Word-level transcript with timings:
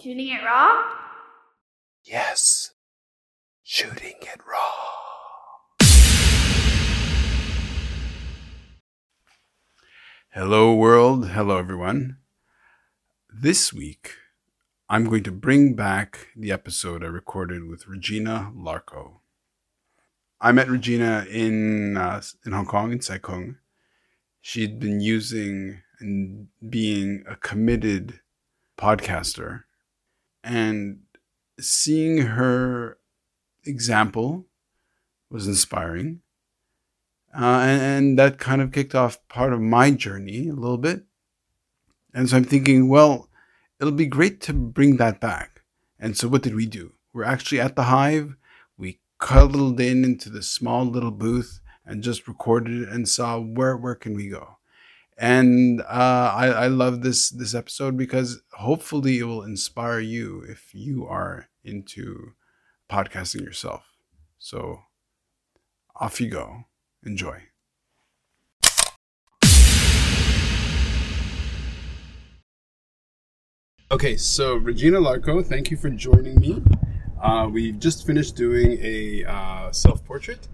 Shooting 0.00 0.28
it 0.28 0.44
raw? 0.44 0.80
Yes. 2.04 2.70
Shooting 3.64 4.14
it 4.20 4.40
raw. 4.48 5.86
Hello, 10.30 10.72
world. 10.72 11.30
Hello, 11.30 11.58
everyone. 11.58 12.18
This 13.28 13.72
week, 13.72 14.12
I'm 14.88 15.06
going 15.06 15.24
to 15.24 15.32
bring 15.32 15.74
back 15.74 16.28
the 16.36 16.52
episode 16.52 17.02
I 17.02 17.08
recorded 17.08 17.64
with 17.64 17.88
Regina 17.88 18.52
Larco. 18.56 19.14
I 20.40 20.52
met 20.52 20.68
Regina 20.68 21.26
in 21.28 21.96
uh, 21.96 22.22
in 22.46 22.52
Hong 22.52 22.66
Kong 22.66 22.92
in 22.92 23.00
Sai 23.00 23.18
Kung. 23.18 23.56
She'd 24.40 24.78
been 24.78 25.00
using 25.00 25.82
and 25.98 26.46
being 26.70 27.24
a 27.28 27.34
committed 27.34 28.20
podcaster, 28.78 29.64
and 30.42 31.00
seeing 31.60 32.18
her 32.18 32.98
example 33.64 34.46
was 35.30 35.46
inspiring. 35.46 36.20
Uh, 37.34 37.60
and, 37.60 37.82
and 37.82 38.18
that 38.18 38.38
kind 38.38 38.62
of 38.62 38.72
kicked 38.72 38.94
off 38.94 39.26
part 39.28 39.52
of 39.52 39.60
my 39.60 39.90
journey 39.90 40.48
a 40.48 40.54
little 40.54 40.78
bit. 40.78 41.04
And 42.14 42.28
so 42.28 42.36
I'm 42.36 42.44
thinking, 42.44 42.88
well, 42.88 43.28
it'll 43.78 43.92
be 43.92 44.06
great 44.06 44.40
to 44.42 44.52
bring 44.52 44.96
that 44.96 45.20
back. 45.20 45.62
And 46.00 46.16
so 46.16 46.28
what 46.28 46.42
did 46.42 46.54
we 46.54 46.66
do? 46.66 46.94
We're 47.12 47.24
actually 47.24 47.60
at 47.60 47.76
the 47.76 47.84
Hive. 47.84 48.36
We 48.76 49.00
cuddled 49.18 49.80
in 49.80 50.04
into 50.04 50.30
the 50.30 50.42
small 50.42 50.84
little 50.84 51.10
booth 51.10 51.60
and 51.84 52.02
just 52.02 52.28
recorded 52.28 52.82
it 52.82 52.88
and 52.88 53.08
saw 53.08 53.38
where 53.38 53.76
where 53.76 53.94
can 53.94 54.14
we 54.14 54.28
go. 54.28 54.57
And 55.18 55.80
uh, 55.80 56.32
I, 56.34 56.46
I 56.46 56.66
love 56.68 57.02
this 57.02 57.28
this 57.28 57.52
episode 57.52 57.96
because 57.96 58.40
hopefully 58.52 59.18
it 59.18 59.24
will 59.24 59.42
inspire 59.42 59.98
you 59.98 60.44
if 60.48 60.72
you 60.72 61.06
are 61.06 61.48
into 61.64 62.34
podcasting 62.88 63.40
yourself. 63.40 63.82
So 64.38 64.82
off 65.96 66.20
you 66.20 66.30
go. 66.30 66.64
Enjoy. 67.04 67.42
Okay, 73.90 74.18
so 74.18 74.54
Regina 74.56 74.98
Larco, 74.98 75.44
thank 75.44 75.70
you 75.70 75.76
for 75.76 75.88
joining 75.88 76.38
me. 76.38 76.62
Uh, 77.20 77.48
we've 77.50 77.78
just 77.78 78.06
finished 78.06 78.36
doing 78.36 78.78
a 78.82 79.24
uh, 79.24 79.72
self 79.72 80.04
portrait, 80.04 80.46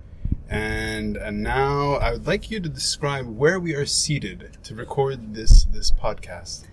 and, 0.48 1.17
and 1.17 1.42
now 1.42 1.95
I 1.95 2.12
would 2.12 2.27
like 2.27 2.50
you 2.50 2.61
to 2.61 2.69
describe 2.69 3.27
where 3.27 3.59
we 3.59 3.75
are 3.75 3.87
seated 3.87 4.56
to 4.64 4.75
record 4.75 5.34
this 5.34 5.64
this 5.64 5.91
podcast. 5.91 6.64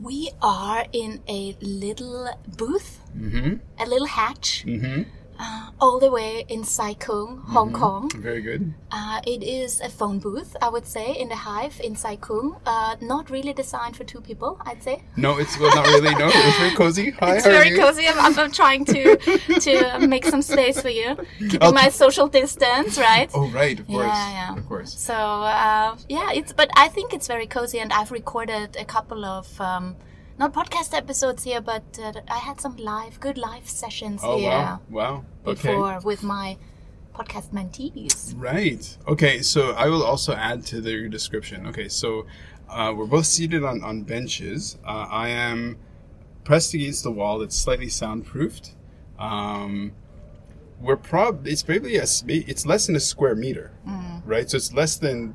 We 0.00 0.30
are 0.40 0.86
in 0.92 1.20
a 1.28 1.56
little 1.60 2.28
booth, 2.56 3.00
Mm-hmm. 3.16 3.56
a 3.78 3.86
little 3.86 4.06
hatch, 4.06 4.64
Mm-hmm. 4.66 5.02
Uh, 5.40 5.70
all 5.80 5.98
the 5.98 6.10
way 6.10 6.44
in 6.48 6.62
Sai 6.64 6.94
Kung, 6.94 7.38
Hong 7.48 7.72
Kong. 7.72 8.10
Very 8.16 8.42
good. 8.42 8.74
Uh, 8.92 9.20
it 9.26 9.42
is 9.42 9.80
a 9.80 9.88
phone 9.88 10.18
booth, 10.18 10.54
I 10.60 10.68
would 10.68 10.86
say, 10.86 11.12
in 11.14 11.28
the 11.28 11.36
Hive 11.36 11.80
in 11.82 11.96
Sai 11.96 12.16
Kung. 12.16 12.56
Uh, 12.66 12.96
not 13.00 13.30
really 13.30 13.52
designed 13.54 13.96
for 13.96 14.04
two 14.04 14.20
people, 14.20 14.60
I'd 14.66 14.82
say. 14.82 15.02
No, 15.16 15.38
it's 15.38 15.58
well, 15.58 15.74
not 15.74 15.86
really. 15.86 16.14
No, 16.14 16.28
it's 16.28 16.58
very 16.58 16.74
cozy. 16.76 17.10
Hi, 17.20 17.36
It's 17.36 17.46
very 17.46 17.76
cozy. 17.76 18.06
I'm, 18.06 18.38
I'm, 18.38 18.50
trying 18.52 18.84
to 18.86 19.16
to 19.66 20.06
make 20.06 20.24
some 20.26 20.42
space 20.42 20.80
for 20.80 20.90
you, 20.90 21.16
keeping 21.38 21.62
I'll- 21.62 21.72
my 21.72 21.88
social 21.88 22.28
distance, 22.28 22.98
right? 22.98 23.30
Oh, 23.34 23.48
right, 23.50 23.78
of 23.80 23.86
course, 23.86 24.06
Yeah, 24.06 24.30
yeah. 24.32 24.56
of 24.56 24.66
course. 24.68 24.92
So 24.98 25.14
uh, 25.14 25.96
yeah, 26.08 26.30
it's 26.32 26.52
but 26.52 26.68
I 26.76 26.88
think 26.88 27.14
it's 27.14 27.26
very 27.28 27.46
cozy, 27.46 27.78
and 27.78 27.92
I've 27.92 28.12
recorded 28.12 28.76
a 28.76 28.84
couple 28.84 29.24
of 29.24 29.46
um, 29.60 29.96
not 30.40 30.54
podcast 30.54 30.96
episodes 30.96 31.44
here, 31.44 31.60
but 31.60 31.84
uh, 32.02 32.14
I 32.28 32.38
had 32.38 32.62
some 32.62 32.76
live, 32.78 33.20
good 33.20 33.36
live 33.36 33.68
sessions 33.68 34.22
Oh 34.24 34.38
here 34.38 34.48
wow, 34.48 34.80
wow. 34.88 35.24
Okay. 35.46 35.68
before 35.68 36.00
with 36.02 36.22
my 36.22 36.56
podcast 37.14 37.50
mentees. 37.50 38.32
Right. 38.34 38.96
Okay. 39.06 39.42
So 39.42 39.72
I 39.72 39.88
will 39.88 40.02
also 40.02 40.32
add 40.32 40.64
to 40.66 40.80
the 40.80 41.10
description. 41.10 41.66
Okay. 41.66 41.88
So 41.88 42.26
uh, 42.70 42.94
we're 42.96 43.04
both 43.04 43.26
seated 43.26 43.64
on, 43.64 43.84
on 43.84 44.02
benches. 44.04 44.78
Uh, 44.82 45.06
I 45.10 45.28
am 45.28 45.76
pressed 46.44 46.72
against 46.72 47.04
the 47.04 47.10
wall 47.10 47.40
that's 47.40 47.56
slightly 47.56 47.90
soundproofed. 47.90 48.74
Um, 49.18 49.92
we're 50.80 50.96
prob 50.96 51.46
it's 51.46 51.62
probably 51.62 51.96
a 51.96 52.06
sp- 52.08 52.48
it's 52.48 52.64
less 52.64 52.86
than 52.86 52.96
a 52.96 53.00
square 53.00 53.34
meter, 53.34 53.72
right? 54.24 54.48
So 54.48 54.56
it's 54.56 54.72
less 54.72 54.96
than 54.96 55.34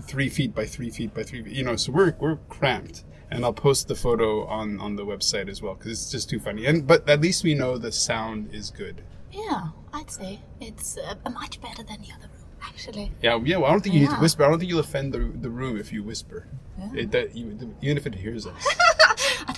three 0.00 0.30
feet 0.30 0.54
by 0.54 0.64
three 0.64 0.88
feet 0.88 1.12
by 1.12 1.24
three 1.24 1.42
feet. 1.42 1.52
You 1.52 1.64
know, 1.64 1.76
so 1.76 1.92
we're 1.92 2.14
we're 2.18 2.36
cramped. 2.48 3.04
And 3.30 3.44
I'll 3.44 3.52
post 3.52 3.88
the 3.88 3.94
photo 3.94 4.44
on, 4.46 4.80
on 4.80 4.96
the 4.96 5.04
website 5.04 5.48
as 5.48 5.62
well 5.62 5.74
because 5.74 5.92
it's 5.92 6.10
just 6.10 6.28
too 6.28 6.40
funny. 6.40 6.66
And 6.66 6.86
but 6.86 7.08
at 7.08 7.20
least 7.20 7.44
we 7.44 7.54
know 7.54 7.78
the 7.78 7.92
sound 7.92 8.52
is 8.52 8.70
good. 8.70 9.02
Yeah, 9.30 9.68
I'd 9.92 10.10
say 10.10 10.40
it's 10.60 10.98
uh, 10.98 11.14
much 11.30 11.60
better 11.60 11.82
than 11.84 12.00
the 12.02 12.08
other 12.12 12.28
room, 12.34 12.46
actually. 12.62 13.12
Yeah, 13.22 13.38
yeah. 13.44 13.58
Well, 13.58 13.66
I 13.66 13.72
don't 13.72 13.80
think 13.82 13.94
you 13.94 14.00
need 14.00 14.10
to 14.10 14.16
whisper. 14.16 14.44
I 14.44 14.48
don't 14.48 14.58
think 14.58 14.68
you'll 14.68 14.80
offend 14.80 15.14
the, 15.14 15.18
the 15.20 15.50
room 15.50 15.78
if 15.78 15.92
you 15.92 16.02
whisper. 16.02 16.48
It, 16.94 17.10
that, 17.12 17.36
you, 17.36 17.76
even 17.82 17.96
if 17.98 18.06
it 18.06 18.14
hears 18.14 18.46
us. 18.46 18.66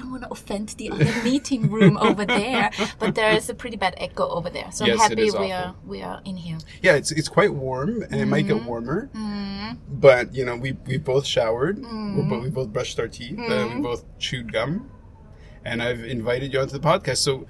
I 0.03 0.05
don't 0.05 0.11
want 0.13 0.25
to 0.25 0.31
offend 0.33 0.71
the 0.71 0.91
other 0.91 1.05
meeting 1.25 1.71
room 1.71 1.97
over 1.97 2.25
there, 2.25 2.71
but 2.99 3.15
there 3.15 3.31
is 3.37 3.49
a 3.49 3.55
pretty 3.55 3.77
bad 3.77 3.95
echo 3.99 4.29
over 4.29 4.51
there. 4.51 4.71
So 4.73 4.85
Yes, 4.85 4.95
I'm 5.01 5.11
happy 5.11 5.31
we 5.31 5.53
are 5.53 5.75
we 5.87 6.03
are 6.03 6.21
in 6.25 6.37
here. 6.37 6.59
Yeah, 6.83 6.95
it's 6.97 7.13
it's 7.13 7.29
quite 7.29 7.55
warm, 7.55 8.03
and 8.03 8.21
it 8.21 8.27
might 8.27 8.47
Mm-hmm. 8.47 8.59
get 8.59 8.67
warmer. 8.67 9.11
But 9.89 10.35
you 10.35 10.45
know, 10.45 10.57
we 10.57 10.73
we 10.87 10.99
both 10.99 11.25
showered. 11.25 11.79
Mm-hmm. 11.79 12.17
We 12.17 12.23
both 12.29 12.43
we 12.43 12.51
both 12.51 12.73
brushed 12.73 12.99
our 12.99 13.07
teeth. 13.09 13.39
Uh, 13.39 13.71
we 13.75 13.81
both 13.81 14.05
chewed 14.19 14.53
gum, 14.53 14.91
and 15.65 15.81
I've 15.83 16.03
invited 16.05 16.53
you 16.53 16.59
onto 16.61 16.77
the 16.77 16.81
podcast. 16.87 17.19
So, 17.19 17.47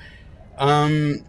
um, 0.59 1.25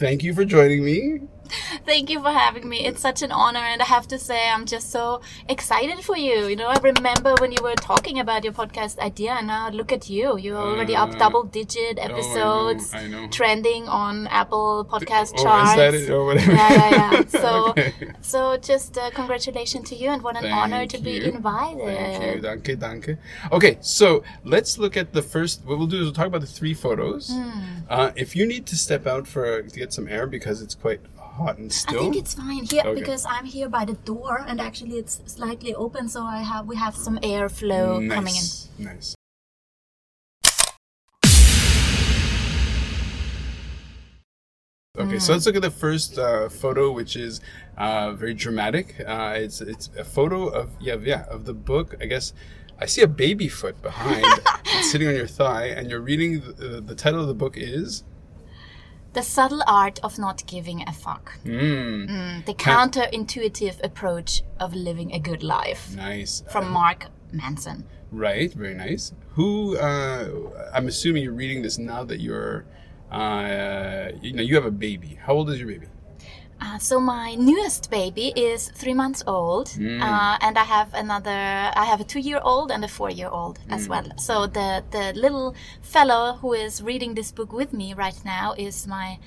thank 0.00 0.22
you 0.22 0.32
for 0.34 0.44
joining 0.46 0.82
me. 0.84 1.20
Thank 1.86 2.10
you 2.10 2.20
for 2.22 2.30
having 2.30 2.68
me. 2.68 2.84
It's 2.86 3.00
such 3.00 3.22
an 3.22 3.32
honor, 3.32 3.58
and 3.60 3.82
I 3.82 3.84
have 3.84 4.06
to 4.08 4.18
say, 4.18 4.48
I'm 4.48 4.64
just 4.66 4.90
so 4.90 5.20
excited 5.48 5.98
for 6.04 6.16
you. 6.16 6.46
You 6.46 6.56
know, 6.56 6.66
I 6.68 6.78
remember 6.82 7.34
when 7.40 7.52
you 7.52 7.58
were 7.62 7.74
talking 7.74 8.18
about 8.18 8.44
your 8.44 8.52
podcast 8.52 8.98
idea, 8.98 9.32
and 9.32 9.46
now 9.48 9.68
look 9.70 9.92
at 9.92 10.08
you. 10.08 10.38
You're 10.38 10.56
already 10.56 10.94
up 10.96 11.10
Uh, 11.10 11.18
double 11.18 11.42
digit 11.44 11.98
I 12.00 12.06
know, 12.06 12.14
episodes, 12.14 12.94
I 12.94 13.06
know. 13.06 13.28
trending 13.28 13.88
on 13.88 14.26
Apple 14.28 14.86
podcast 14.90 15.32
Oh, 15.38 15.42
charts. 15.42 15.70
is 15.70 15.76
that 15.76 15.94
it 15.94 16.10
or 16.10 16.24
whatever? 16.24 16.52
Yeah, 16.52 16.72
yeah, 16.72 16.90
yeah. 17.12 17.22
So, 17.42 17.68
Okay. 17.70 17.92
so 18.20 18.56
just 18.56 18.96
uh, 18.98 19.10
congratulations 19.10 19.88
to 19.90 19.96
you, 19.96 20.10
and 20.10 20.22
what 20.22 20.36
an 20.36 20.46
honor 20.50 20.86
to 20.86 20.96
Thank 20.96 21.04
be 21.04 21.12
you. 21.12 21.22
invited. 21.32 21.84
Thank 21.84 22.36
you. 22.36 22.40
Danke, 22.42 22.76
danke. 22.78 23.18
Okay, 23.50 23.78
so 23.80 24.22
let's 24.44 24.78
look 24.78 24.96
at 24.96 25.12
the 25.12 25.22
first. 25.22 25.64
What 25.66 25.78
we'll 25.78 25.86
do 25.86 25.98
is 25.98 26.04
we'll 26.04 26.12
talk 26.12 26.26
about 26.26 26.40
the 26.40 26.46
three 26.46 26.74
photos. 26.74 27.30
Hmm. 27.32 27.50
Uh, 27.88 28.10
if 28.16 28.34
you 28.36 28.46
need 28.46 28.64
to 28.66 28.76
step 28.76 29.06
out 29.06 29.26
for 29.26 29.62
to 29.62 29.78
get 29.78 29.92
some 29.92 30.08
air 30.08 30.26
because 30.26 30.62
it's 30.62 30.74
quite 30.74 31.00
hot 31.36 31.58
and 31.58 31.70
I 31.88 31.92
think 31.92 32.16
it's 32.16 32.34
fine 32.34 32.64
here 32.64 32.82
Okay. 32.84 33.00
because 33.00 33.24
I'm 33.26 33.44
here 33.44 33.68
by 33.68 33.84
the 33.84 33.94
door, 33.94 34.44
and 34.46 34.60
actually 34.60 34.96
it's 34.98 35.20
slightly 35.26 35.74
open, 35.74 36.08
so 36.08 36.22
I 36.22 36.38
have 36.42 36.66
we 36.66 36.76
have 36.76 36.94
some 36.96 37.18
airflow 37.18 38.08
coming 38.10 38.36
in. 38.36 38.42
nice. 38.42 38.68
Nice. 38.78 39.14
Okay, 44.98 45.18
so 45.18 45.32
let's 45.32 45.46
look 45.46 45.56
at 45.56 45.62
the 45.62 45.70
first 45.70 46.18
uh, 46.18 46.50
photo, 46.50 46.92
which 46.92 47.16
is 47.16 47.40
uh, 47.78 48.12
very 48.12 48.34
dramatic. 48.34 48.96
Uh, 49.06 49.32
it's 49.36 49.62
it's 49.62 49.88
a 49.98 50.04
photo 50.04 50.48
of 50.48 50.68
yeah 50.80 50.96
yeah 51.02 51.24
of 51.30 51.46
the 51.46 51.54
book. 51.54 51.96
I 52.00 52.04
guess 52.04 52.34
I 52.78 52.84
see 52.86 53.00
a 53.00 53.06
baby 53.08 53.48
foot 53.48 53.80
behind. 53.80 54.26
sitting 54.82 55.08
on 55.08 55.14
your 55.14 55.26
thigh, 55.26 55.66
and 55.66 55.88
you're 55.88 56.00
reading. 56.00 56.40
The, 56.40 56.82
the 56.84 56.94
title 56.94 57.20
of 57.20 57.26
the 57.26 57.34
book 57.34 57.56
is 57.56 58.04
The 59.14 59.22
subtle 59.22 59.62
art 59.66 59.98
of 60.02 60.18
not 60.18 60.46
giving 60.46 60.82
a 60.88 60.92
fuck. 60.92 61.38
mm, 61.44 62.08
Mm, 62.08 62.46
the 62.46 62.54
Can- 62.54 62.90
counterintuitive 62.90 63.82
approach 63.84 64.42
of 64.58 64.74
living 64.74 65.12
a 65.12 65.18
good 65.18 65.42
life 65.42 65.94
nice. 65.94 66.42
from 66.50 66.70
Mark 66.70 67.06
Manson. 67.30 67.84
Right, 68.10 68.52
very 68.52 68.74
nice. 68.74 69.12
Who? 69.34 69.76
Uh, 69.76 70.28
I'm 70.74 70.86
assuming 70.88 71.22
you're 71.24 71.32
reading 71.32 71.62
this 71.62 71.76
now 71.78 72.04
that 72.04 72.20
you're, 72.20 72.64
uh, 73.10 74.08
you 74.20 74.32
know, 74.32 74.42
you 74.42 74.54
have 74.54 74.64
a 74.66 74.70
baby. 74.70 75.18
How 75.24 75.34
old 75.34 75.50
is 75.50 75.58
your 75.58 75.68
baby? 75.68 75.86
Uh, 76.64 76.78
so 76.78 77.00
my 77.00 77.34
newest 77.34 77.90
baby 77.90 78.26
is 78.36 78.60
three 78.80 78.94
months 79.02 79.22
old, 79.26 79.66
Mm. 79.70 80.00
uh, 80.00 80.36
and 80.46 80.54
I 80.56 80.66
have 80.76 80.90
another. 81.04 81.40
I 81.82 81.84
have 81.92 82.00
a 82.00 82.04
two-year-old 82.12 82.70
and 82.74 82.84
a 82.84 82.88
four-year-old 82.88 83.56
Mm. 83.58 83.74
as 83.76 83.82
well. 83.92 84.06
So 84.28 84.34
the 84.58 84.68
the 84.96 85.04
little 85.24 85.48
fellow 85.94 86.24
who 86.40 86.50
is 86.64 86.72
reading 86.90 87.14
this 87.16 87.32
book 87.38 87.50
with 87.60 87.72
me 87.72 87.88
right 88.04 88.20
now 88.24 88.46
is 88.66 88.86
my 88.86 89.18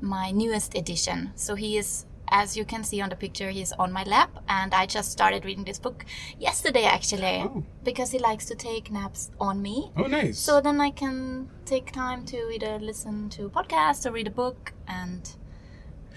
my 0.00 0.26
newest 0.42 0.70
edition. 0.82 1.18
So 1.34 1.56
he 1.56 1.70
is, 1.82 2.06
as 2.40 2.56
you 2.56 2.64
can 2.64 2.82
see 2.84 3.02
on 3.04 3.08
the 3.10 3.16
picture, 3.16 3.50
he's 3.58 3.72
on 3.82 3.90
my 3.92 4.04
lap, 4.04 4.30
and 4.48 4.72
I 4.82 4.86
just 4.86 5.08
started 5.18 5.44
reading 5.44 5.64
this 5.64 5.78
book 5.86 5.98
yesterday 6.38 6.84
actually 6.96 7.38
Oh. 7.44 7.64
because 7.84 8.10
he 8.14 8.18
likes 8.30 8.46
to 8.46 8.54
take 8.54 8.84
naps 8.98 9.30
on 9.40 9.60
me. 9.68 9.76
Oh, 9.96 10.06
nice. 10.06 10.38
So 10.38 10.60
then 10.60 10.80
I 10.88 10.90
can 11.02 11.48
take 11.72 11.86
time 11.92 12.20
to 12.32 12.36
either 12.54 12.78
listen 12.90 13.28
to 13.36 13.50
podcasts 13.50 14.06
or 14.06 14.12
read 14.12 14.26
a 14.28 14.36
book 14.42 14.72
and 14.86 15.22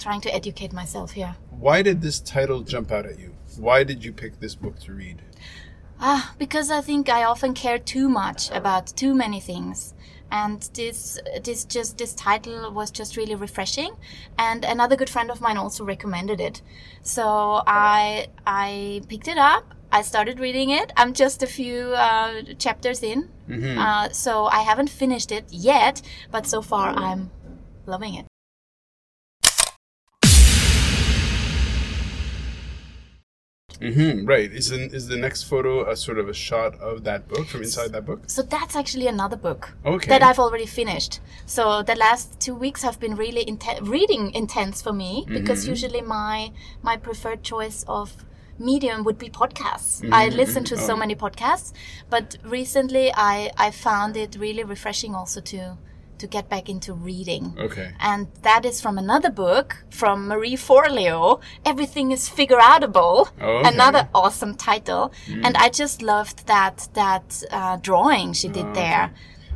trying 0.01 0.21
to 0.21 0.33
educate 0.33 0.73
myself 0.73 1.11
here. 1.11 1.35
Why 1.51 1.81
did 1.81 2.01
this 2.01 2.19
title 2.19 2.61
jump 2.61 2.91
out 2.91 3.05
at 3.05 3.19
you? 3.19 3.29
Why 3.57 3.83
did 3.83 4.03
you 4.05 4.11
pick 4.13 4.39
this 4.39 4.55
book 4.55 4.79
to 4.85 4.93
read? 4.93 5.21
Ah, 5.99 6.33
because 6.39 6.71
I 6.71 6.81
think 6.81 7.09
I 7.09 7.23
often 7.23 7.53
care 7.53 7.77
too 7.77 8.09
much 8.09 8.49
about 8.51 8.87
too 9.01 9.13
many 9.23 9.39
things. 9.39 9.93
and 10.43 10.61
this 10.79 10.99
this 11.45 11.65
just 11.75 11.97
this 12.01 12.13
title 12.19 12.71
was 12.75 12.89
just 12.99 13.17
really 13.19 13.35
refreshing 13.35 13.91
and 14.43 14.63
another 14.75 14.95
good 15.01 15.09
friend 15.15 15.29
of 15.33 15.41
mine 15.45 15.57
also 15.63 15.83
recommended 15.89 16.39
it 16.49 16.61
so 17.15 17.25
i 17.67 18.27
i 18.47 19.01
picked 19.11 19.27
it 19.33 19.37
up 19.37 19.63
i 19.91 20.01
started 20.11 20.39
reading 20.45 20.69
it 20.79 20.87
i'm 20.95 21.11
just 21.23 21.43
a 21.43 21.51
few 21.59 21.79
uh, 22.07 22.31
chapters 22.65 23.03
in 23.11 23.27
Mhm. 23.49 23.75
uh, 23.85 24.07
so 24.23 24.31
i 24.59 24.61
haven't 24.69 24.91
finished 25.03 25.31
it 25.39 25.45
yet 25.71 26.01
but 26.37 26.47
so 26.55 26.61
far 26.71 26.87
i'm 27.07 27.21
loving 27.95 28.13
it 28.21 28.30
hmm 33.81 34.25
Right. 34.25 34.51
Is 34.51 34.69
the, 34.69 34.79
is 34.93 35.07
the 35.07 35.17
next 35.17 35.43
photo 35.43 35.89
a 35.89 35.95
sort 35.95 36.17
of 36.19 36.29
a 36.29 36.33
shot 36.33 36.75
of 36.79 37.03
that 37.03 37.27
book 37.27 37.47
from 37.47 37.61
inside 37.63 37.91
that 37.93 38.05
book? 38.05 38.21
so 38.27 38.41
that's 38.41 38.75
actually 38.75 39.07
another 39.07 39.35
book 39.35 39.73
Okay. 39.85 40.09
that 40.09 40.21
I've 40.23 40.39
already 40.39 40.65
finished. 40.65 41.19
So 41.45 41.81
the 41.83 41.95
last 41.95 42.39
two 42.39 42.55
weeks 42.55 42.83
have 42.83 42.99
been 42.99 43.15
really 43.15 43.43
inten- 43.45 43.87
reading 43.87 44.33
intense 44.33 44.81
for 44.81 44.93
me 44.93 45.11
mm-hmm, 45.23 45.33
because 45.33 45.59
mm-hmm. 45.61 45.71
usually 45.75 46.01
my 46.01 46.51
my 46.89 46.95
preferred 46.97 47.41
choice 47.43 47.83
of 47.87 48.07
medium 48.59 49.03
would 49.05 49.17
be 49.17 49.29
podcasts. 49.29 50.01
Mm-hmm, 50.01 50.13
I 50.13 50.27
listen 50.41 50.63
to 50.65 50.77
so 50.77 50.93
Oh. 50.93 50.97
many 51.03 51.15
podcasts, 51.15 51.73
but 52.09 52.37
recently 52.43 53.11
I 53.15 53.51
I 53.57 53.71
found 53.71 54.15
it 54.15 54.31
really 54.45 54.63
refreshing 54.63 55.15
also 55.15 55.41
to 55.53 55.77
to 56.21 56.27
get 56.27 56.47
back 56.49 56.69
into 56.69 56.93
reading. 56.93 57.43
Okay. 57.67 57.91
And 57.99 58.27
that 58.43 58.63
is 58.65 58.79
from 58.79 58.97
another 58.97 59.31
book 59.31 59.67
from 59.89 60.27
Marie 60.27 60.55
Forleo. 60.67 61.41
Everything 61.65 62.11
is 62.11 62.29
figure 62.29 62.61
outable. 62.73 63.29
Oh, 63.41 63.57
okay. 63.57 63.69
Mm. 63.69 63.73
Another 63.73 64.03
awesome 64.13 64.53
title. 64.55 65.11
And 65.45 65.57
I 65.57 65.67
just 65.69 66.01
loved 66.01 66.47
that 66.47 66.87
that 66.93 67.27
uh, 67.51 67.77
drawing 67.77 68.33
she 68.33 68.47
Oh, 68.49 68.53
did 68.53 68.73
there. 68.73 69.11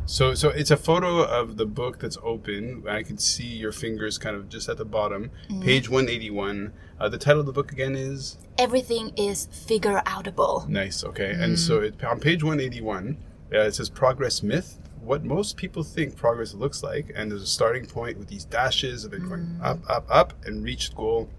So 0.06 0.33
so 0.35 0.50
it's 0.50 0.71
a 0.71 0.77
photo 0.77 1.23
of 1.23 1.57
the 1.57 1.65
book 1.65 2.00
that's 2.00 2.17
open. 2.23 2.83
I 2.88 3.03
can 3.03 3.18
see 3.18 3.47
your 3.63 3.71
fingers 3.71 4.18
kind 4.18 4.35
of 4.35 4.50
just 4.50 4.69
at 4.69 4.77
the 4.77 4.85
bottom. 4.85 5.31
Mm-hmm. 5.50 5.61
Page 5.63 5.89
181. 5.89 6.73
Uh, 7.00 7.09
the 7.09 7.18
title 7.18 7.41
of 7.41 7.45
the 7.45 7.51
book 7.59 7.71
again 7.71 7.95
is 7.95 8.38
Everything 8.57 9.11
is 9.18 9.47
figure 9.68 10.01
outable. 10.06 10.68
Nice. 10.69 11.03
Okay. 11.03 11.31
And 11.31 11.59
so 11.59 11.81
it, 11.81 12.03
on 12.03 12.19
page 12.19 12.41
181, 12.44 13.18
uh, 13.53 13.59
it 13.59 13.75
says 13.75 13.89
progress 13.89 14.41
myth. 14.41 14.79
What 15.06 15.24
most 15.24 15.56
people 15.56 15.84
think 15.84 16.16
progress 16.16 16.54
looks 16.54 16.81
like, 16.81 17.12
and 17.16 17.31
there's 17.31 17.44
a 17.44 17.48
starting 17.48 17.86
point 17.86 18.18
with 18.18 18.28
these 18.28 18.44
dashes 18.44 19.06
of 19.06 19.13
it 19.13 19.28
going 19.28 19.60
up, 19.62 19.80
up, 19.88 20.06
up, 20.10 20.34
and 20.46 20.63
reached 20.63 20.96
goal. 20.96 21.30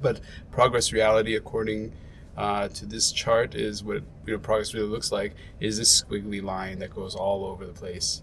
But 0.00 0.20
progress 0.50 0.92
reality, 0.92 1.36
according 1.36 1.92
uh, 2.36 2.68
to 2.68 2.86
this 2.86 3.12
chart, 3.12 3.54
is 3.54 3.84
what 3.84 4.02
you 4.26 4.32
know 4.32 4.38
progress 4.38 4.72
really 4.72 4.88
looks 4.88 5.12
like. 5.12 5.34
Is 5.60 5.78
this 5.78 6.02
squiggly 6.02 6.42
line 6.42 6.78
that 6.78 6.94
goes 6.94 7.14
all 7.14 7.44
over 7.44 7.66
the 7.66 7.72
place 7.72 8.22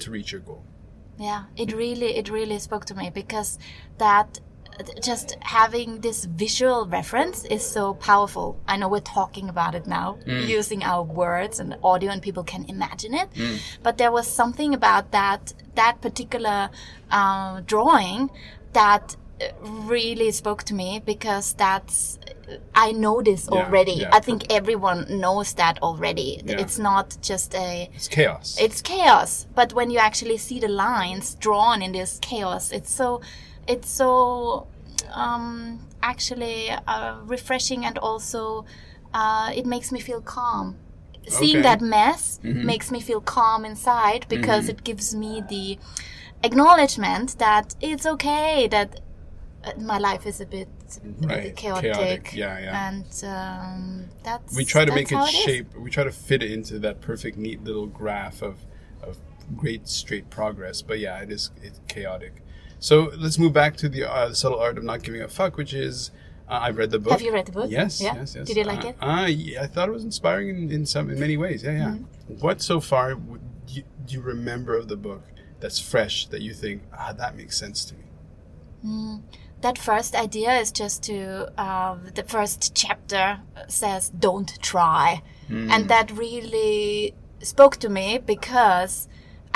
to 0.00 0.10
reach 0.10 0.32
your 0.32 0.40
goal? 0.40 0.64
Yeah, 1.18 1.44
it 1.56 1.72
really 1.72 2.16
it 2.16 2.28
really 2.28 2.58
spoke 2.58 2.84
to 2.86 2.94
me 2.94 3.10
because 3.10 3.58
that 3.98 4.40
just 5.02 5.36
having 5.40 6.00
this 6.00 6.24
visual 6.24 6.86
reference 6.86 7.44
is 7.44 7.64
so 7.64 7.94
powerful. 7.94 8.58
I 8.68 8.76
know 8.76 8.88
we're 8.88 9.00
talking 9.00 9.48
about 9.48 9.74
it 9.74 9.86
now, 9.86 10.18
using 10.26 10.82
our 10.82 11.02
words 11.02 11.60
and 11.60 11.76
audio, 11.82 12.10
and 12.10 12.20
people 12.22 12.44
can 12.44 12.64
imagine 12.68 13.14
it. 13.14 13.28
But 13.82 13.98
there 13.98 14.12
was 14.12 14.26
something 14.26 14.74
about 14.74 15.10
that 15.12 15.54
that 15.74 16.00
particular 16.00 16.70
uh, 17.10 17.60
drawing 17.66 18.30
that 18.72 19.16
uh, 19.40 19.46
really 19.88 20.30
spoke 20.32 20.62
to 20.64 20.74
me 20.74 21.00
because 21.04 21.52
that's 21.54 22.18
I 22.74 22.92
know 22.92 23.20
this 23.22 23.48
Yeah, 23.50 23.58
already. 23.66 23.92
yeah. 23.92 24.10
I 24.12 24.20
think 24.20 24.44
everyone 24.50 25.06
knows 25.20 25.54
that 25.54 25.82
already. 25.82 26.40
Yeah. 26.44 26.60
It's 26.60 26.78
not 26.78 27.16
just 27.20 27.54
a 27.54 27.90
It's 27.94 28.08
chaos. 28.08 28.56
it's 28.60 28.80
chaos 28.82 29.46
but 29.54 29.72
when 29.72 29.90
you 29.90 29.98
actually 29.98 30.38
see 30.38 30.60
the 30.60 30.68
lines 30.68 31.34
drawn 31.34 31.82
in 31.82 31.92
this 31.92 32.18
chaos 32.20 32.70
it's 32.72 32.90
so 32.90 33.20
it's 33.66 33.88
so 33.90 34.66
um, 35.12 35.80
actually 36.02 36.70
uh, 36.70 37.16
refreshing 37.24 37.84
and 37.84 37.98
also 37.98 38.64
uh, 39.14 39.50
it 39.54 39.66
makes 39.66 39.92
me 39.92 40.00
feel 40.00 40.20
calm 40.20 40.76
seeing 41.28 41.58
Okay. 41.58 41.62
that 41.62 41.80
mess 41.80 42.38
makes 42.42 42.92
me 42.92 43.00
feel 43.00 43.20
calm 43.20 43.64
inside 43.64 44.26
because 44.28 44.68
it 44.68 44.84
gives 44.84 45.14
me 45.14 45.42
the 45.48 45.78
acknowledgement 46.44 47.38
that 47.38 47.74
it's 47.80 48.06
okay 48.06 48.68
that 48.68 49.00
uh, 49.64 49.72
my 49.80 49.98
life 49.98 50.26
is 50.26 50.40
a 50.40 50.46
bit 50.46 50.68
Right, 51.20 51.56
chaotic, 51.56 51.82
chaotic, 51.92 52.32
yeah, 52.34 52.58
yeah. 52.60 52.88
and 52.88 53.24
um, 53.24 54.04
that's 54.22 54.56
we 54.56 54.64
try 54.64 54.84
to 54.84 54.92
make 54.94 55.10
it 55.10 55.18
is. 55.18 55.28
shape 55.28 55.74
we 55.76 55.90
try 55.90 56.04
to 56.04 56.12
fit 56.12 56.42
it 56.42 56.52
into 56.52 56.78
that 56.78 57.00
perfect 57.00 57.36
neat 57.36 57.64
little 57.64 57.86
graph 57.86 58.40
of 58.42 58.58
of 59.02 59.16
great 59.56 59.88
straight 59.88 60.30
progress 60.30 60.82
but 60.82 60.98
yeah 61.00 61.18
it 61.20 61.30
is 61.30 61.50
it's 61.62 61.80
chaotic 61.88 62.42
so 62.78 63.12
let's 63.18 63.38
move 63.38 63.52
back 63.52 63.76
to 63.76 63.88
the, 63.88 64.04
uh, 64.10 64.32
subtle 64.32 64.58
art 64.58 64.78
of 64.78 64.84
not 64.84 65.02
giving 65.02 65.22
a 65.22 65.28
fuck 65.28 65.56
which 65.56 65.72
is 65.74 66.10
uh, 66.48 66.58
i've 66.62 66.76
read 66.76 66.90
the 66.90 66.98
book 66.98 67.12
Have 67.12 67.22
you 67.22 67.32
read 67.32 67.46
the 67.46 67.52
book? 67.52 67.70
yes 67.70 68.00
Yeah? 68.00 68.14
yes 68.16 68.34
yes 68.36 68.46
Did 68.46 68.56
you 68.56 68.64
like 68.64 68.84
uh, 68.84 68.88
it? 68.88 68.96
uh, 69.00 69.26
yeah, 69.28 69.62
i 69.62 69.66
thought 69.66 69.88
it 69.88 69.92
was 69.92 70.04
inspiring 70.04 70.48
in, 70.50 70.70
in 70.70 70.86
some 70.86 71.10
in 71.10 71.18
many 71.18 71.36
ways 71.36 71.62
yeah 71.62 71.72
yeah 71.72 71.94
Mm-hmm. 71.96 72.44
what 72.44 72.60
so 72.60 72.80
far 72.80 73.14
would 73.14 73.40
you, 73.68 73.84
do 74.04 74.14
you 74.14 74.20
remember 74.20 74.76
of 74.76 74.88
the 74.88 74.96
book 74.96 75.22
that's 75.60 75.78
fresh 75.78 76.26
that 76.26 76.42
you 76.42 76.52
think 76.52 76.82
ah 76.92 77.12
that 77.12 77.36
makes 77.36 77.56
sense 77.56 77.84
to 77.84 77.94
me 77.94 78.02
that 79.62 79.78
first 79.78 80.14
idea 80.14 80.52
is 80.58 80.70
just 80.70 81.02
to 81.04 81.50
uh, 81.58 81.96
the 82.14 82.22
first 82.22 82.74
chapter 82.74 83.40
says 83.68 84.10
don't 84.10 84.58
try 84.62 85.22
and 85.48 85.88
that 85.88 86.10
really 86.10 87.14
spoke 87.40 87.76
to 87.76 87.88
me 87.88 88.18
because 88.18 89.08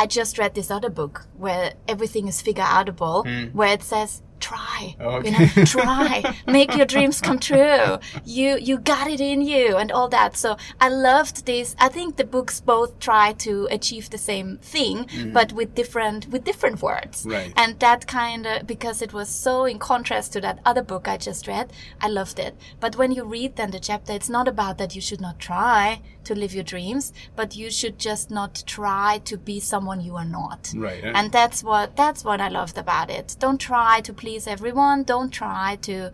i 0.02 0.06
just 0.06 0.38
read 0.38 0.54
this 0.54 0.70
other 0.70 0.90
book 1.00 1.26
where 1.36 1.74
everything 1.94 2.28
is 2.32 2.40
figure 2.40 2.68
outable 2.78 3.18
hmm. 3.26 3.56
where 3.56 3.72
it 3.78 3.82
says 3.82 4.22
try 4.40 4.96
you 4.98 5.06
oh, 5.06 5.20
know 5.20 5.46
try. 5.64 6.22
Make 6.46 6.76
your 6.76 6.86
dreams 6.86 7.20
come 7.20 7.38
true. 7.50 7.98
You 8.24 8.58
you 8.58 8.78
got 8.78 9.06
it 9.08 9.20
in 9.20 9.42
you 9.42 9.76
and 9.76 9.92
all 9.92 10.08
that. 10.08 10.36
So 10.36 10.56
i 10.80 10.88
loved 10.88 11.46
this. 11.46 11.76
I 11.78 11.88
think 11.88 12.16
the 12.16 12.24
books 12.24 12.60
both 12.60 12.98
try 12.98 13.32
to 13.34 13.68
achieve 13.70 14.10
the 14.10 14.18
same 14.18 14.58
thing 14.58 15.08
hmm. 15.08 15.32
but 15.32 15.52
with 15.52 15.74
different 15.74 16.28
with 16.28 16.44
different 16.44 16.82
words. 16.82 17.26
Right. 17.28 17.52
and 17.56 17.78
that 17.80 18.06
kind 18.06 18.46
of 18.46 18.66
because 18.66 19.02
it 19.02 19.12
was 19.12 19.28
so 19.28 19.64
in 19.64 19.78
contrast 19.78 20.32
to 20.32 20.40
that 20.40 20.58
other 20.64 20.82
book 20.82 21.06
i 21.08 21.16
just 21.16 21.46
read 21.46 21.72
i 22.00 22.08
loved 22.08 22.38
it. 22.38 22.56
But 22.80 22.96
when 22.96 23.12
you 23.12 23.24
read 23.24 23.56
then 23.56 23.70
the 23.70 23.80
chapter 23.80 24.12
it's 24.12 24.28
not 24.28 24.48
about 24.48 24.78
that 24.78 24.94
you 24.94 25.00
should 25.00 25.20
not 25.20 25.38
try 25.38 26.00
to 26.24 26.34
live 26.34 26.54
your 26.54 26.64
dreams 26.64 27.12
but 27.36 27.56
you 27.56 27.70
should 27.70 27.98
just 27.98 28.30
not 28.30 28.62
try 28.66 29.20
to 29.24 29.36
be 29.36 29.60
someone 29.60 30.00
you 30.00 30.16
are 30.16 30.24
not. 30.24 30.72
Right 30.76 31.02
and 31.04 31.32
that's 31.32 31.62
what 31.62 31.96
that's 31.96 32.24
what 32.24 32.40
i 32.40 32.48
loved 32.48 32.78
about 32.78 33.10
it. 33.10 33.36
Don't 33.38 33.58
try 33.58 34.00
to 34.02 34.12
please 34.12 34.46
everyone. 34.46 35.04
Don't 35.04 35.30
try 35.30 35.76
to 35.82 36.10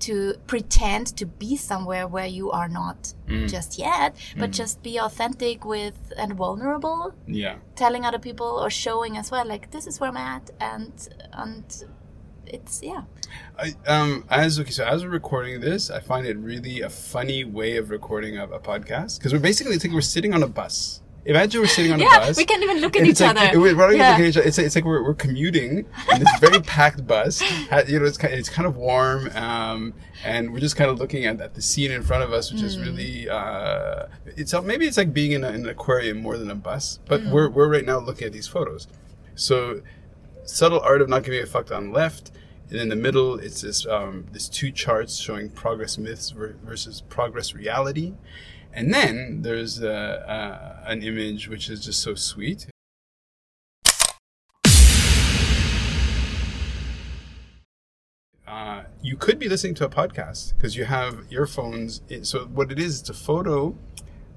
to 0.00 0.34
pretend 0.46 1.08
to 1.18 1.26
be 1.26 1.56
somewhere 1.56 2.08
where 2.08 2.26
you 2.26 2.50
are 2.50 2.68
not 2.68 3.12
mm. 3.28 3.46
just 3.48 3.78
yet 3.78 4.16
but 4.38 4.50
mm. 4.50 4.54
just 4.54 4.82
be 4.82 4.98
authentic 4.98 5.64
with 5.64 6.12
and 6.16 6.34
vulnerable. 6.34 7.14
Yeah. 7.26 7.56
Telling 7.76 8.04
other 8.04 8.18
people 8.18 8.46
or 8.46 8.70
showing 8.70 9.16
as 9.16 9.30
well 9.30 9.46
like 9.46 9.70
this 9.70 9.86
is 9.86 10.00
where 10.00 10.10
i'm 10.10 10.16
at 10.16 10.50
and 10.60 11.08
and 11.32 11.84
it's 12.52 12.82
yeah 12.82 13.02
I, 13.58 13.74
um, 13.86 14.24
as 14.30 14.58
okay, 14.58 14.70
so 14.70 14.84
as 14.84 15.04
we're 15.04 15.10
recording 15.10 15.60
this, 15.60 15.90
I 15.90 16.00
find 16.00 16.26
it 16.26 16.36
really 16.38 16.80
a 16.80 16.88
funny 16.90 17.44
way 17.44 17.76
of 17.76 17.90
recording 17.90 18.38
a, 18.38 18.44
a 18.44 18.58
podcast 18.58 19.18
because 19.18 19.32
we're 19.32 19.38
basically 19.38 19.74
it's 19.74 19.84
like 19.84 19.92
we're 19.92 20.00
sitting 20.00 20.32
on 20.34 20.42
a 20.42 20.48
bus. 20.48 21.02
Imagine 21.26 21.60
we're 21.60 21.66
sitting 21.66 21.92
on 21.92 22.00
a 22.00 22.04
yeah 22.08 22.18
bus. 22.18 22.36
we 22.38 22.46
can't 22.46 22.62
even 22.62 22.78
look 22.80 22.96
at 22.96 23.04
each 23.06 23.20
like, 23.20 23.36
other 23.36 23.60
We're 23.60 23.74
not 23.74 23.88
even 23.90 23.98
Yeah. 23.98 24.10
looking 24.12 24.24
at 24.24 24.28
each 24.30 24.36
other. 24.38 24.48
It's, 24.48 24.58
it's 24.58 24.74
like 24.74 24.86
we're, 24.86 25.02
we're 25.04 25.14
commuting 25.14 25.84
in 26.12 26.18
this 26.18 26.38
very 26.40 26.60
packed 26.76 27.06
bus. 27.06 27.42
You 27.86 28.00
know, 28.00 28.06
it's 28.06 28.16
kind, 28.16 28.32
it's 28.32 28.48
kind 28.48 28.66
of 28.66 28.76
warm, 28.76 29.28
um, 29.36 29.92
and 30.24 30.50
we're 30.52 30.60
just 30.60 30.76
kind 30.76 30.90
of 30.90 30.98
looking 30.98 31.26
at, 31.26 31.38
at 31.40 31.54
the 31.54 31.60
scene 31.62 31.90
in 31.90 32.02
front 32.02 32.22
of 32.24 32.32
us, 32.32 32.50
which 32.50 32.62
is 32.62 32.78
Mm. 32.78 32.84
really. 32.86 33.28
Uh, 33.28 34.06
it's 34.24 34.54
maybe 34.62 34.86
it's 34.86 34.96
like 34.96 35.12
being 35.12 35.32
in, 35.32 35.44
a, 35.44 35.48
in 35.50 35.56
an 35.64 35.68
aquarium 35.68 36.18
more 36.22 36.38
than 36.38 36.50
a 36.50 36.54
bus, 36.54 36.98
but 37.06 37.20
Mm. 37.20 37.30
we're 37.32 37.50
we're 37.50 37.68
right 37.68 37.84
now 37.84 37.98
looking 37.98 38.26
at 38.26 38.32
these 38.32 38.48
photos. 38.48 38.88
So, 39.34 39.82
subtle 40.44 40.80
art 40.80 41.02
of 41.02 41.08
not 41.10 41.22
giving 41.24 41.42
a 41.42 41.46
fuck 41.46 41.70
on 41.70 41.92
left. 41.92 42.32
And 42.70 42.78
in 42.78 42.88
the 42.88 42.96
middle, 42.96 43.36
it's 43.36 43.62
this 43.62 43.84
um, 43.84 44.26
this 44.30 44.48
two 44.48 44.70
charts 44.70 45.16
showing 45.16 45.50
progress 45.50 45.98
myths 45.98 46.30
versus 46.30 47.00
progress 47.08 47.52
reality, 47.52 48.14
and 48.72 48.94
then 48.94 49.42
there's 49.42 49.82
uh, 49.82 49.88
uh, 49.88 50.84
an 50.86 51.02
image 51.02 51.48
which 51.48 51.68
is 51.68 51.84
just 51.84 52.00
so 52.00 52.14
sweet. 52.14 52.68
Uh, 58.46 58.84
you 59.02 59.16
could 59.16 59.40
be 59.40 59.48
listening 59.48 59.74
to 59.74 59.84
a 59.84 59.88
podcast 59.88 60.54
because 60.54 60.76
you 60.76 60.84
have 60.84 61.24
earphones. 61.30 62.02
So 62.22 62.44
what 62.44 62.70
it 62.70 62.78
is, 62.78 63.00
it's 63.00 63.10
a 63.10 63.14
photo 63.14 63.76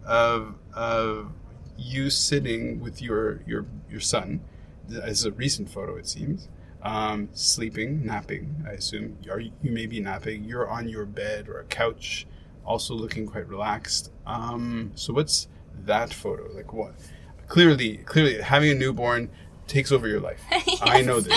of 0.04 0.56
of 0.74 1.34
you 1.78 2.10
sitting 2.10 2.80
with 2.80 3.00
your 3.00 3.42
your 3.46 3.68
your 3.92 4.00
son. 4.00 4.42
It's 4.90 5.24
a 5.24 5.32
recent 5.32 5.70
photo, 5.70 5.98
it 5.98 6.08
seems. 6.08 6.50
Um, 6.84 7.30
sleeping, 7.34 8.06
napping. 8.06 8.66
I 8.68 8.74
assume 8.74 9.18
are 9.32 9.40
you, 9.40 9.52
you 9.62 9.72
may 9.72 9.86
be 9.86 10.00
napping. 10.00 10.44
You're 10.44 10.70
on 10.70 10.90
your 10.90 11.06
bed 11.06 11.48
or 11.48 11.60
a 11.60 11.64
couch, 11.66 12.28
also 12.66 12.94
looking 12.94 13.26
quite 13.26 13.48
relaxed. 13.48 14.12
Um, 14.28 14.92
so 14.96 15.14
what's 15.14 15.48
that 15.86 16.14
photo 16.14 16.52
like? 16.54 16.74
What 16.74 16.94
clearly, 17.48 17.98
clearly, 17.98 18.42
having 18.42 18.72
a 18.72 18.76
newborn 18.76 19.30
takes 19.68 19.92
over 19.92 20.08
your 20.08 20.20
life. 20.20 20.42
I 20.82 21.02
know 21.02 21.20
this. 21.20 21.34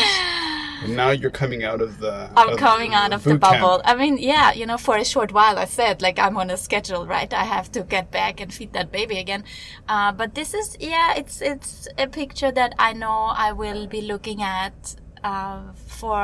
And 0.83 0.95
now 0.95 1.11
you're 1.11 1.31
coming 1.31 1.65
out 1.65 1.81
of 1.81 2.01
the. 2.01 2.31
I'm 2.37 2.51
of 2.51 2.59
coming 2.59 2.93
out 2.93 3.13
of 3.13 3.25
the 3.25 3.31
boot 3.31 3.43
camp. 3.43 3.61
bubble. 3.63 3.83
I 3.85 3.95
mean, 3.95 4.19
yeah, 4.19 4.53
you 4.53 4.67
know, 4.67 4.77
for 4.77 4.97
a 4.97 5.05
short 5.05 5.33
while, 5.33 5.59
I 5.59 5.65
said 5.65 6.03
like 6.03 6.19
I'm 6.19 6.37
on 6.37 6.51
a 6.51 6.57
schedule, 6.57 7.07
right? 7.07 7.33
I 7.33 7.45
have 7.45 7.73
to 7.73 7.83
get 7.83 8.11
back 8.11 8.41
and 8.41 8.53
feed 8.53 8.73
that 8.75 8.93
baby 8.93 9.19
again. 9.19 9.45
Uh, 9.89 10.13
but 10.13 10.35
this 10.35 10.53
is, 10.53 10.77
yeah, 10.79 11.15
it's 11.17 11.41
it's 11.41 11.89
a 11.97 12.07
picture 12.07 12.53
that 12.53 12.75
I 12.79 12.93
know 12.93 13.33
I 13.47 13.53
will 13.53 13.87
be 13.87 14.03
looking 14.03 14.43
at 14.43 14.97
uh, 15.29 15.61
for 16.01 16.21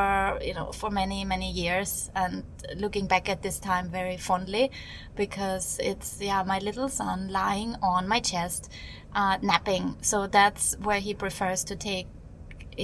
you 0.48 0.54
know 0.58 0.68
for 0.80 0.90
many 1.00 1.24
many 1.34 1.50
years 1.62 1.90
and 2.14 2.44
looking 2.84 3.06
back 3.12 3.28
at 3.34 3.40
this 3.46 3.58
time 3.70 3.86
very 4.00 4.16
fondly 4.28 4.70
because 5.22 5.66
it's 5.90 6.08
yeah 6.20 6.42
my 6.54 6.58
little 6.68 6.88
son 7.00 7.18
lying 7.40 7.70
on 7.82 8.02
my 8.14 8.20
chest 8.20 8.62
uh, 9.20 9.36
napping 9.42 9.86
so 10.10 10.26
that's 10.38 10.64
where 10.86 11.00
he 11.06 11.12
prefers 11.14 11.64
to 11.64 11.74
take 11.76 12.06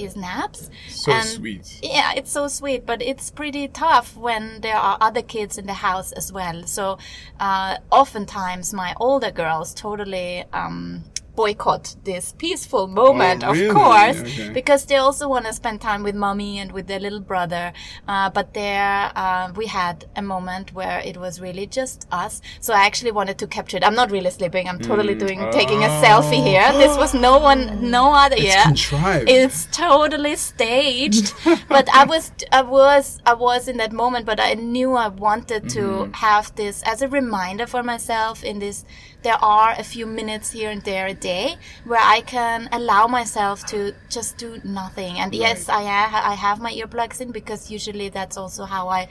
his 0.03 0.15
naps 0.15 0.69
So 0.89 1.11
And- 1.11 1.25
sweet. 1.37 1.79
yeah, 1.81 2.13
it's 2.19 2.31
so 2.31 2.47
sweet, 2.47 2.81
but 2.85 3.01
it's 3.01 3.31
pretty 3.31 3.67
tough 3.67 4.15
when 4.25 4.61
there 4.61 4.75
are 4.77 4.97
other 5.07 5.23
kids 5.23 5.57
in 5.57 5.65
the 5.65 5.73
house 5.89 6.11
as 6.11 6.27
well. 6.31 6.57
So, 6.67 6.99
uh, 7.39 7.71
oftentimes 8.01 8.71
my 8.71 8.93
older 8.99 9.31
girls 9.31 9.73
totally 9.73 10.43
um, 10.53 11.03
boycott 11.39 11.85
this 12.03 12.25
peaceful 12.43 12.85
moment, 13.01 13.39
Oh, 13.45 13.51
of 13.53 13.59
course, 13.79 14.19
Okay. 14.21 14.49
because 14.59 14.81
they 14.89 14.97
also 15.07 15.25
want 15.33 15.45
to 15.49 15.53
spend 15.61 15.77
time 15.89 16.01
with 16.07 16.15
mommy 16.25 16.51
and 16.61 16.69
with 16.77 16.85
their 16.91 16.99
little 17.05 17.23
brother. 17.33 17.65
Uh, 18.13 18.29
but 18.37 18.47
there, 18.53 19.11
uh, 19.23 19.45
we 19.59 19.65
had 19.81 19.95
a 20.21 20.23
moment 20.33 20.65
where 20.79 20.99
it 21.09 21.15
was 21.23 21.33
really 21.47 21.65
just 21.79 21.97
us. 22.23 22.33
So 22.65 22.69
I 22.79 22.81
actually 22.89 23.13
wanted 23.19 23.37
to 23.43 23.47
capture 23.47 23.77
it. 23.79 23.83
I'm 23.87 23.95
not 24.01 24.09
really 24.15 24.31
sleeping. 24.39 24.65
I'm 24.71 24.79
totally 24.91 25.15
Mm. 25.15 25.23
doing 25.25 25.39
taking 25.61 25.81
a 25.89 25.91
Oh. 25.91 26.03
selfie 26.03 26.43
here. 26.51 26.67
This 26.83 26.95
was 27.03 27.11
no 27.29 27.33
one, 27.51 27.61
no 27.97 28.03
other. 28.23 28.35
It's 28.39 28.53
yeah, 28.55 28.63
contrived. 28.71 29.29
it's 29.39 29.59
totally 29.83 30.35
staged 30.49 31.27
but 31.75 31.85
i 32.01 32.03
was 32.13 32.23
i 32.59 32.61
was 32.77 33.05
i 33.31 33.33
was 33.47 33.61
in 33.71 33.77
that 33.83 33.93
moment 34.03 34.23
but 34.31 34.39
i 34.49 34.51
knew 34.75 34.89
i 35.05 35.07
wanted 35.27 35.63
to 35.77 35.83
Mm-hmm. 35.89 36.11
have 36.27 36.45
this 36.61 36.75
as 36.91 37.01
a 37.01 37.07
reminder 37.19 37.65
for 37.73 37.81
myself 37.91 38.43
in 38.51 38.55
this 38.65 38.77
there 39.21 39.41
are 39.43 39.73
a 39.77 39.83
few 39.83 40.05
minutes 40.05 40.51
here 40.51 40.69
and 40.69 40.81
there 40.83 41.07
a 41.07 41.13
day 41.13 41.55
where 41.85 42.01
i 42.01 42.21
can 42.21 42.69
allow 42.71 43.07
myself 43.07 43.65
to 43.65 43.93
just 44.09 44.37
do 44.37 44.59
nothing. 44.63 45.19
And 45.19 45.33
yes 45.33 45.69
i 45.69 45.81
i 45.81 46.33
have 46.33 46.59
my 46.61 46.73
earplugs 46.73 47.21
in 47.21 47.31
because 47.31 47.69
usually 47.71 48.09
that's 48.09 48.37
also 48.37 48.65
how 48.65 48.87
i 48.89 49.07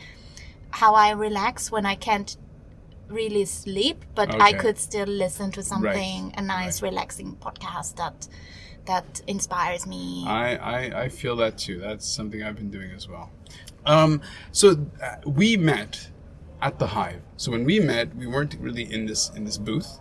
how 0.71 0.95
i 0.95 1.11
relax 1.11 1.71
when 1.71 1.87
i 1.87 1.95
can't 1.95 2.37
really 3.09 3.47
sleep 3.47 4.05
but 4.15 4.29
i 4.41 4.53
could 4.53 4.77
still 4.77 5.07
listen 5.07 5.51
to 5.51 5.63
something 5.63 6.35
a 6.37 6.43
nice 6.43 6.83
relaxing 6.83 7.37
podcast 7.37 7.97
that 7.97 8.29
that 8.89 9.21
inspires 9.27 9.87
me. 9.87 10.25
I, 10.27 10.57
I, 10.57 11.03
I 11.05 11.09
feel 11.11 11.37
that 11.37 11.59
too. 11.59 11.79
That's 11.79 12.09
something 12.09 12.43
I've 12.43 12.57
been 12.57 12.71
doing 12.71 12.91
as 12.91 13.07
well. 13.07 13.31
Um, 13.87 14.23
so 14.51 14.87
uh, 15.03 15.17
we 15.27 15.57
met 15.57 16.09
at 16.61 16.79
the 16.79 16.89
Hive. 16.89 17.23
So 17.37 17.53
when 17.53 17.65
we 17.65 17.81
met, 17.81 18.15
we 18.17 18.27
weren't 18.27 18.57
really 18.61 18.93
in 18.93 19.07
this 19.07 19.31
in 19.35 19.45
this 19.45 19.59
booth. 19.59 20.01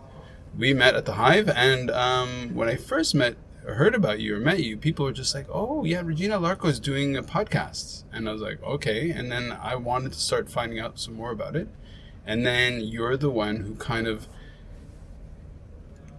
We 0.56 0.74
met 0.74 0.94
at 0.94 1.04
the 1.04 1.14
Hive, 1.14 1.48
and 1.48 1.90
um, 1.90 2.54
when 2.54 2.68
I 2.68 2.76
first 2.76 3.14
met, 3.14 3.36
heard 3.64 3.94
about 3.94 4.18
you 4.18 4.36
or 4.36 4.40
met 4.40 4.60
you, 4.60 4.76
people 4.76 5.04
were 5.04 5.12
just 5.12 5.34
like, 5.34 5.46
"Oh 5.50 5.84
yeah, 5.84 6.02
Regina 6.04 6.38
Larco 6.38 6.66
is 6.66 6.80
doing 6.80 7.16
a 7.16 7.22
podcast," 7.22 8.04
and 8.12 8.28
I 8.28 8.32
was 8.32 8.42
like, 8.42 8.62
"Okay." 8.62 9.10
And 9.10 9.30
then 9.30 9.52
I 9.52 9.76
wanted 9.76 10.12
to 10.12 10.18
start 10.18 10.50
finding 10.50 10.80
out 10.80 10.98
some 10.98 11.14
more 11.14 11.30
about 11.30 11.54
it, 11.54 11.68
and 12.26 12.44
then 12.44 12.80
you're 12.80 13.16
the 13.16 13.30
one 13.30 13.58
who 13.58 13.74
kind 13.76 14.06
of 14.06 14.28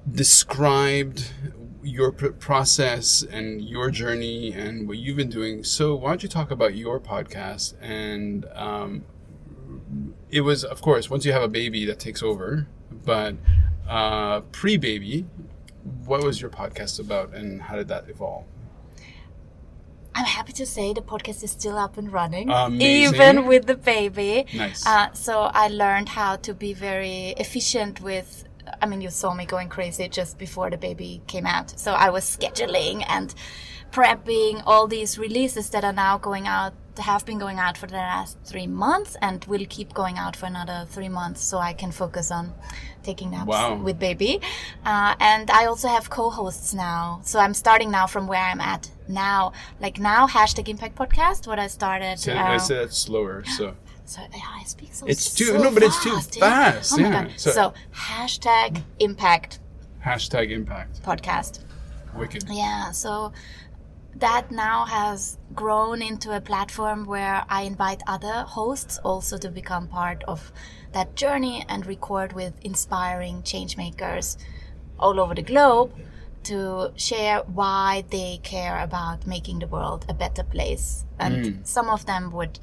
described 0.09 1.31
your 1.83 2.11
pr- 2.11 2.27
process 2.29 3.23
and 3.23 3.61
your 3.61 3.89
journey 3.89 4.51
and 4.53 4.87
what 4.87 4.97
you've 4.97 5.17
been 5.17 5.29
doing. 5.29 5.63
So 5.63 5.95
why 5.95 6.09
don't 6.09 6.23
you 6.23 6.29
talk 6.29 6.51
about 6.51 6.75
your 6.75 6.99
podcast? 6.99 7.73
And 7.81 8.45
um, 8.53 9.05
it 10.29 10.41
was, 10.41 10.63
of 10.63 10.81
course, 10.81 11.09
once 11.09 11.25
you 11.25 11.31
have 11.31 11.43
a 11.43 11.47
baby, 11.47 11.85
that 11.85 11.99
takes 11.99 12.21
over. 12.21 12.67
But 12.91 13.35
uh, 13.87 14.41
pre-baby, 14.51 15.25
what 16.05 16.23
was 16.23 16.41
your 16.41 16.49
podcast 16.49 16.99
about, 16.99 17.33
and 17.33 17.61
how 17.63 17.75
did 17.75 17.87
that 17.87 18.09
evolve? 18.09 18.45
I'm 20.15 20.25
happy 20.25 20.51
to 20.53 20.65
say 20.65 20.91
the 20.93 21.01
podcast 21.01 21.43
is 21.43 21.51
still 21.51 21.77
up 21.77 21.97
and 21.97 22.11
running, 22.11 22.49
Amazing. 22.49 23.15
even 23.15 23.45
with 23.45 23.67
the 23.67 23.75
baby. 23.75 24.45
Nice. 24.53 24.85
Uh, 24.85 25.13
so 25.13 25.41
I 25.43 25.67
learned 25.69 26.09
how 26.09 26.35
to 26.37 26.53
be 26.53 26.73
very 26.73 27.29
efficient 27.37 28.01
with. 28.01 28.43
I 28.81 28.85
mean, 28.85 29.01
you 29.01 29.09
saw 29.09 29.33
me 29.33 29.45
going 29.45 29.69
crazy 29.69 30.07
just 30.09 30.37
before 30.37 30.69
the 30.69 30.77
baby 30.77 31.21
came 31.27 31.45
out. 31.45 31.79
So 31.79 31.93
I 31.93 32.09
was 32.09 32.23
scheduling 32.23 33.03
and 33.07 33.33
prepping 33.91 34.61
all 34.65 34.87
these 34.87 35.17
releases 35.17 35.69
that 35.71 35.83
are 35.83 35.93
now 35.93 36.17
going 36.17 36.47
out, 36.47 36.73
have 36.99 37.25
been 37.25 37.39
going 37.39 37.59
out 37.59 37.77
for 37.77 37.87
the 37.87 37.95
last 37.97 38.37
three 38.45 38.67
months, 38.67 39.15
and 39.21 39.43
will 39.45 39.65
keep 39.69 39.93
going 39.93 40.17
out 40.17 40.35
for 40.35 40.45
another 40.45 40.85
three 40.89 41.09
months. 41.09 41.41
So 41.43 41.57
I 41.57 41.73
can 41.73 41.91
focus 41.91 42.31
on 42.31 42.53
taking 43.03 43.31
naps 43.31 43.47
Wow. 43.47 43.75
with 43.75 43.97
baby. 43.99 44.39
Uh, 44.85 45.15
and 45.19 45.49
I 45.51 45.65
also 45.65 45.87
have 45.87 46.09
co-hosts 46.09 46.73
now. 46.73 47.21
So 47.23 47.39
I'm 47.39 47.53
starting 47.53 47.91
now 47.91 48.07
from 48.07 48.27
where 48.27 48.43
I'm 48.43 48.61
at 48.61 48.89
now. 49.07 49.53
Like 49.79 49.99
now, 49.99 50.27
hashtag 50.27 50.67
Impact 50.67 50.95
Podcast. 50.95 51.47
What 51.47 51.59
I 51.59 51.67
started. 51.67 52.19
So 52.19 52.33
uh, 52.33 52.37
I 52.41 52.57
said 52.57 52.87
that 52.89 52.93
slower. 52.93 53.43
So 53.57 53.75
so 54.05 54.21
yeah, 54.33 54.41
I 54.59 54.63
speak 54.63 54.91
so 54.93 55.05
It's 55.05 55.33
too- 55.35 55.45
so 55.45 55.57
no, 55.61 55.71
but 55.71 55.83
it's 55.83 56.01
too 56.03 56.09
fast, 56.15 56.35
yeah. 56.35 56.71
fast, 56.71 56.93
Oh 56.93 56.97
my 56.97 57.03
yeah. 57.09 57.23
god! 57.25 57.33
So- 57.39 57.51
So, 57.51 57.73
hashtag 57.93 58.81
Impact 58.99 59.59
hashtag 60.05 60.49
impact. 60.51 61.03
Podcast. 61.03 61.59
Wicked. 62.15 62.45
Yeah. 62.49 62.89
So 62.91 63.31
that 64.19 64.51
now 64.51 64.85
has 64.85 65.37
grown 65.55 66.01
into 66.01 66.35
a 66.35 66.41
platform 66.41 67.05
where 67.05 67.45
I 67.49 67.63
invite 67.63 68.01
other 68.07 68.43
hosts 68.43 68.99
also 69.03 69.37
to 69.37 69.49
become 69.49 69.87
part 69.87 70.23
of 70.27 70.51
that 70.91 71.15
journey 71.15 71.65
and 71.69 71.85
record 71.85 72.33
with 72.33 72.53
inspiring 72.61 73.41
changemakers 73.43 74.37
all 74.99 75.19
over 75.19 75.33
the 75.33 75.41
globe 75.41 75.93
to 76.43 76.91
share 76.95 77.39
why 77.39 78.03
they 78.09 78.39
care 78.43 78.79
about 78.79 79.27
making 79.27 79.59
the 79.59 79.67
world 79.67 80.05
a 80.09 80.13
better 80.13 80.43
place. 80.43 81.05
And 81.19 81.45
hmm. 81.45 81.63
some 81.63 81.89
of 81.89 82.05
them 82.05 82.31
would 82.31 82.59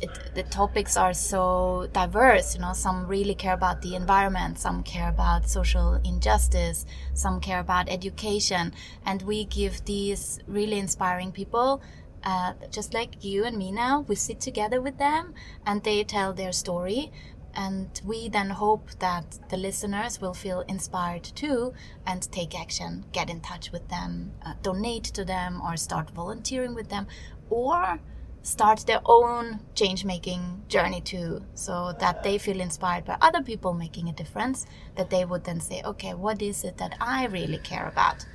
it, 0.00 0.10
the 0.34 0.42
topics 0.44 0.96
are 0.96 1.14
so 1.14 1.88
diverse 1.92 2.54
you 2.54 2.60
know 2.60 2.72
some 2.72 3.06
really 3.06 3.34
care 3.34 3.54
about 3.54 3.80
the 3.82 3.94
environment 3.94 4.58
some 4.58 4.82
care 4.82 5.08
about 5.08 5.48
social 5.48 6.00
injustice 6.04 6.84
some 7.14 7.40
care 7.40 7.60
about 7.60 7.88
education 7.88 8.72
and 9.06 9.22
we 9.22 9.44
give 9.44 9.84
these 9.84 10.40
really 10.46 10.78
inspiring 10.78 11.32
people 11.32 11.82
uh, 12.24 12.54
just 12.70 12.94
like 12.94 13.22
you 13.22 13.44
and 13.44 13.56
me 13.56 13.70
now 13.70 14.00
we 14.08 14.14
sit 14.14 14.40
together 14.40 14.80
with 14.80 14.98
them 14.98 15.34
and 15.66 15.82
they 15.84 16.02
tell 16.02 16.32
their 16.32 16.52
story 16.52 17.12
and 17.56 18.00
we 18.04 18.28
then 18.28 18.50
hope 18.50 18.90
that 18.98 19.38
the 19.48 19.56
listeners 19.56 20.20
will 20.20 20.34
feel 20.34 20.60
inspired 20.62 21.22
too 21.22 21.72
and 22.06 22.30
take 22.32 22.58
action 22.58 23.04
get 23.12 23.30
in 23.30 23.40
touch 23.40 23.70
with 23.70 23.88
them 23.88 24.32
uh, 24.44 24.54
donate 24.62 25.04
to 25.04 25.24
them 25.24 25.60
or 25.62 25.76
start 25.76 26.10
volunteering 26.10 26.74
with 26.74 26.88
them 26.88 27.06
or 27.50 28.00
start 28.44 28.80
their 28.86 29.00
own 29.06 29.58
change 29.74 30.04
making 30.04 30.62
journey 30.68 31.00
too 31.00 31.42
so 31.54 31.92
that 31.98 32.22
they 32.22 32.36
feel 32.38 32.60
inspired 32.60 33.04
by 33.04 33.16
other 33.20 33.42
people 33.42 33.72
making 33.74 34.08
a 34.08 34.12
difference 34.12 34.66
that 34.96 35.10
they 35.10 35.24
would 35.24 35.44
then 35.44 35.60
say 35.60 35.80
okay 35.84 36.12
what 36.14 36.42
is 36.42 36.62
it 36.62 36.76
that 36.76 36.94
i 37.00 37.24
really 37.26 37.58
care 37.58 37.88
about 37.88 38.26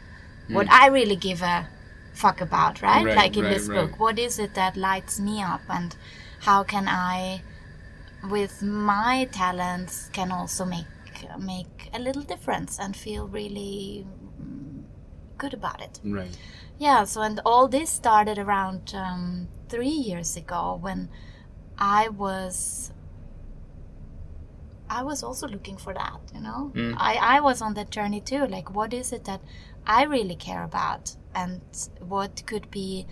what 0.49 0.67
i 0.71 0.87
really 0.87 1.15
give 1.15 1.41
a 1.43 1.67
fuck 2.13 2.41
about 2.41 2.81
right, 2.81 3.05
Right, 3.05 3.15
like 3.15 3.37
in 3.37 3.43
right, 3.43 3.53
this 3.53 3.67
right. 3.67 3.75
book 3.91 3.99
what 3.99 4.17
is 4.19 4.39
it 4.39 4.55
that 4.55 4.75
lights 4.75 5.19
me 5.19 5.41
up 5.43 5.61
and 5.69 5.95
how 6.41 6.63
can 6.63 6.87
i 6.87 7.41
with 8.29 8.61
my 8.63 9.27
talents 9.31 10.09
can 10.11 10.31
also 10.31 10.65
make 10.65 10.85
make 11.39 11.89
a 11.93 11.99
little 11.99 12.23
difference 12.23 12.79
and 12.79 12.95
feel 12.95 13.27
really 13.27 14.05
mm, 14.41 14.83
good 15.37 15.53
about 15.53 15.81
it 15.81 15.99
Right. 16.03 16.35
yeah, 16.77 17.03
so 17.05 17.21
and 17.21 17.39
all 17.45 17.67
this 17.67 17.89
started 17.89 18.37
around 18.37 18.93
um, 18.95 19.47
three 19.69 19.87
years 20.09 20.35
ago 20.35 20.77
when 20.81 21.09
I 21.77 22.09
was. 22.09 22.91
I 24.91 25.03
was 25.03 25.21
also 25.21 25.47
looking 25.47 25.77
for 25.77 25.93
that, 25.93 26.19
you 26.33 26.41
know. 26.41 26.71
Mm. 26.73 26.95
I, 26.97 27.37
I 27.37 27.39
was 27.41 27.61
on 27.61 27.75
that 27.75 27.91
journey 27.91 28.21
too. 28.21 28.47
Like, 28.47 28.73
what 28.73 28.91
is 28.91 29.13
it 29.13 29.25
that 29.25 29.39
I 29.85 30.03
really 30.05 30.35
care 30.35 30.63
about, 30.63 31.15
and 31.35 31.61
what 31.99 32.41
could 32.47 32.71
be, 32.71 33.05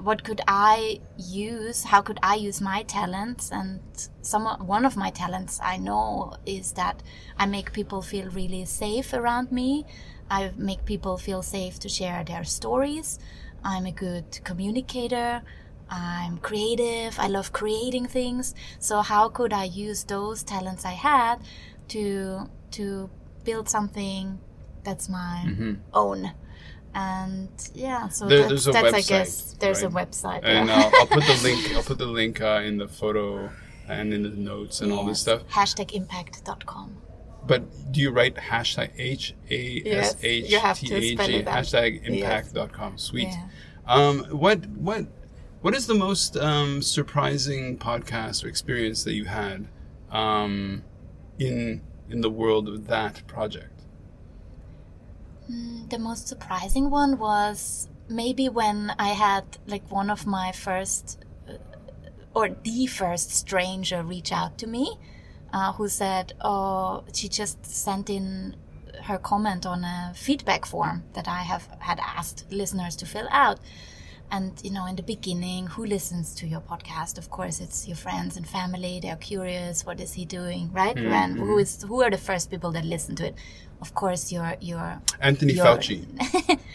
what 0.00 0.24
could 0.24 0.40
I 0.48 0.98
use? 1.16 1.84
How 1.84 2.02
could 2.02 2.18
I 2.24 2.34
use 2.34 2.60
my 2.60 2.82
talents? 2.82 3.52
And 3.52 3.80
some 4.22 4.46
one 4.66 4.84
of 4.84 4.96
my 4.96 5.10
talents 5.10 5.60
I 5.62 5.76
know 5.76 6.34
is 6.44 6.72
that 6.72 7.04
I 7.38 7.46
make 7.46 7.72
people 7.72 8.02
feel 8.02 8.28
really 8.30 8.64
safe 8.64 9.12
around 9.12 9.52
me. 9.52 9.86
I 10.28 10.50
make 10.56 10.84
people 10.84 11.18
feel 11.18 11.42
safe 11.42 11.78
to 11.78 11.88
share 11.88 12.24
their 12.24 12.42
stories. 12.42 13.20
I'm 13.62 13.86
a 13.86 13.92
good 13.92 14.40
communicator. 14.42 15.42
I'm 15.88 16.38
creative. 16.38 17.18
I 17.18 17.28
love 17.28 17.52
creating 17.52 18.06
things. 18.08 18.54
So 18.80 19.02
how 19.02 19.28
could 19.28 19.52
I 19.52 19.64
use 19.64 20.04
those 20.04 20.42
talents 20.42 20.84
I 20.84 20.92
had 20.92 21.36
to 21.88 22.48
to 22.72 23.08
build 23.44 23.68
something 23.68 24.38
That's 24.84 25.08
my 25.08 25.42
Mm-hmm. 25.46 25.74
own. 25.94 26.32
And 26.94 27.48
yeah, 27.74 28.08
so 28.08 28.26
There- 28.26 28.42
that- 28.42 28.48
there's 28.48 28.66
a 28.68 28.72
that's 28.72 28.94
I 28.94 29.00
guess 29.02 29.54
there's 29.60 29.82
a 29.82 29.88
website. 29.88 30.40
And 30.44 30.68
yeah. 30.68 30.74
I'll, 30.76 31.00
I'll 31.00 31.06
put 31.06 31.24
the 31.24 31.38
link. 31.42 31.60
I'll 31.76 31.82
put 31.82 31.98
the 31.98 32.06
link 32.06 32.40
uh, 32.40 32.62
in 32.64 32.78
the 32.78 32.88
photo 32.88 33.50
and 33.88 34.12
in 34.14 34.22
the 34.22 34.30
notes 34.30 34.80
and 34.80 34.92
all 34.92 35.04
this 35.04 35.18
Yes, 35.18 35.20
stuff. 35.20 35.42
Hashtagimpact.com. 35.50 36.96
But 37.46 37.92
do 37.92 38.00
you 38.00 38.10
write 38.10 38.34
hashtag 38.36 38.90
H 38.98 39.34
A 39.50 39.82
S 39.86 40.16
H 40.22 40.48
T 40.48 40.56
A 40.56 40.74
G 40.74 41.42
hashtag 41.44 42.02
impact.com? 42.04 42.98
Sweet. 42.98 43.28
Yeah. 43.28 43.46
Um, 43.86 44.24
what 44.30 44.66
what 44.66 45.06
what 45.60 45.74
is 45.74 45.86
the 45.86 45.94
most 45.94 46.36
um, 46.36 46.82
surprising 46.82 47.78
podcast 47.78 48.44
or 48.44 48.48
experience 48.48 49.04
that 49.04 49.14
you 49.14 49.24
had 49.24 49.68
um, 50.10 50.84
in 51.38 51.82
in 52.08 52.20
the 52.20 52.30
world 52.30 52.68
of 52.68 52.86
that 52.86 53.26
project? 53.26 53.82
Mm, 55.50 55.88
The 55.90 55.98
most 55.98 56.28
surprising 56.28 56.90
one 56.90 57.18
was 57.18 57.88
maybe 58.08 58.48
when 58.48 58.94
I 58.98 59.08
had 59.08 59.58
like 59.66 59.90
one 59.90 60.10
of 60.10 60.26
my 60.26 60.52
first 60.52 61.24
uh, 61.48 61.54
or 62.34 62.48
the 62.50 62.86
first 62.86 63.30
stranger 63.32 64.02
reach 64.02 64.30
out 64.32 64.58
to 64.58 64.66
me 64.66 64.98
uh, 65.52 65.72
who 65.72 65.88
said, 65.88 66.32
Oh, 66.40 67.04
she 67.12 67.28
just 67.28 67.64
sent 67.66 68.10
in 68.10 68.56
her 69.02 69.18
comment 69.18 69.66
on 69.66 69.84
a 69.84 70.12
feedback 70.14 70.64
form 70.66 71.04
that 71.14 71.28
I 71.28 71.42
have 71.42 71.68
had 71.80 72.00
asked 72.00 72.46
listeners 72.50 72.96
to 72.96 73.06
fill 73.06 73.28
out. 73.30 73.58
And 74.30 74.52
you 74.62 74.70
know, 74.70 74.86
in 74.86 74.96
the 74.96 75.02
beginning, 75.02 75.66
who 75.68 75.86
listens 75.86 76.34
to 76.36 76.46
your 76.46 76.60
podcast? 76.60 77.18
Of 77.18 77.30
course, 77.30 77.60
it's 77.60 77.86
your 77.86 77.96
friends 77.96 78.36
and 78.36 78.46
family. 78.46 78.98
They're 79.00 79.16
curious. 79.16 79.86
What 79.86 80.00
is 80.00 80.14
he 80.14 80.24
doing, 80.24 80.72
right? 80.72 80.98
Hmm, 80.98 81.06
and 81.06 81.38
who 81.38 81.54
hmm. 81.54 81.60
is 81.60 81.82
who 81.82 82.02
are 82.02 82.10
the 82.10 82.18
first 82.18 82.50
people 82.50 82.72
that 82.72 82.84
listen 82.84 83.14
to 83.16 83.26
it? 83.28 83.34
Of 83.80 83.94
course, 83.94 84.32
your 84.32 84.56
your 84.60 85.00
Anthony 85.20 85.54
your- 85.54 85.66
Fauci. 85.66 86.58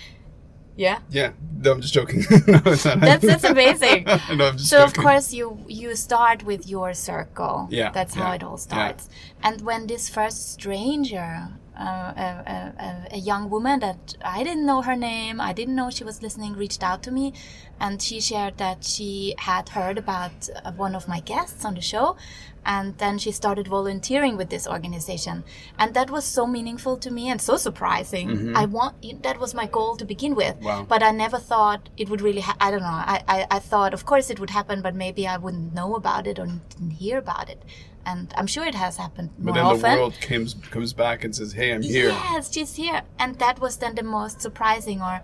Yeah, 0.78 1.00
Yeah, 1.10 1.34
no, 1.58 1.74
I'm 1.74 1.82
just 1.82 1.94
joking. 1.94 2.24
no, 2.48 2.58
that's 2.60 3.26
that's 3.26 3.44
amazing. 3.44 4.06
no, 4.36 4.48
I'm 4.48 4.58
just 4.58 4.70
so 4.70 4.84
of 4.84 4.94
course 4.94 5.34
you 5.34 5.64
you 5.68 5.96
start 5.96 6.44
with 6.44 6.68
your 6.68 6.94
circle. 6.94 7.68
Yeah, 7.70 7.92
that's 7.92 8.16
how 8.16 8.32
it 8.32 8.44
all 8.44 8.54
yeah. 8.54 8.68
starts. 8.68 9.10
And 9.44 9.62
when 9.62 9.88
this 9.88 10.10
first 10.10 10.54
stranger, 10.54 11.50
uh, 11.78 11.84
a, 11.84 12.44
a, 12.48 12.74
a- 12.80 13.08
a 13.16 13.18
young 13.18 13.50
woman 13.50 13.80
that 13.80 14.16
I 14.24 14.44
didn't 14.44 14.66
know 14.66 14.82
her 14.82 14.96
name, 14.96 15.40
I 15.42 15.54
didn't 15.54 15.76
know 15.76 15.90
she 15.90 16.04
was 16.04 16.22
listening, 16.22 16.54
reached 16.54 16.84
out 16.84 17.02
to 17.04 17.12
me, 17.12 17.34
and 17.80 18.02
she 18.02 18.20
shared 18.20 18.58
that 18.58 18.84
she 18.84 19.36
had 19.38 19.70
heard 19.70 19.98
about 19.98 20.50
uh, 20.64 20.72
one 20.74 20.96
of 20.96 21.08
my 21.08 21.20
guests 21.22 21.66
on 21.66 21.76
the 21.76 21.82
show, 21.82 22.16
and 22.64 22.98
then 23.00 23.18
she 23.18 23.32
started 23.32 23.68
volunteering 23.68 24.38
with 24.38 24.50
this 24.50 24.68
organization, 24.68 25.44
and 25.80 25.94
that 25.96 26.12
was 26.12 26.26
so 26.26 26.46
meaningful 26.46 26.96
to 26.98 27.10
me 27.12 27.28
and 27.30 27.42
so 27.42 27.58
surprising. 27.58 28.56
I 28.56 28.66
want 28.66 29.24
that 29.24 29.40
was 29.40 29.54
my 29.54 29.66
goal 29.66 29.96
to 29.98 30.06
begin 30.06 30.36
with, 30.36 30.56
Mm-hmm. 30.58 30.66
Wow. 30.66 30.86
but 30.88 31.02
I 31.02 31.12
never 31.12 31.40
thought 31.40 31.90
it 31.98 32.10
would 32.10 32.22
really. 32.22 32.42
Ha- 32.42 32.58
I 32.62 32.70
don't 32.72 32.82
know. 32.82 32.88
I, 33.16 33.24
I 33.28 33.48
I 33.50 33.60
thought, 33.60 33.94
of 33.94 34.06
course, 34.06 34.30
it 34.30 34.40
would 34.40 34.52
happen, 34.52 34.82
but 34.82 34.94
maybe 34.94 35.28
I 35.28 35.38
wouldn't 35.38 35.74
know 35.74 35.96
about 35.96 36.28
it 36.28 36.38
or 36.38 36.46
didn't 36.46 36.92
hear 36.92 37.18
about 37.18 37.50
it. 37.50 37.64
And 38.06 38.34
I'm 38.36 38.48
sure 38.48 38.66
it 38.66 38.76
has 38.76 38.98
happened 38.98 39.30
But 39.38 39.54
then 39.54 39.66
often. 39.66 39.82
the 39.82 39.88
world 39.98 40.16
comes 40.22 40.56
comes 40.72 40.94
back 40.94 41.24
and 41.24 41.36
says, 41.36 41.54
"Hey, 41.54 41.72
I'm 41.74 41.82
here." 41.84 42.10
Yes, 42.10 42.52
she's 42.54 42.76
here. 42.76 43.02
And 43.20 43.38
that 43.40 43.60
was 43.60 43.78
then 43.78 43.96
the 43.96 44.04
most 44.04 44.42
surprising 44.42 45.02
or 45.02 45.22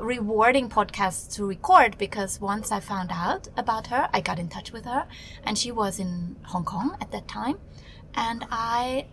rewarding 0.00 0.68
podcast 0.68 1.32
to 1.34 1.46
record 1.46 1.96
because 1.98 2.40
once 2.40 2.70
I 2.72 2.80
found 2.80 3.10
out 3.12 3.48
about 3.56 3.86
her, 3.88 4.08
I 4.12 4.20
got 4.20 4.38
in 4.38 4.48
touch 4.48 4.72
with 4.72 4.84
her 4.84 5.06
and 5.44 5.56
she 5.56 5.70
was 5.72 5.98
in 5.98 6.36
Hong 6.46 6.64
Kong 6.64 6.96
at 7.00 7.10
that 7.12 7.28
time. 7.28 7.58
And 8.14 8.44
I 8.50 9.06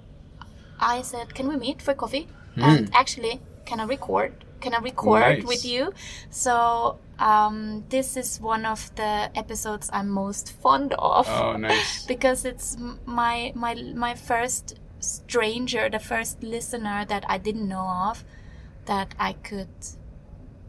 I 0.80 1.02
said, 1.04 1.34
"Can 1.36 1.48
we 1.48 1.56
meet 1.56 1.82
for 1.82 1.94
coffee?" 1.94 2.28
Hmm. 2.56 2.64
And 2.64 2.96
actually, 2.96 3.42
can 3.66 3.80
I 3.80 3.86
record? 3.86 4.44
Can 4.60 4.74
I 4.74 4.80
record 4.80 5.22
Nice. 5.40 5.44
with 5.46 5.66
you? 5.66 5.94
So, 6.30 6.98
um, 7.30 7.84
this 7.90 8.18
is 8.18 8.30
one 8.42 8.66
of 8.66 8.82
the 8.96 9.14
episodes 9.44 9.90
I'm 9.94 10.10
most 10.10 10.46
fond 10.64 10.94
of 11.00 11.28
Oh, 11.30 11.56
nice. 11.70 12.06
because 12.06 12.44
it's 12.52 12.78
my 13.06 13.52
my 13.56 13.74
my 14.06 14.14
first 14.30 14.66
stranger, 15.00 15.84
the 15.90 16.00
first 16.00 16.44
listener 16.44 17.06
that 17.12 17.24
I 17.28 17.38
didn't 17.48 17.68
know 17.76 17.88
of, 18.10 18.24
that 18.92 19.10
I 19.20 19.32
could, 19.50 19.76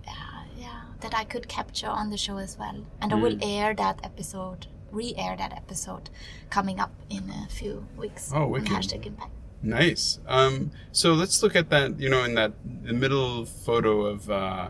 uh, 0.07 0.43
yeah, 0.65 0.81
that 1.01 1.15
I 1.15 1.25
could 1.25 1.47
capture 1.49 1.89
on 2.01 2.11
the 2.11 2.17
show 2.17 2.37
as 2.39 2.53
well, 2.59 2.79
and 3.01 3.13
I 3.13 3.17
Mm. 3.17 3.23
will 3.25 3.39
air 3.43 3.75
that 3.85 3.97
episode, 4.11 4.67
re-air 4.91 5.35
that 5.43 5.53
episode, 5.63 6.11
coming 6.51 6.79
up 6.85 6.93
in 7.09 7.31
a 7.31 7.47
few 7.49 7.87
weeks. 7.97 8.31
Oh, 8.35 8.47
wicked. 8.47 8.71
Hashtag 8.77 9.07
impact. 9.07 9.33
Nice. 9.63 10.19
Um, 10.29 10.71
so 10.93 11.15
let's 11.15 11.43
look 11.43 11.57
at 11.57 11.71
that. 11.71 11.99
You 11.99 12.11
know, 12.11 12.23
in 12.29 12.35
that 12.35 12.53
the 12.89 12.93
middle 12.93 13.45
photo 13.47 13.93
of, 14.13 14.29
uh, 14.31 14.69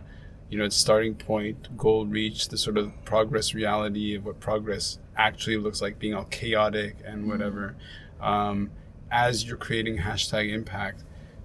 you 0.55 0.61
know, 0.61 0.67
its 0.67 0.77
starting 0.77 1.17
point, 1.17 1.77
goal 1.77 2.07
reached, 2.07 2.51
the 2.51 2.57
sort 2.57 2.79
of 2.79 2.93
progress 3.05 3.55
reality 3.55 4.15
of 4.15 4.25
what 4.25 4.39
progress 4.39 5.01
actually 5.17 5.57
looks 5.57 5.83
like, 5.83 5.99
being 5.99 6.15
all 6.15 6.27
chaotic 6.27 6.99
and 7.05 7.27
whatever. 7.27 7.75
Um, 8.21 8.71
as 9.11 9.45
you're 9.45 9.57
creating 9.57 9.99
hashtag 9.99 10.53
impact, 10.53 11.03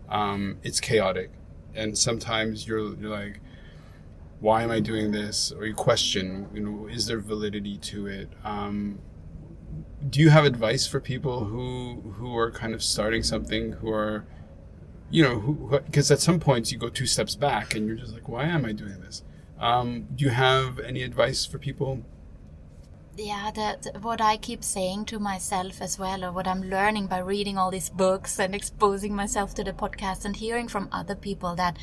um, 0.10 0.60
it's 0.62 0.80
chaotic, 0.80 1.32
and 1.74 1.98
sometimes 1.98 2.68
you're 2.68 2.96
you're 2.98 3.10
like, 3.10 3.40
why 4.42 4.62
am 4.62 4.70
I 4.70 4.80
doing 4.80 5.12
this? 5.12 5.52
Or 5.54 5.66
you 5.66 5.74
question, 5.74 6.48
you 6.54 6.60
know, 6.60 6.86
is 6.86 7.08
there 7.08 7.18
validity 7.18 7.78
to 7.78 8.06
it? 8.06 8.30
Um, 8.44 9.00
do 10.08 10.20
you 10.20 10.30
have 10.30 10.46
advice 10.46 10.86
for 10.86 11.00
people 11.00 11.46
who 11.46 12.14
who 12.18 12.38
are 12.38 12.52
kind 12.52 12.76
of 12.76 12.84
starting 12.84 13.24
something 13.24 13.72
who 13.72 13.90
are 13.90 14.28
you 15.12 15.24
know 15.24 15.80
because 15.86 16.12
at 16.12 16.20
some 16.20 16.40
points 16.40 16.72
you 16.72 16.78
go 16.78 16.90
two 16.90 17.06
steps 17.06 17.36
back 17.36 17.74
and 17.76 17.88
you're 17.88 17.96
just 17.96 18.14
like 18.14 18.28
why 18.30 18.44
am 18.46 18.66
i 18.66 18.72
doing 18.72 19.00
this? 19.02 19.24
Um, 19.60 20.08
do 20.16 20.24
you 20.26 20.32
have 20.32 20.80
any 20.80 21.04
advice 21.04 21.46
for 21.46 21.58
people? 21.58 22.04
Yeah 23.18 23.52
the- 23.52 24.00
what 24.00 24.22
i 24.22 24.38
keep 24.38 24.64
saying 24.64 25.06
to 25.06 25.20
myself 25.20 25.82
as 25.82 26.00
well 26.00 26.24
or 26.24 26.32
what 26.32 26.48
i'm 26.48 26.64
learning 26.70 27.08
by 27.08 27.18
reading 27.20 27.58
all 27.58 27.70
these 27.72 27.90
books 27.90 28.40
and 28.40 28.56
exposing 28.56 29.14
myself 29.14 29.54
to 29.56 29.64
the 29.64 29.74
podcast 29.74 30.24
and 30.26 30.36
hearing 30.38 30.68
from 30.70 30.88
other 30.92 31.16
people 31.16 31.54
that 31.56 31.76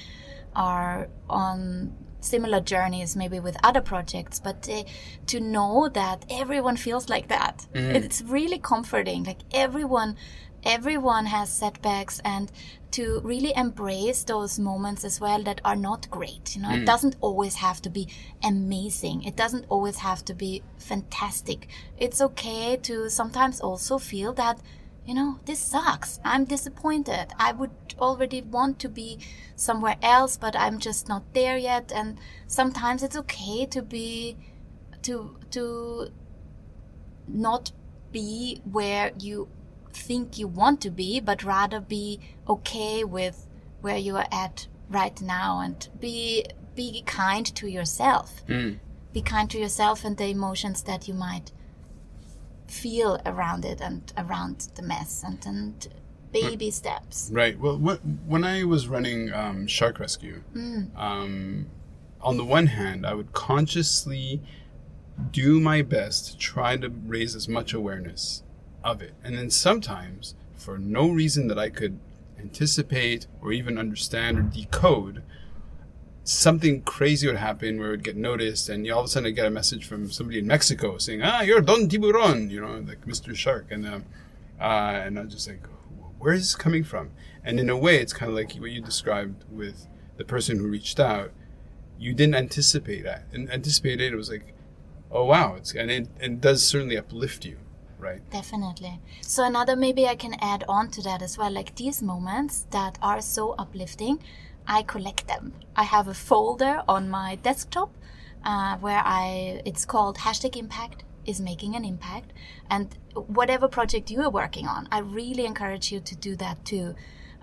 are 0.55 1.09
on 1.29 1.93
similar 2.21 2.61
journeys 2.61 3.15
maybe 3.15 3.39
with 3.39 3.57
other 3.63 3.83
projects 3.83 4.41
but 4.41 4.63
they, 4.63 4.87
to 5.27 5.39
know 5.39 5.89
that 5.91 6.25
everyone 6.31 6.77
feels 6.77 7.09
like 7.11 7.29
that. 7.29 7.67
It's 7.75 8.23
really 8.23 8.59
comforting. 8.59 9.25
Like 9.25 9.43
everyone 9.53 10.17
everyone 10.67 11.27
has 11.27 11.51
setbacks 11.51 12.21
and 12.25 12.51
to 12.91 13.21
really 13.23 13.53
embrace 13.57 14.25
those 14.25 14.59
moments 14.59 15.05
as 15.05 15.21
well 15.21 15.43
that 15.43 15.61
are 15.65 15.77
not 15.77 16.11
great 16.11 16.57
you 16.57 16.63
know? 16.63 16.71
It 16.71 16.81
mm. 16.81 16.87
doesn't 16.87 17.17
always 17.21 17.57
have 17.57 17.81
to 17.83 17.91
be 17.91 18.09
amazing. 18.43 19.23
It 19.25 19.37
doesn't 19.37 19.67
always 19.69 19.99
have 19.99 20.25
to 20.27 20.35
be 20.35 20.63
fantastic. 20.79 21.69
It's 21.97 22.21
okay 22.21 22.77
to 22.83 23.09
sometimes 23.09 23.61
also 23.61 23.99
feel 23.99 24.33
that 24.35 24.61
you 25.05 25.15
know 25.15 25.39
this 25.45 25.61
sucks. 25.61 26.19
I'm 26.25 26.45
disappointed. 26.45 27.29
I 27.39 27.53
would 27.53 27.71
already 27.99 28.43
want 28.43 28.79
to 28.81 28.89
be 28.89 29.19
somewhere 29.55 29.97
else 30.03 30.37
but 30.37 30.55
i'm 30.55 30.79
just 30.79 31.09
not 31.09 31.23
there 31.33 31.57
yet. 31.57 31.93
And 31.95 32.19
sometimes 32.47 33.03
it's 33.03 33.17
okay 33.17 33.67
to 33.67 33.83
be 33.83 34.37
to 35.03 35.37
to 35.53 36.09
not 37.29 37.73
be 38.13 38.61
where 38.65 39.13
you 39.19 39.49
think 39.97 40.39
you 40.39 40.47
want 40.47 40.81
to 40.83 40.91
be, 40.91 41.21
but 41.21 41.43
rather 41.43 41.81
be 41.81 42.21
okay 42.49 43.03
with 43.05 43.47
where 43.81 43.97
you 43.97 44.17
are 44.17 44.29
at 44.31 44.67
right 44.89 45.21
now 45.21 45.61
and 45.61 45.89
be 46.01 46.45
be 46.75 47.03
kind 47.07 47.47
to 47.57 47.67
yourself. 47.67 48.43
Be 49.13 49.23
kind 49.23 49.49
to 49.51 49.59
yourself 49.59 50.05
and 50.05 50.17
the 50.17 50.27
emotions 50.27 50.83
that 50.83 51.09
you 51.09 51.15
might 51.15 51.51
feel 52.69 53.21
around 53.25 53.65
it 53.65 53.81
and 53.81 54.13
around 54.19 54.69
the 54.75 54.83
mess 54.83 55.23
and, 55.25 55.45
and 55.47 55.89
baby 56.33 56.71
steps. 56.71 57.31
right 57.33 57.59
well 57.59 57.79
when 58.27 58.45
i 58.45 58.63
was 58.65 58.89
running 58.89 59.33
um, 59.33 59.67
shark 59.67 59.99
rescue 60.01 60.43
um, 60.97 61.67
on 62.21 62.37
the 62.37 62.45
one 62.45 62.67
hand 62.67 63.07
i 63.07 63.15
would 63.15 63.33
consciously 63.33 64.43
do 65.31 65.61
my 65.61 65.81
best 65.81 66.27
to 66.33 66.37
try 66.37 66.77
to 66.77 66.89
raise 67.07 67.35
as 67.37 67.49
much 67.49 67.73
awareness 67.73 68.43
of 68.87 69.03
it. 69.03 69.15
And 69.23 69.37
then 69.37 69.51
sometimes, 69.51 70.35
for 70.57 70.79
no 70.79 71.09
reason 71.09 71.49
that 71.49 71.59
I 71.59 71.69
could 71.69 71.99
anticipate 72.39 73.27
or 73.43 73.53
even 73.53 73.79
understand 73.79 74.39
or 74.39 74.43
decode, 74.43 75.23
something 76.25 76.83
crazy 76.83 77.27
would 77.27 77.37
happen 77.37 77.79
where 77.79 77.89
it 77.89 77.91
would 77.93 78.05
get 78.05 78.17
noticed, 78.17 78.69
and 78.69 78.89
all 78.91 79.01
of 79.01 79.07
a 79.07 79.09
sudden 79.09 79.29
I'd 79.29 79.37
get 79.37 79.47
a 79.47 79.51
message 79.51 79.87
from 79.87 80.11
somebody 80.11 80.39
in 80.39 80.47
Mexico 80.47 80.99
saying, 80.99 81.23
"Ah, 81.23 81.43
you're 81.43 81.61
Don 81.61 81.89
Tiburon," 81.89 82.51
you 82.51 82.61
know, 82.61 82.79
like 82.79 83.07
Mr. 83.07 83.35
Shark, 83.35 83.67
and 83.71 83.87
um, 83.87 84.05
uh, 84.61 85.03
and 85.05 85.19
I'm 85.19 85.29
just 85.29 85.49
like, 85.49 85.67
where 86.19 86.35
is 86.35 86.43
this 86.43 86.55
coming 86.57 86.85
from? 86.85 87.11
And 87.45 87.61
in 87.61 87.71
a 87.71 87.77
way, 87.77 87.99
it's 87.99 88.13
kind 88.13 88.31
of 88.31 88.37
like 88.37 88.55
what 88.55 88.71
you 88.71 88.81
described 88.81 89.45
with 89.51 89.87
the 90.17 90.25
person 90.25 90.59
who 90.59 90.69
reached 90.69 90.99
out. 90.99 91.31
You 91.99 92.15
didn't 92.15 92.35
anticipate 92.35 93.05
that, 93.05 93.25
and 93.33 93.51
anticipated 93.51 94.01
it. 94.01 94.13
It 94.13 94.17
was 94.17 94.31
like, 94.31 94.55
oh 95.11 95.25
wow, 95.25 95.55
it's 95.57 95.75
and 95.75 95.91
it, 95.91 96.09
it 96.21 96.41
does 96.41 96.67
certainly 96.67 96.97
uplift 96.97 97.45
you, 97.45 97.59
right? 98.07 98.31
Definitely. 98.31 99.01
So 99.21 99.45
another 99.45 99.77
maybe 99.77 100.07
I 100.07 100.17
can 100.17 100.35
add 100.41 100.65
on 100.69 100.91
to 100.93 101.03
that 101.03 101.21
as 101.23 101.37
well. 101.39 101.51
Like 101.51 101.75
these 101.77 102.03
moments 102.03 102.67
that 102.71 102.99
are 103.03 103.21
so 103.21 103.55
uplifting 103.59 104.19
I 104.69 104.83
collect 104.83 105.29
them. 105.29 105.53
I 105.77 105.85
have 105.85 106.09
a 106.09 106.15
folder 106.15 106.83
on 106.89 107.09
my 107.09 107.37
desktop 107.37 107.91
uh, 108.45 108.77
where 108.79 109.03
I 109.05 109.63
it's 109.65 109.85
called 109.85 110.19
hashtag 110.19 110.57
impact 110.57 111.05
is 111.25 111.41
making 111.41 111.75
an 111.75 111.85
impact 111.85 112.33
and 112.71 112.97
whatever 113.15 113.69
project 113.69 114.11
you 114.11 114.23
are 114.23 114.31
working 114.31 114.67
on 114.69 114.87
i 114.93 114.99
really 114.99 115.45
encourage 115.45 115.91
you 115.91 115.99
to 115.99 116.15
do 116.15 116.37
that 116.37 116.65
too 116.65 116.95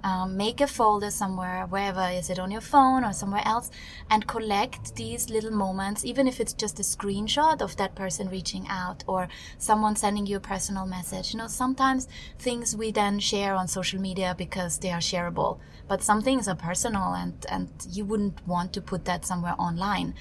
um, 0.03 0.35
make 0.37 0.59
a 0.61 0.67
folder 0.67 1.09
somewhere 1.09 1.65
wherever 1.67 2.07
is 2.09 2.29
it 2.29 2.37
on 2.39 2.51
your 2.51 2.61
phone 2.61 3.03
or 3.03 3.13
somewhere 3.13 3.41
else 3.45 3.71
and 4.09 4.27
collect 4.27 4.95
these 4.95 5.29
little 5.29 5.51
moments 5.51 6.03
even 6.03 6.27
if 6.27 6.39
it's 6.39 6.53
just 6.53 6.79
a 6.79 6.83
screenshot 6.83 7.61
of 7.61 7.75
that 7.77 7.95
person 7.95 8.29
reaching 8.29 8.65
out 8.69 9.03
or 9.07 9.27
someone 9.57 9.95
sending 9.95 10.25
you 10.25 10.37
a 10.37 10.39
personal 10.39 10.85
message 10.85 11.33
you 11.33 11.37
know 11.39 11.47
sometimes 11.47 12.07
things 12.37 12.75
we 12.75 12.91
then 12.91 13.19
share 13.19 13.53
on 13.55 13.67
social 13.67 13.99
media 13.99 14.35
because 14.37 14.79
they 14.79 14.91
are 14.91 14.99
shareable 14.99 15.57
but 15.87 16.01
some 16.03 16.21
things 16.21 16.47
are 16.47 16.55
personal 16.55 17.13
and 17.13 17.45
and 17.49 17.69
you 17.91 18.03
wouldn't 18.05 18.45
want 18.47 18.73
to 18.73 18.81
put 18.81 19.05
that 19.05 19.25
somewhere 19.25 19.55
online 19.57 20.13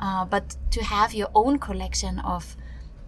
uh, 0.00 0.24
but 0.24 0.56
to 0.70 0.82
have 0.84 1.14
your 1.14 1.30
own 1.34 1.58
collection 1.58 2.18
of 2.20 2.56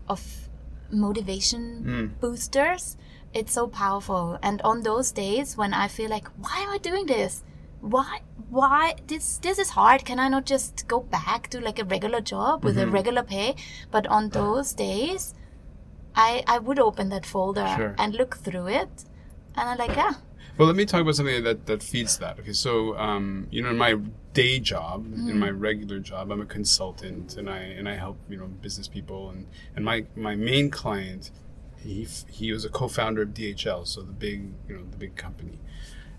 of 0.08 0.48
motivation 0.90 1.62
Mm. 1.84 2.20
boosters 2.20 2.96
it's 3.34 3.52
so 3.52 3.66
powerful. 3.66 4.38
And 4.42 4.60
on 4.62 4.82
those 4.82 5.10
days 5.12 5.56
when 5.56 5.72
i 5.74 5.88
feel 5.88 6.10
like 6.10 6.28
why 6.38 6.58
am 6.60 6.70
i 6.70 6.78
doing 6.78 7.06
this? 7.06 7.42
Why 7.80 8.20
why 8.48 8.94
this 9.06 9.38
this 9.38 9.58
is 9.58 9.70
hard. 9.70 10.04
Can 10.04 10.18
i 10.18 10.28
not 10.28 10.44
just 10.46 10.86
go 10.88 11.00
back 11.00 11.48
to 11.50 11.60
like 11.60 11.78
a 11.78 11.84
regular 11.84 12.20
job 12.20 12.64
with 12.64 12.76
a 12.78 12.84
Mhm. 12.86 12.92
regular 12.92 13.22
pay? 13.22 13.54
But 13.90 14.06
on 14.06 14.28
those 14.30 14.72
days 14.74 15.34
i 16.14 16.44
i 16.46 16.58
would 16.58 16.78
open 16.78 17.08
that 17.08 17.24
folder 17.26 17.66
Sure. 17.76 17.94
and 17.98 18.14
look 18.14 18.36
through 18.36 18.68
it. 18.68 19.04
And 19.56 19.68
i'm 19.70 19.78
like 19.78 19.96
yeah. 19.96 20.12
Well, 20.58 20.66
let 20.68 20.76
me 20.76 20.84
talk 20.84 21.00
about 21.00 21.14
something 21.16 21.42
that, 21.44 21.64
that 21.64 21.82
feeds 21.82 22.18
that. 22.18 22.38
Okay, 22.40 22.52
so 22.52 22.94
um, 22.98 23.46
you 23.50 23.62
know, 23.62 23.70
in 23.70 23.78
my 23.78 23.94
day 24.34 24.58
job, 24.58 25.06
in 25.30 25.38
my 25.38 25.48
regular 25.48 25.98
job, 25.98 26.30
I'm 26.30 26.42
a 26.42 26.44
consultant, 26.58 27.38
and 27.38 27.48
I 27.48 27.60
and 27.78 27.88
I 27.88 27.94
help 27.96 28.18
you 28.28 28.36
know 28.36 28.48
business 28.66 28.86
people, 28.86 29.30
and 29.30 29.46
and 29.74 29.82
my 29.82 30.04
my 30.14 30.34
main 30.36 30.68
client, 30.70 31.30
he 31.82 32.06
he 32.28 32.52
was 32.52 32.64
a 32.64 32.68
co-founder 32.68 33.22
of 33.22 33.28
DHL, 33.30 33.86
so 33.86 34.02
the 34.02 34.12
big 34.12 34.52
you 34.68 34.76
know 34.76 34.82
the 34.90 34.96
big 34.96 35.16
company, 35.16 35.58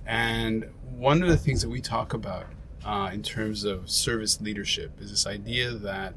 and 0.06 0.70
one 0.96 1.22
of 1.24 1.30
the 1.30 1.38
things 1.38 1.62
that 1.62 1.70
we 1.70 1.82
talk 1.82 2.14
about 2.14 2.48
uh, 2.86 3.10
in 3.14 3.24
terms 3.24 3.64
of 3.64 3.90
service 3.90 4.42
leadership 4.42 4.92
is 5.00 5.10
this 5.10 5.26
idea 5.26 5.72
that 5.72 6.14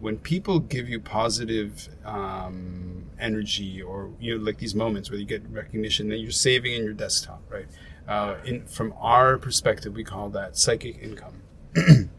when 0.00 0.18
people 0.18 0.58
give 0.58 0.88
you 0.88 1.00
positive 1.00 1.88
um, 2.04 3.06
energy 3.18 3.80
or 3.80 4.10
you 4.20 4.36
know 4.36 4.44
like 4.44 4.58
these 4.58 4.74
moments 4.74 5.10
where 5.10 5.18
you 5.18 5.26
get 5.26 5.42
recognition 5.50 6.08
that 6.08 6.18
you're 6.18 6.30
saving 6.30 6.74
in 6.74 6.84
your 6.84 6.92
desktop 6.92 7.42
right? 7.48 7.66
Uh, 8.06 8.36
in 8.44 8.66
from 8.66 8.92
our 9.00 9.38
perspective 9.38 9.94
we 9.94 10.04
call 10.04 10.28
that 10.30 10.56
psychic 10.56 10.98
income. 11.02 11.42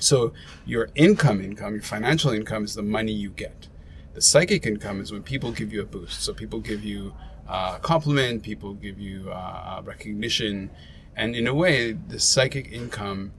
So 0.00 0.32
your 0.64 0.88
income 0.94 1.42
income 1.42 1.74
your 1.74 1.82
financial 1.82 2.30
income 2.30 2.64
is 2.64 2.74
the 2.74 2.82
money 2.82 3.12
you 3.12 3.28
get 3.30 3.68
the 4.20 4.26
psychic 4.32 4.66
income 4.66 5.00
is 5.00 5.12
when 5.12 5.22
people 5.22 5.50
give 5.50 5.72
you 5.72 5.80
a 5.82 5.84
boost 5.86 6.22
so 6.22 6.32
people 6.32 6.60
give 6.60 6.84
you 6.84 7.14
uh, 7.48 7.74
a 7.76 7.80
compliment 7.80 8.42
people 8.42 8.74
give 8.74 8.98
you 8.98 9.30
uh, 9.30 9.80
recognition 9.84 10.70
and 11.16 11.34
in 11.34 11.46
a 11.46 11.54
way 11.54 11.92
the 11.92 12.18
psychic 12.18 12.70
income 12.70 13.32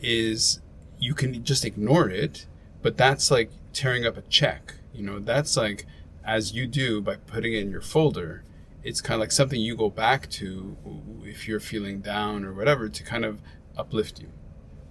is 0.00 0.60
you 0.98 1.14
can 1.14 1.44
just 1.44 1.64
ignore 1.64 2.08
it, 2.08 2.46
but 2.82 2.96
that's 2.96 3.30
like 3.30 3.50
tearing 3.72 4.06
up 4.06 4.16
a 4.16 4.22
check. 4.22 4.74
You 4.92 5.02
know, 5.02 5.18
that's 5.18 5.56
like 5.56 5.86
as 6.24 6.52
you 6.52 6.66
do 6.66 7.00
by 7.00 7.16
putting 7.16 7.54
it 7.54 7.58
in 7.58 7.70
your 7.70 7.80
folder, 7.80 8.42
it's 8.82 9.00
kind 9.00 9.16
of 9.16 9.20
like 9.20 9.32
something 9.32 9.60
you 9.60 9.76
go 9.76 9.90
back 9.90 10.28
to 10.30 10.76
if 11.24 11.48
you're 11.48 11.60
feeling 11.60 12.00
down 12.00 12.44
or 12.44 12.52
whatever 12.52 12.88
to 12.88 13.02
kind 13.02 13.24
of 13.24 13.40
uplift 13.76 14.20
you, 14.20 14.28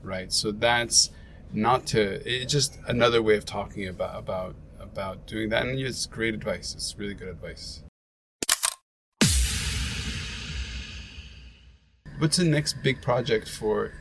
right? 0.01 0.31
So 0.31 0.51
that's 0.51 1.11
not 1.53 1.85
to 1.87 2.21
it's 2.29 2.51
just 2.51 2.77
another 2.87 3.21
way 3.21 3.37
of 3.37 3.45
talking 3.45 3.87
about 3.87 4.17
about 4.17 4.55
about 4.91 5.28
doing 5.28 5.50
that 5.50 5.65
and 5.65 5.80
it's 5.80 6.06
great 6.06 6.34
advice. 6.34 6.73
It's 6.73 6.97
really 6.97 7.13
good 7.13 7.28
advice. 7.28 7.84
What's 12.19 12.38
the 12.38 12.45
next 12.45 12.82
big 12.84 13.02
project 13.02 13.47
for 13.47 13.91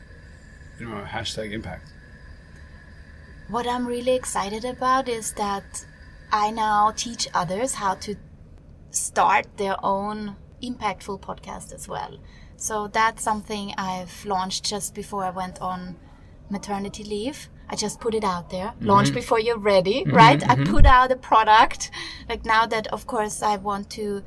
you 0.79 0.89
know 0.89 1.03
hashtag 1.03 1.51
impact? 1.51 1.93
What 3.49 3.67
I'm 3.67 3.85
really 3.85 4.15
excited 4.15 4.65
about 4.65 5.07
is 5.07 5.33
that 5.33 5.85
I 6.31 6.51
now 6.51 6.91
teach 6.95 7.27
others 7.33 7.75
how 7.75 7.95
to 8.05 8.15
start 8.91 9.45
their 9.57 9.77
own 9.83 10.35
impactful 10.61 11.21
podcast 11.21 11.73
as 11.73 11.87
well. 11.87 12.17
So 12.57 12.87
that's 12.87 13.23
something 13.23 13.73
I've 13.77 14.25
launched 14.25 14.65
just 14.65 14.95
before 14.95 15.23
I 15.23 15.29
went 15.29 15.61
on 15.61 15.95
maternity 16.49 17.03
leave. 17.03 17.49
I 17.69 17.75
just 17.75 17.99
put 17.99 18.13
it 18.13 18.23
out 18.23 18.49
there. 18.49 18.67
Mm-hmm. 18.67 18.85
Launch 18.85 19.13
before 19.13 19.39
you're 19.39 19.57
ready, 19.57 20.03
mm-hmm, 20.03 20.15
right? 20.15 20.41
I 20.43 20.55
mm-hmm. 20.55 20.71
put 20.71 20.85
out 20.85 21.11
a 21.11 21.15
product. 21.15 21.91
Like 22.29 22.45
now 22.45 22.65
that 22.65 22.87
of 22.87 23.07
course 23.07 23.41
I 23.41 23.57
want 23.57 23.89
to 23.91 24.23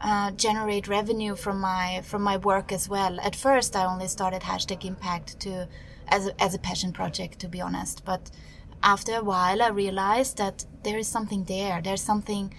uh, 0.00 0.30
generate 0.32 0.86
revenue 0.88 1.34
from 1.34 1.60
my 1.60 2.02
from 2.04 2.22
my 2.22 2.36
work 2.36 2.72
as 2.72 2.88
well. 2.88 3.20
At 3.20 3.34
first 3.36 3.74
I 3.76 3.84
only 3.84 4.08
started 4.08 4.42
hashtag 4.42 4.84
impact 4.84 5.40
to 5.40 5.68
as 6.08 6.26
a, 6.26 6.42
as 6.42 6.54
a 6.54 6.58
passion 6.58 6.92
project 6.92 7.38
to 7.40 7.48
be 7.48 7.60
honest, 7.60 8.04
but 8.04 8.30
after 8.82 9.16
a 9.16 9.24
while 9.24 9.62
I 9.62 9.68
realized 9.68 10.36
that 10.36 10.66
there 10.82 10.98
is 10.98 11.08
something 11.08 11.44
there. 11.44 11.80
There's 11.82 12.02
something 12.02 12.54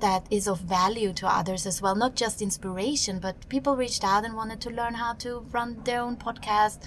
that 0.00 0.26
is 0.30 0.48
of 0.48 0.60
value 0.60 1.12
to 1.12 1.26
others 1.26 1.66
as 1.66 1.80
well, 1.80 1.94
not 1.94 2.16
just 2.16 2.42
inspiration, 2.42 3.18
but 3.18 3.48
people 3.48 3.76
reached 3.76 4.04
out 4.04 4.24
and 4.24 4.34
wanted 4.34 4.60
to 4.62 4.70
learn 4.70 4.94
how 4.94 5.12
to 5.14 5.40
run 5.52 5.82
their 5.84 6.00
own 6.00 6.16
podcast. 6.16 6.78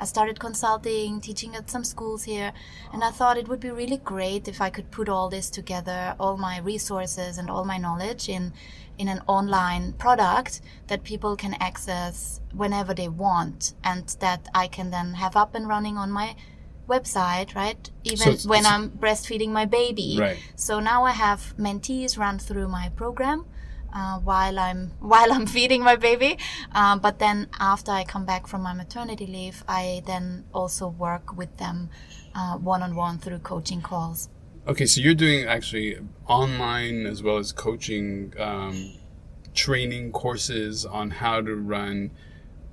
I 0.00 0.06
started 0.06 0.40
consulting, 0.40 1.20
teaching 1.20 1.54
at 1.54 1.68
some 1.70 1.84
schools 1.84 2.22
here, 2.22 2.52
and 2.92 3.04
I 3.04 3.10
thought 3.10 3.36
it 3.36 3.48
would 3.48 3.60
be 3.60 3.70
really 3.70 3.98
great 3.98 4.48
if 4.48 4.60
I 4.60 4.70
could 4.70 4.90
put 4.90 5.10
all 5.10 5.28
this 5.28 5.50
together, 5.50 6.14
all 6.18 6.38
my 6.38 6.58
resources 6.58 7.36
and 7.36 7.50
all 7.50 7.64
my 7.64 7.76
knowledge 7.76 8.28
in 8.28 8.52
in 8.96 9.08
an 9.08 9.22
online 9.26 9.94
product 9.94 10.60
that 10.88 11.02
people 11.04 11.34
can 11.34 11.54
access 11.54 12.40
whenever 12.52 12.92
they 12.92 13.08
want 13.08 13.72
and 13.82 14.04
that 14.20 14.46
I 14.54 14.68
can 14.68 14.90
then 14.90 15.14
have 15.14 15.36
up 15.36 15.54
and 15.54 15.66
running 15.66 15.96
on 15.96 16.10
my 16.10 16.36
website, 16.86 17.54
right? 17.54 17.88
Even 18.04 18.28
it's- 18.28 18.46
when 18.46 18.66
I'm 18.66 18.90
breastfeeding 18.90 19.50
my 19.50 19.64
baby. 19.64 20.18
Right. 20.20 20.38
So 20.54 20.80
now 20.80 21.04
I 21.04 21.12
have 21.12 21.54
mentees 21.58 22.18
run 22.18 22.38
through 22.38 22.68
my 22.68 22.90
program 22.90 23.46
uh, 23.92 24.18
while 24.18 24.58
I'm 24.58 24.92
while 25.00 25.32
I'm 25.32 25.46
feeding 25.56 25.82
my 25.82 25.96
baby. 25.96 26.38
Um, 26.72 27.00
but 27.00 27.18
then 27.18 27.48
after 27.58 27.92
I 27.92 28.04
come 28.04 28.24
back 28.24 28.46
from 28.46 28.62
my 28.62 28.72
maternity 28.72 29.26
leave, 29.26 29.64
I 29.68 30.02
then 30.06 30.44
also 30.52 30.88
work 30.88 31.36
with 31.36 31.56
them 31.58 31.90
one 32.60 32.82
on 32.82 32.94
one 32.94 33.18
through 33.18 33.38
coaching 33.40 33.82
calls. 33.82 34.28
Okay, 34.66 34.86
so 34.86 35.00
you're 35.00 35.14
doing 35.14 35.46
actually 35.46 35.98
online 36.26 37.06
as 37.06 37.22
well 37.22 37.38
as 37.38 37.50
coaching, 37.50 38.34
um, 38.38 38.92
training 39.54 40.12
courses 40.12 40.84
on 40.84 41.10
how 41.10 41.40
to 41.40 41.56
run 41.56 42.10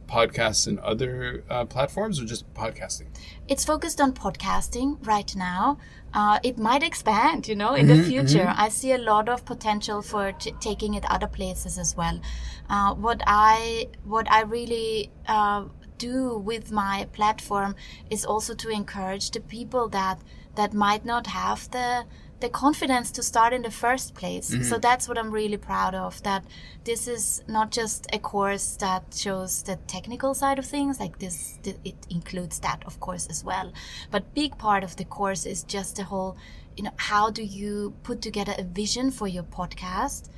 podcasts 0.07 0.67
and 0.67 0.79
other 0.79 1.43
uh, 1.49 1.65
platforms, 1.65 2.19
or 2.19 2.25
just 2.25 2.51
podcasting? 2.53 3.07
It's 3.47 3.65
focused 3.65 4.01
on 4.01 4.13
podcasting 4.13 5.05
right 5.05 5.33
now. 5.35 5.77
Uh, 6.17 6.39
it 6.41 6.57
might 6.57 6.81
expand, 6.81 7.47
you 7.47 7.55
know, 7.55 7.75
in 7.75 7.85
the 7.85 8.01
future. 8.09 8.51
I 8.57 8.69
see 8.69 8.91
a 8.91 8.97
lot 8.97 9.29
of 9.29 9.45
potential 9.45 10.01
for 10.01 10.31
t- 10.31 10.51
taking 10.59 10.95
it 10.95 11.05
other 11.11 11.27
places 11.27 11.77
as 11.77 11.95
well. 11.95 12.19
Uh, 12.67 12.95
what 12.95 13.21
I 13.27 13.89
what 14.03 14.25
I 14.31 14.41
really 14.41 15.11
uh, 15.27 15.65
do 15.99 16.37
with 16.49 16.71
my 16.71 17.07
platform 17.13 17.75
is 18.09 18.25
also 18.25 18.55
to 18.55 18.69
encourage 18.69 19.29
the 19.29 19.41
people 19.41 19.89
that 19.89 20.17
that 20.55 20.73
might 20.73 21.05
not 21.05 21.27
have 21.27 21.69
the 21.69 22.05
the 22.39 22.49
confidence 22.49 23.09
to 23.11 23.23
start 23.23 23.51
in 23.51 23.63
the 23.63 23.71
first 23.71 24.13
place. 24.13 24.53
So 24.69 24.77
that's 24.77 25.07
what 25.07 25.17
I'm 25.17 25.31
really 25.31 25.57
proud 25.57 25.95
of. 25.95 26.21
That 26.21 26.45
this 26.83 27.07
is 27.07 27.43
not 27.47 27.71
just 27.71 28.05
a 28.13 28.19
course 28.19 28.77
that 28.77 29.03
shows 29.15 29.63
the 29.63 29.77
technical 29.87 30.33
side 30.35 30.59
of 30.59 30.65
things, 30.65 30.99
like 30.99 31.17
this, 31.17 31.57
th- 31.63 31.77
it 31.83 31.95
includes 32.09 32.59
that, 32.59 32.83
of 32.85 32.99
course, 32.99 33.27
as 33.27 33.43
well. 33.43 33.73
But 34.11 34.33
big 34.35 34.57
part 34.57 34.83
of 34.83 34.95
the 34.97 35.05
course 35.05 35.45
is 35.45 35.63
just 35.63 35.95
the 35.95 36.03
whole, 36.03 36.37
you 36.75 36.83
know, 36.83 36.93
how 36.97 37.31
do 37.31 37.43
you 37.43 37.95
put 38.03 38.21
together 38.21 38.53
a 38.57 38.63
vision 38.63 39.09
for 39.09 39.27
your 39.27 39.43
podcast 39.43 40.29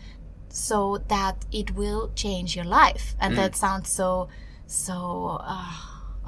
so 0.47 0.99
that 1.09 1.45
it 1.51 1.75
will 1.75 2.12
change 2.15 2.55
your 2.55 2.65
life? 2.65 3.15
And 3.19 3.38
that 3.38 3.55
sounds 3.57 3.89
so, 3.89 4.29
so. 4.67 5.39
Uh, 5.41 5.73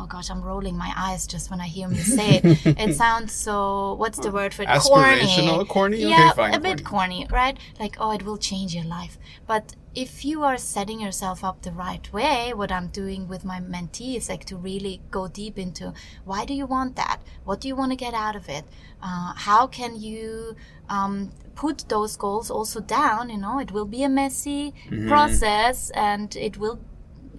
Oh 0.02 0.08
gosh, 0.08 0.32
I'm 0.32 0.42
rolling 0.42 0.76
my 0.78 0.92
eyes 0.98 1.28
just 1.28 1.52
when 1.52 1.62
I 1.62 1.68
hear 1.68 1.88
me 1.88 1.98
say 1.98 2.38
it. 2.38 2.46
it 2.80 2.96
sounds 3.04 3.32
so. 3.34 3.94
What's 3.94 4.18
the 4.20 4.32
word 4.32 4.52
for 4.54 4.64
it? 4.64 4.70
Aspirational, 4.70 5.68
corny? 5.68 5.98
Okay, 5.98 6.10
Yeah, 6.10 6.32
fine, 6.34 6.56
a 6.56 6.60
bit 6.60 6.84
corny. 6.84 7.26
corny, 7.26 7.28
right? 7.32 7.58
Like, 7.80 7.98
oh, 8.00 8.12
it 8.12 8.24
will 8.24 8.38
change 8.38 8.74
your 8.74 8.84
life. 8.86 9.20
But 9.46 9.76
if 9.94 10.26
you 10.26 10.42
are 10.44 10.58
setting 10.58 11.00
yourself 11.02 11.44
up 11.44 11.62
the 11.62 11.72
right 11.72 12.12
way, 12.12 12.54
what 12.56 12.72
I'm 12.72 12.88
doing 12.88 13.28
with 13.28 13.44
my 13.46 13.60
mentees, 13.60 14.28
like 14.30 14.46
to 14.46 14.56
really 14.58 15.02
go 15.12 15.28
deep 15.28 15.60
into 15.60 15.94
why 16.26 16.46
do 16.46 16.54
you 16.54 16.66
want 16.66 16.96
that? 16.96 17.20
What 17.44 17.62
do 17.62 17.68
you 17.68 17.76
want 17.76 17.92
to 17.92 17.96
get 17.98 18.14
out 18.16 18.36
of 18.36 18.50
it? 18.50 18.66
Uh, 19.04 19.34
how 19.36 19.68
can 19.68 20.02
you 20.02 20.56
um, 20.90 21.32
put 21.56 21.86
those 21.90 22.16
goals 22.16 22.50
also 22.50 22.80
down? 22.80 23.30
You 23.30 23.38
know, 23.38 23.60
it 23.60 23.72
will 23.72 23.86
be 23.98 24.04
a 24.04 24.10
messy 24.10 24.74
Mm-hmm. 24.90 25.10
process 25.10 25.90
and 25.92 26.36
it 26.36 26.58
will 26.58 26.80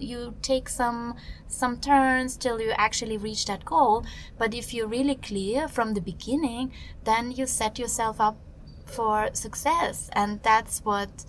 you 0.03 0.35
take 0.41 0.69
some 0.69 1.15
some 1.47 1.79
turns 1.79 2.37
till 2.37 2.59
you 2.61 2.71
actually 2.77 3.17
reach 3.17 3.45
that 3.45 3.65
goal. 3.65 4.05
But 4.37 4.53
if 4.53 4.73
you're 4.73 4.87
really 4.87 5.15
clear 5.15 5.67
from 5.67 5.93
the 5.93 6.01
beginning, 6.01 6.71
then 7.03 7.31
you 7.31 7.45
set 7.45 7.79
yourself 7.79 8.19
up 8.19 8.37
for 8.85 9.29
success, 9.33 10.09
and 10.13 10.41
that's 10.43 10.83
what 10.85 11.25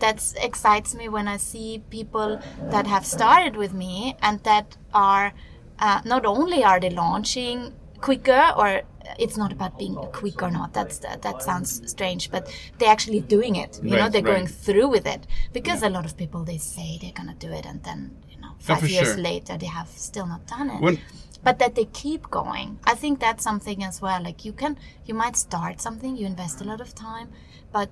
that 0.00 0.34
excites 0.42 0.94
me 0.94 1.08
when 1.08 1.28
I 1.28 1.36
see 1.36 1.82
people 1.90 2.40
that 2.70 2.86
have 2.86 3.06
started 3.06 3.56
with 3.56 3.72
me 3.72 4.16
and 4.20 4.42
that 4.44 4.76
are 4.92 5.32
uh, 5.78 6.00
not 6.04 6.26
only 6.26 6.64
are 6.64 6.80
they 6.80 6.90
launching 6.90 7.72
quicker 8.00 8.52
or 8.56 8.82
it's 9.18 9.36
not 9.36 9.52
about 9.52 9.78
being 9.78 9.94
quick 10.12 10.42
or 10.42 10.50
not 10.50 10.72
that's 10.72 10.98
that, 10.98 11.22
that 11.22 11.40
sounds 11.42 11.82
strange 11.90 12.30
but 12.30 12.48
they're 12.78 12.90
actually 12.90 13.20
doing 13.20 13.54
it 13.56 13.78
you 13.82 13.90
Right, 13.90 14.00
know 14.00 14.08
they're 14.08 14.22
right. 14.22 14.34
going 14.34 14.46
through 14.46 14.88
with 14.88 15.06
it 15.06 15.26
because 15.52 15.82
Yeah. 15.82 15.88
a 15.88 15.90
lot 15.90 16.04
of 16.04 16.16
people 16.16 16.44
they 16.44 16.58
say 16.58 16.98
they're 17.00 17.12
gonna 17.12 17.34
do 17.38 17.50
it 17.52 17.64
and 17.66 17.82
then 17.84 18.16
you 18.28 18.38
know 18.40 18.48
Oh, 18.54 18.74
five 18.74 18.88
years 18.88 19.14
sure. 19.14 19.22
later 19.22 19.56
they 19.56 19.66
have 19.66 19.88
still 19.88 20.26
not 20.26 20.46
done 20.46 20.70
it 20.70 20.80
When 20.80 20.98
but 21.44 21.58
that 21.60 21.74
they 21.76 21.84
keep 21.84 22.28
going 22.30 22.78
i 22.84 22.94
think 22.94 23.20
that's 23.20 23.44
something 23.44 23.84
as 23.84 24.02
well 24.02 24.20
like 24.22 24.44
you 24.44 24.52
can 24.52 24.76
you 25.04 25.14
might 25.14 25.36
start 25.36 25.80
something 25.80 26.16
you 26.16 26.26
invest 26.26 26.60
a 26.60 26.64
lot 26.64 26.80
of 26.80 26.94
time 26.94 27.28
but 27.72 27.90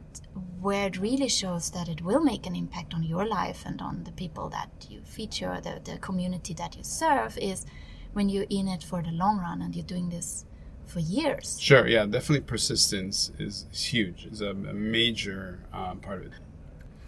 where 0.60 0.86
it 0.86 0.98
really 0.98 1.28
shows 1.28 1.70
that 1.70 1.88
it 1.88 2.00
will 2.02 2.20
make 2.20 2.46
an 2.46 2.56
impact 2.56 2.94
on 2.94 3.02
your 3.04 3.24
life 3.26 3.62
and 3.66 3.80
on 3.80 4.02
the 4.04 4.12
people 4.12 4.48
that 4.48 4.70
you 4.88 5.00
feature 5.04 5.60
the, 5.62 5.80
the 5.84 5.98
community 5.98 6.54
that 6.54 6.76
you 6.76 6.82
serve 6.82 7.36
is 7.38 7.64
when 8.14 8.28
you're 8.28 8.46
in 8.48 8.68
it 8.68 8.82
for 8.82 9.02
the 9.02 9.10
long 9.10 9.38
run 9.38 9.60
and 9.60 9.74
you're 9.74 9.84
doing 9.84 10.08
this 10.08 10.44
for 10.86 11.00
years 11.00 11.58
Sure, 11.60 11.86
yeah, 11.86 12.04
definitely 12.04 12.42
persistence 12.42 13.32
is, 13.38 13.66
huge, 13.72 14.26
is 14.26 14.40
a, 14.40 14.50
a 14.50 14.74
major 14.74 15.60
um, 15.72 15.98
part 16.00 16.20
of 16.20 16.26
it. 16.26 16.32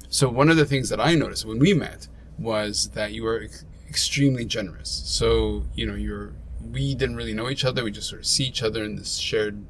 So, 0.08 0.28
one 0.28 0.48
of 0.48 0.56
the 0.56 0.64
things 0.64 0.88
that 0.88 1.00
I 1.00 1.14
noticed 1.14 1.44
when 1.44 1.58
we 1.58 1.74
met 1.74 2.08
was 2.38 2.90
that 2.90 3.12
you 3.12 3.22
were 3.22 3.42
ex- 3.42 3.64
extremely 3.88 4.44
generous. 4.44 5.02
So, 5.04 5.64
you 5.74 5.86
know, 5.86 5.94
you're, 5.94 6.32
we 6.72 6.94
didn't 6.94 7.16
really 7.16 7.34
know 7.34 7.50
each 7.50 7.64
other, 7.64 7.84
we 7.84 7.90
just 7.90 8.08
sort 8.08 8.22
of 8.22 8.26
see 8.26 8.44
each 8.44 8.62
other 8.62 8.82
in 8.84 8.96
this 8.96 9.16
shared 9.16 9.64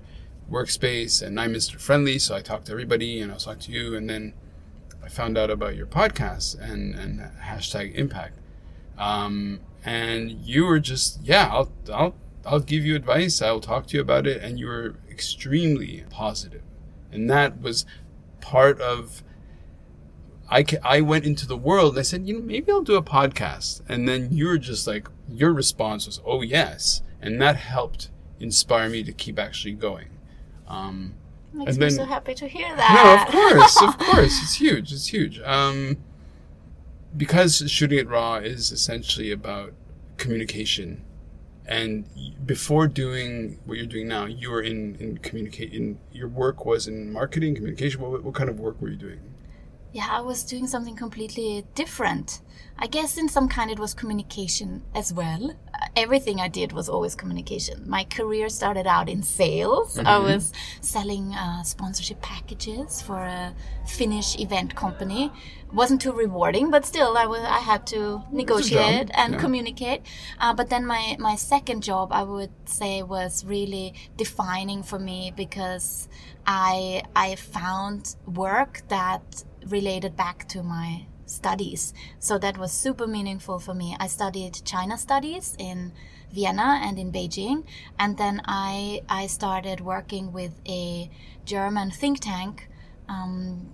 workspace, 0.50 1.22
and 1.22 1.40
I'm 1.40 1.52
Mr. 1.52 1.80
Friendly, 1.80 2.18
so 2.18 2.34
I 2.34 2.40
talk 2.40 2.64
to 2.64 2.72
everybody, 2.72 3.20
and 3.20 3.32
I 3.32 3.34
was 3.34 3.44
talking 3.44 3.62
to 3.62 3.72
you, 3.72 3.96
and 3.96 4.08
then 4.08 4.34
I 5.02 5.08
found 5.08 5.36
out 5.36 5.50
about 5.50 5.76
your 5.76 5.86
podcast 5.86 6.58
and, 6.60 6.94
and 6.94 7.20
hashtag 7.40 7.94
impact. 7.94 8.38
Um, 8.98 9.60
and 9.84 10.30
you 10.30 10.64
were 10.66 10.80
just, 10.80 11.20
yeah, 11.22 11.48
I'll, 11.52 11.70
I'll, 11.92 12.14
I'll 12.44 12.60
give 12.60 12.84
you 12.84 12.96
advice. 12.96 13.40
I'll 13.42 13.60
talk 13.60 13.86
to 13.88 13.96
you 13.96 14.00
about 14.00 14.26
it. 14.26 14.42
And 14.42 14.58
you 14.58 14.66
were 14.66 14.96
extremely 15.10 16.04
positive. 16.10 16.62
And 17.12 17.28
that 17.30 17.60
was 17.60 17.86
part 18.40 18.80
of, 18.80 19.22
I, 20.50 20.64
I 20.82 21.00
went 21.00 21.24
into 21.24 21.46
the 21.46 21.56
world 21.56 21.92
and 21.94 21.98
I 22.00 22.02
said, 22.02 22.26
you 22.26 22.34
know, 22.34 22.44
maybe 22.44 22.70
I'll 22.70 22.82
do 22.82 22.94
a 22.96 23.02
podcast. 23.02 23.82
And 23.88 24.08
then 24.08 24.28
you 24.32 24.46
were 24.46 24.58
just 24.58 24.86
like, 24.86 25.08
your 25.28 25.52
response 25.52 26.06
was, 26.06 26.20
oh, 26.24 26.42
yes. 26.42 27.02
And 27.20 27.40
that 27.42 27.56
helped 27.56 28.10
inspire 28.38 28.88
me 28.88 29.02
to 29.02 29.12
keep 29.12 29.38
actually 29.38 29.72
going. 29.74 30.08
Um, 30.68 31.14
makes 31.52 31.70
And 31.70 31.78
me 31.78 31.86
then- 31.86 31.96
so 31.96 32.04
happy 32.04 32.34
to 32.34 32.46
hear 32.46 32.74
that. 32.76 32.92
no, 32.94 33.22
of 33.22 33.32
course, 33.32 33.82
of 33.82 33.98
course, 34.12 34.40
it's 34.42 34.54
huge. 34.54 34.92
It's 34.92 35.08
huge. 35.08 35.40
Um, 35.40 35.96
because 37.16 37.62
shooting 37.70 37.98
it 37.98 38.08
raw 38.08 38.36
is 38.36 38.72
essentially 38.72 39.30
about 39.32 39.72
communication, 40.16 41.04
and 41.66 42.06
before 42.44 42.86
doing 42.86 43.58
what 43.64 43.76
you're 43.76 43.86
doing 43.86 44.08
now, 44.08 44.24
you 44.24 44.50
were 44.50 44.62
in 44.62 44.96
in 44.96 45.18
communicate. 45.18 45.72
In 45.72 45.98
your 46.12 46.28
work 46.28 46.64
was 46.64 46.86
in 46.86 47.12
marketing, 47.12 47.54
communication. 47.54 48.00
What, 48.00 48.22
what 48.22 48.34
kind 48.34 48.48
of 48.48 48.60
work 48.60 48.80
were 48.80 48.88
you 48.88 48.96
doing? 48.96 49.20
yeah, 49.96 50.08
I 50.10 50.20
was 50.20 50.44
doing 50.44 50.66
something 50.66 50.94
completely 50.94 51.64
different. 51.74 52.42
I 52.78 52.86
guess 52.86 53.16
in 53.16 53.30
some 53.30 53.48
kind 53.48 53.70
it 53.70 53.78
was 53.78 53.94
communication 53.94 54.82
as 54.94 55.10
well. 55.10 55.54
Everything 55.94 56.40
I 56.40 56.48
did 56.48 56.72
was 56.72 56.88
always 56.88 57.14
communication. 57.14 57.88
My 57.88 58.04
career 58.04 58.48
started 58.48 58.86
out 58.86 59.08
in 59.08 59.22
sales. 59.22 59.98
I 59.98 60.18
was 60.18 60.52
selling 60.80 61.34
uh, 61.34 61.62
sponsorship 61.62 62.20
packages 62.22 63.00
for 63.02 63.18
a 63.18 63.54
Finnish 63.86 64.38
event 64.38 64.74
company. 64.74 65.32
wasn't 65.72 66.00
too 66.00 66.12
rewarding, 66.12 66.70
but 66.70 66.84
still, 66.84 67.16
I 67.16 67.26
was 67.26 67.40
I 67.40 67.58
had 67.58 67.86
to 67.88 68.22
negotiate 68.30 69.10
and 69.14 69.34
yeah. 69.34 69.40
communicate. 69.40 70.02
Uh, 70.38 70.54
but 70.54 70.70
then 70.70 70.86
my 70.86 71.16
my 71.18 71.36
second 71.36 71.82
job, 71.82 72.12
I 72.12 72.22
would 72.22 72.52
say, 72.64 73.02
was 73.02 73.44
really 73.44 73.94
defining 74.16 74.82
for 74.82 74.98
me 74.98 75.32
because 75.36 76.08
I 76.46 77.02
I 77.14 77.36
found 77.36 78.16
work 78.26 78.82
that 78.88 79.44
related 79.66 80.16
back 80.16 80.48
to 80.48 80.62
my 80.62 81.06
studies. 81.26 81.92
So 82.18 82.38
that 82.38 82.56
was 82.56 82.72
super 82.72 83.06
meaningful 83.06 83.58
for 83.58 83.74
me. 83.74 83.96
I 84.00 84.06
studied 84.06 84.62
China 84.64 84.96
studies 84.96 85.56
in 85.58 85.92
Vienna 86.32 86.80
and 86.82 86.98
in 86.98 87.12
Beijing, 87.12 87.64
and 87.98 88.16
then 88.16 88.42
I 88.46 89.02
I 89.08 89.26
started 89.26 89.80
working 89.80 90.32
with 90.32 90.60
a 90.66 91.10
German 91.44 91.90
think 91.90 92.20
tank 92.20 92.68
um, 93.08 93.68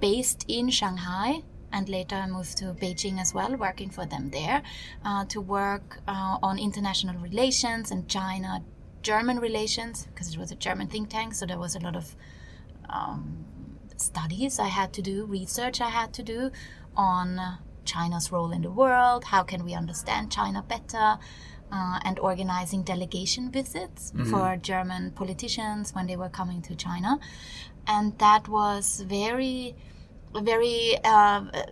based 0.00 0.44
in 0.48 0.70
Shanghai. 0.70 1.42
And 1.72 1.88
later 1.88 2.16
I 2.16 2.26
moved 2.26 2.56
to 2.58 2.74
Beijing 2.74 3.20
as 3.20 3.32
well, 3.32 3.54
working 3.56 3.90
for 3.90 4.04
them 4.04 4.30
there 4.30 4.60
uh, 5.04 5.24
to 5.26 5.40
work 5.40 6.00
uh, 6.08 6.36
on 6.42 6.58
international 6.58 7.16
relations 7.22 7.92
and 7.92 8.08
China 8.08 8.64
German 9.02 9.38
relations 9.38 10.06
because 10.06 10.34
it 10.34 10.38
was 10.38 10.50
a 10.50 10.56
German 10.56 10.88
think 10.88 11.10
tank. 11.10 11.34
So 11.34 11.46
there 11.46 11.58
was 11.58 11.76
a 11.76 11.78
lot 11.78 11.94
of 11.94 12.16
um, 12.88 13.44
studies 14.00 14.58
I 14.58 14.68
had 14.68 14.92
to 14.94 15.02
do, 15.02 15.24
research 15.26 15.80
I 15.80 15.88
had 15.88 16.12
to 16.14 16.22
do 16.22 16.50
on 16.96 17.58
China's 17.84 18.30
role 18.32 18.52
in 18.52 18.62
the 18.62 18.70
world, 18.70 19.24
how 19.24 19.42
can 19.42 19.64
we 19.64 19.74
understand 19.74 20.30
China 20.30 20.62
better, 20.62 21.18
uh, 21.72 21.98
and 22.04 22.18
organizing 22.18 22.82
delegation 22.82 23.50
visits 23.50 24.12
for 24.30 24.56
German 24.56 25.12
politicians 25.12 25.94
when 25.94 26.06
they 26.06 26.16
were 26.16 26.28
coming 26.28 26.62
to 26.62 26.74
China. 26.74 27.18
And 27.86 28.18
that 28.18 28.48
was 28.48 29.04
very, 29.06 29.76
very, 30.34 30.96
uh, 31.04 31.44
uh, 31.52 31.62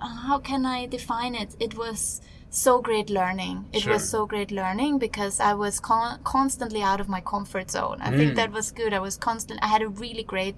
how 0.00 0.38
can 0.38 0.64
I 0.64 0.86
define 0.86 1.34
it? 1.34 1.56
It 1.60 1.76
was 1.76 2.20
so 2.50 2.80
great 2.80 3.10
learning. 3.10 3.66
It 3.72 3.82
Sure. 3.82 3.94
was 3.94 4.08
so 4.08 4.26
great 4.26 4.50
learning 4.50 4.98
because 4.98 5.40
I 5.40 5.54
was 5.54 5.80
con- 5.80 6.20
constantly 6.24 6.82
out 6.82 7.00
of 7.00 7.08
my 7.08 7.20
comfort 7.20 7.70
zone. 7.70 7.98
I 8.00 8.10
think 8.16 8.36
that 8.36 8.50
was 8.52 8.70
good. 8.70 8.94
I 8.94 8.98
was 9.00 9.16
constant. 9.16 9.60
I 9.62 9.66
had 9.66 9.82
a 9.82 9.88
really 9.88 10.22
great, 10.22 10.56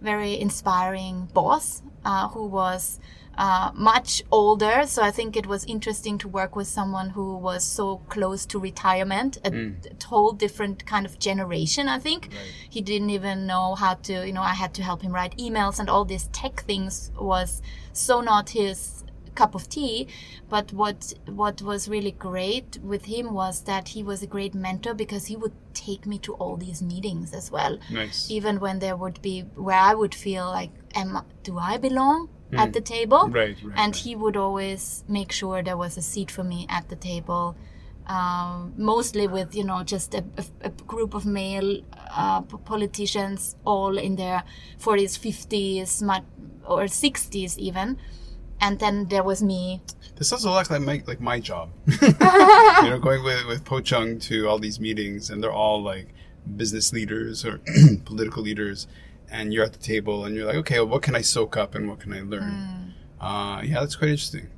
very 0.00 0.38
inspiring 0.40 1.28
boss 1.32 1.82
uh, 2.04 2.28
who 2.28 2.46
was 2.46 2.98
uh, 3.38 3.70
much 3.74 4.22
older. 4.30 4.84
So 4.86 5.02
I 5.02 5.10
think 5.10 5.36
it 5.36 5.46
was 5.46 5.64
interesting 5.66 6.16
to 6.18 6.28
work 6.28 6.56
with 6.56 6.66
someone 6.66 7.10
who 7.10 7.36
was 7.36 7.62
so 7.64 7.98
close 8.08 8.46
to 8.46 8.58
retirement, 8.58 9.36
a 9.44 9.50
Mm. 9.50 10.02
whole 10.04 10.32
different 10.32 10.86
kind 10.86 11.04
of 11.04 11.18
generation. 11.18 11.86
I 11.86 11.98
think 11.98 12.30
he 12.70 12.80
didn't 12.80 13.10
even 13.10 13.46
know 13.46 13.74
how 13.74 13.94
to. 14.04 14.26
You 14.26 14.32
know, 14.32 14.42
I 14.42 14.54
had 14.54 14.72
to 14.74 14.82
help 14.82 15.02
him 15.02 15.12
write 15.12 15.36
emails 15.36 15.78
and 15.78 15.90
all 15.90 16.06
these 16.06 16.28
tech 16.32 16.62
things 16.62 17.10
was 17.20 17.60
so 17.92 18.22
not 18.22 18.50
his 18.50 19.04
cup 19.40 19.54
of 19.58 19.64
tea 19.76 20.06
but 20.54 20.72
what 20.80 21.00
what 21.42 21.56
was 21.70 21.88
really 21.94 22.14
great 22.28 22.78
with 22.92 23.04
him 23.14 23.32
was 23.40 23.62
that 23.70 23.88
he 23.94 24.02
was 24.10 24.22
a 24.22 24.30
great 24.36 24.54
mentor 24.66 24.94
because 25.02 25.26
he 25.26 25.36
would 25.42 25.56
take 25.74 26.06
me 26.12 26.18
to 26.26 26.32
all 26.34 26.56
these 26.56 26.80
meetings 26.92 27.34
as 27.40 27.50
well 27.56 27.78
Nice. 27.90 28.20
even 28.36 28.60
when 28.64 28.78
there 28.84 28.96
would 29.02 29.20
be 29.30 29.34
where 29.66 29.82
i 29.90 29.94
would 30.00 30.14
feel 30.26 30.46
like 30.58 30.72
am 31.02 31.10
do 31.42 31.58
i 31.58 31.76
belong 31.88 32.28
at 32.62 32.72
the 32.72 32.80
table 32.80 33.22
Right, 33.28 33.56
right, 33.62 33.78
and 33.82 33.92
right. 33.94 33.96
he 34.04 34.12
would 34.22 34.36
always 34.36 34.82
make 35.18 35.30
sure 35.32 35.62
there 35.62 35.76
was 35.76 35.96
a 35.98 36.02
seat 36.12 36.30
for 36.30 36.44
me 36.44 36.60
at 36.78 36.88
the 36.92 36.96
table 36.96 37.56
um, 38.16 38.72
mostly 38.76 39.26
with 39.26 39.54
you 39.58 39.64
know 39.64 39.82
just 39.82 40.14
a, 40.14 40.22
a, 40.38 40.44
a 40.68 40.70
group 40.92 41.12
of 41.14 41.26
male 41.26 41.70
uh, 42.22 42.40
politicians 42.42 43.56
all 43.64 43.98
in 43.98 44.14
their 44.16 44.44
40s 44.80 45.18
50s 45.18 45.88
or 46.66 46.82
60s 46.84 47.58
even 47.58 47.98
and 48.60 48.78
then 48.78 49.06
there 49.08 49.22
was 49.22 49.42
me 49.42 49.82
This 50.16 50.28
sounds 50.28 50.44
a 50.44 50.50
lot 50.50 50.70
like 50.70 50.80
my 50.80 51.02
like 51.06 51.20
my 51.20 51.40
job. 51.40 51.70
you 51.86 52.90
know, 52.90 52.98
going 53.00 53.22
with 53.22 53.46
with 53.46 53.64
Po 53.64 53.80
Chung 53.80 54.18
to 54.20 54.48
all 54.48 54.58
these 54.58 54.80
meetings, 54.80 55.30
and 55.30 55.42
they're 55.42 55.52
all 55.52 55.82
like 55.82 56.08
business 56.56 56.92
leaders 56.92 57.44
or 57.44 57.60
political 58.04 58.42
leaders, 58.42 58.86
and 59.30 59.52
you're 59.52 59.64
at 59.64 59.72
the 59.72 59.78
table, 59.78 60.24
and 60.24 60.34
you're 60.34 60.46
like, 60.46 60.56
okay, 60.56 60.78
well, 60.80 60.88
what 60.88 61.02
can 61.02 61.14
I 61.14 61.20
soak 61.20 61.56
up, 61.56 61.74
and 61.74 61.88
what 61.88 62.00
can 62.00 62.12
I 62.12 62.22
learn? 62.22 62.94
Uh, 63.20 63.62
yeah, 63.64 63.80
that's 63.80 63.96
quite 63.96 64.10
interesting. 64.10 64.48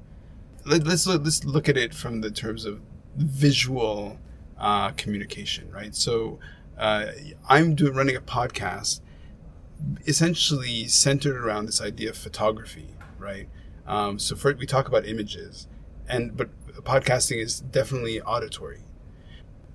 Let, 0.64 0.84
let's 0.84 1.06
look, 1.06 1.24
let's 1.24 1.44
look 1.44 1.68
at 1.68 1.76
it 1.76 1.94
from 1.94 2.20
the 2.20 2.30
terms 2.30 2.64
of 2.64 2.80
visual 3.16 4.18
uh, 4.58 4.90
communication, 4.90 5.70
right? 5.72 5.94
So, 5.94 6.38
uh, 6.76 7.06
I'm 7.48 7.74
doing 7.74 7.94
running 7.94 8.16
a 8.16 8.20
podcast, 8.20 9.00
essentially 10.06 10.87
centered 10.87 11.37
around 11.37 11.66
this 11.66 11.80
idea 11.80 12.11
of 12.11 12.16
photography, 12.16 12.94
right? 13.18 13.48
Um, 13.88 14.18
so 14.18 14.37
for 14.37 14.53
we 14.55 14.66
talk 14.66 14.87
about 14.87 15.07
images, 15.07 15.66
and 16.09 16.37
but 16.37 16.51
podcasting 16.85 17.42
is 17.42 17.61
definitely 17.61 18.20
auditory. 18.20 18.83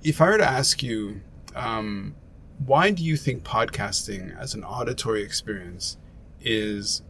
If 0.04 0.22
I 0.22 0.30
were 0.30 0.38
to 0.38 0.50
ask 0.50 0.84
you, 0.84 1.22
um, 1.56 2.16
why 2.64 2.92
do 2.92 3.04
you 3.04 3.18
think 3.18 3.44
podcasting 3.44 4.38
as 4.38 4.54
an 4.54 4.64
auditory 4.64 5.24
experience 5.24 5.98
is 6.42 7.02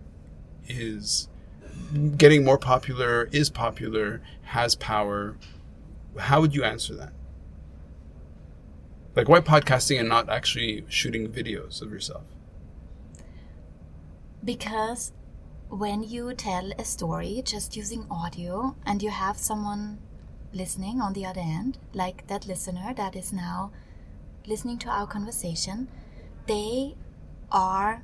is 0.68 1.28
getting 2.18 2.46
more 2.46 2.58
popular, 2.58 3.30
is 3.32 3.50
popular, 3.50 4.22
has 4.44 4.76
power. 4.76 5.36
How 6.18 6.39
would 6.42 6.56
you 6.56 6.63
answer 6.63 6.96
that? 6.96 7.13
Like, 9.16 9.28
why 9.28 9.42
podcasting 9.42 10.00
and 10.00 10.10
not 10.10 10.30
actually 10.30 10.86
shooting 10.88 11.28
videos 11.30 11.82
of 11.82 11.92
yourself? 11.92 12.24
Because 14.44 15.12
when 15.73 16.03
you 16.03 16.31
tell 16.36 16.71
a 16.77 16.86
story 16.86 17.41
just 17.43 17.75
using 17.75 18.05
audio 18.12 18.75
and 18.86 19.01
you 19.01 19.09
have 19.09 19.38
someone 19.38 19.97
listening 20.53 21.01
on 21.01 21.13
the 21.13 21.25
other 21.25 21.41
end, 21.41 21.79
like 21.93 22.27
that 22.27 22.45
listener 22.45 22.93
that 22.95 23.15
is 23.15 23.33
now 23.33 23.71
listening 24.45 24.77
to 24.77 24.88
our 24.88 25.07
conversation, 25.07 25.88
they 26.45 26.93
are 27.51 28.03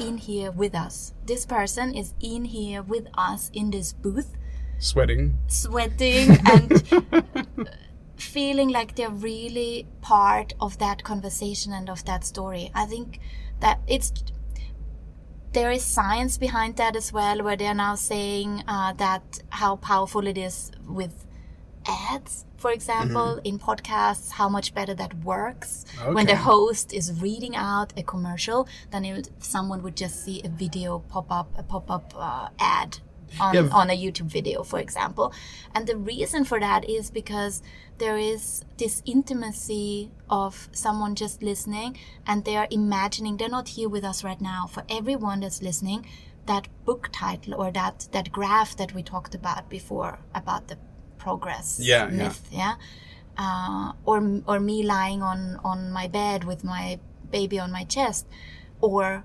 in 0.00 0.16
here 0.16 0.50
with 0.50 0.74
us. 0.74 1.12
This 1.26 1.44
person 1.44 1.94
is 1.94 2.14
in 2.20 2.46
here 2.46 2.80
with 2.82 3.06
us 3.18 3.50
in 3.52 3.70
this 3.70 3.92
booth, 3.92 4.34
Sweating. 4.78 5.36
sweating 5.46 6.38
and 6.50 6.82
uh, 7.12 7.22
feeling 8.16 8.70
like 8.70 8.94
they're 8.96 9.10
really 9.10 9.86
part 10.00 10.54
of 10.58 10.78
that 10.78 11.04
conversation 11.04 11.74
and 11.74 11.90
of 11.90 12.06
that 12.06 12.24
story. 12.24 12.70
I 12.74 12.86
think 12.86 13.20
that 13.60 13.80
it's 13.86 14.10
there 15.58 15.72
is 15.72 15.82
science 15.82 16.38
behind 16.38 16.76
that 16.76 16.94
as 16.94 17.12
well, 17.12 17.42
where 17.42 17.56
they're 17.56 17.74
now 17.74 17.96
saying 17.96 18.62
uh, 18.68 18.92
that 18.92 19.22
how 19.50 19.74
powerful 19.74 20.24
it 20.28 20.38
is 20.38 20.70
with 20.86 21.24
ads, 21.84 22.44
for 22.58 22.70
example, 22.70 23.40
in 23.42 23.58
podcasts, 23.58 24.30
how 24.30 24.48
much 24.48 24.72
better 24.72 24.94
that 24.94 25.12
works. 25.24 25.84
When 26.12 26.26
the 26.26 26.36
host 26.36 26.92
is 26.92 27.20
reading 27.20 27.56
out 27.56 27.92
a 27.96 28.04
commercial 28.04 28.68
than 28.92 29.04
if 29.04 29.26
someone 29.40 29.82
would 29.82 29.96
just 29.96 30.24
see 30.24 30.40
a 30.44 30.48
video 30.48 31.00
pop 31.08 31.26
up, 31.32 31.48
a 31.58 31.64
pop 31.64 31.90
up 31.90 32.12
uh, 32.16 32.48
ad 32.60 32.98
on, 33.40 33.54
Yeah. 33.54 33.68
on 33.72 33.90
a 33.90 33.96
YouTube 33.96 34.26
video, 34.30 34.62
for 34.62 34.78
example. 34.78 35.32
And 35.74 35.86
the 35.86 35.96
reason 35.96 36.44
for 36.44 36.58
that 36.60 36.88
is 36.88 37.10
because 37.10 37.62
there 37.98 38.16
is 38.18 38.64
this 38.76 39.02
intimacy 39.04 40.10
of 40.30 40.68
someone 40.72 41.14
just 41.14 41.42
listening 41.42 41.98
and 42.26 42.44
they 42.44 42.56
are 42.56 42.68
imagining, 42.70 43.36
they're 43.36 43.48
not 43.48 43.68
here 43.68 43.88
with 43.88 44.04
us 44.04 44.22
right 44.24 44.40
now. 44.40 44.66
For 44.66 44.84
everyone 44.88 45.40
that's 45.40 45.62
listening, 45.62 46.06
that 46.46 46.68
book 46.84 47.10
title 47.12 47.54
or 47.54 47.70
that, 47.72 48.08
that 48.12 48.32
graph 48.32 48.76
that 48.76 48.94
we 48.94 49.02
talked 49.02 49.34
about 49.34 49.68
before 49.68 50.18
about 50.34 50.68
the 50.68 50.78
progress 51.18 51.78
Yeah, 51.82 52.04
yeah. 52.08 52.16
myth, 52.16 52.48
yeah. 52.50 52.74
Uh, 53.36 53.92
or 54.04 54.42
or 54.46 54.58
me 54.58 54.82
lying 54.82 55.22
on 55.22 55.60
on 55.62 55.92
my 55.92 56.08
bed 56.08 56.42
with 56.42 56.64
my 56.64 56.98
baby 57.30 57.56
on 57.60 57.70
my 57.70 57.84
chest, 57.84 58.26
or 58.80 59.22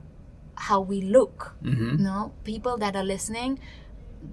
how 0.56 0.80
we 0.82 1.02
look. 1.02 1.56
Mm-hmm. 1.64 2.04
No, 2.04 2.32
people 2.44 2.78
that 2.78 2.96
are 2.96 3.04
listening, 3.04 3.58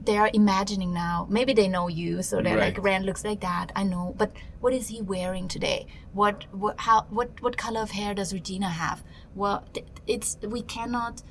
they 0.05 0.16
are 0.16 0.31
imagining 0.33 0.92
now. 0.92 1.26
Maybe 1.29 1.53
they 1.53 1.68
know 1.68 1.88
you, 1.88 2.22
so 2.22 2.40
they're 2.42 2.57
Right. 2.57 2.74
like, 2.74 2.83
"Rand 2.85 3.05
looks 3.07 3.24
like 3.24 3.40
that." 3.40 3.72
I 3.74 3.83
know, 3.83 4.14
but 4.16 4.33
what 4.61 4.72
is 4.72 4.88
he 4.88 5.00
wearing 5.03 5.48
today? 5.48 5.87
What 6.12 6.46
what 6.53 6.81
how 6.81 7.07
what 7.11 7.40
what 7.42 7.57
color 7.57 7.81
of 7.81 7.90
hair 7.90 8.14
does 8.14 8.33
Regina 8.33 8.68
have? 8.68 9.03
Well, 9.35 9.64
it's 10.07 10.38
we 10.42 10.62
cannot 10.62 11.22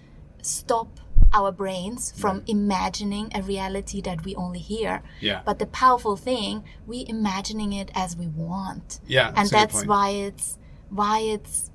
stop 0.42 1.00
our 1.32 1.52
brains 1.52 2.12
from 2.18 2.44
imagining 2.48 3.32
a 3.36 3.42
reality 3.42 4.02
that 4.02 4.26
we 4.26 4.36
only 4.36 4.60
hear. 4.60 5.04
Yeah. 5.22 5.42
But 5.46 5.60
the 5.60 5.68
powerful 5.68 6.16
thing, 6.16 6.64
we 6.88 7.06
imagining 7.08 7.72
it 7.74 7.92
as 7.94 8.18
we 8.18 8.28
want. 8.28 9.00
Yeah, 9.08 9.28
and 9.28 9.50
that's 9.50 9.52
a 9.52 9.56
that's 9.56 9.86
why 9.86 10.10
it's 10.10 10.58
why 10.90 11.20
it's 11.20 11.70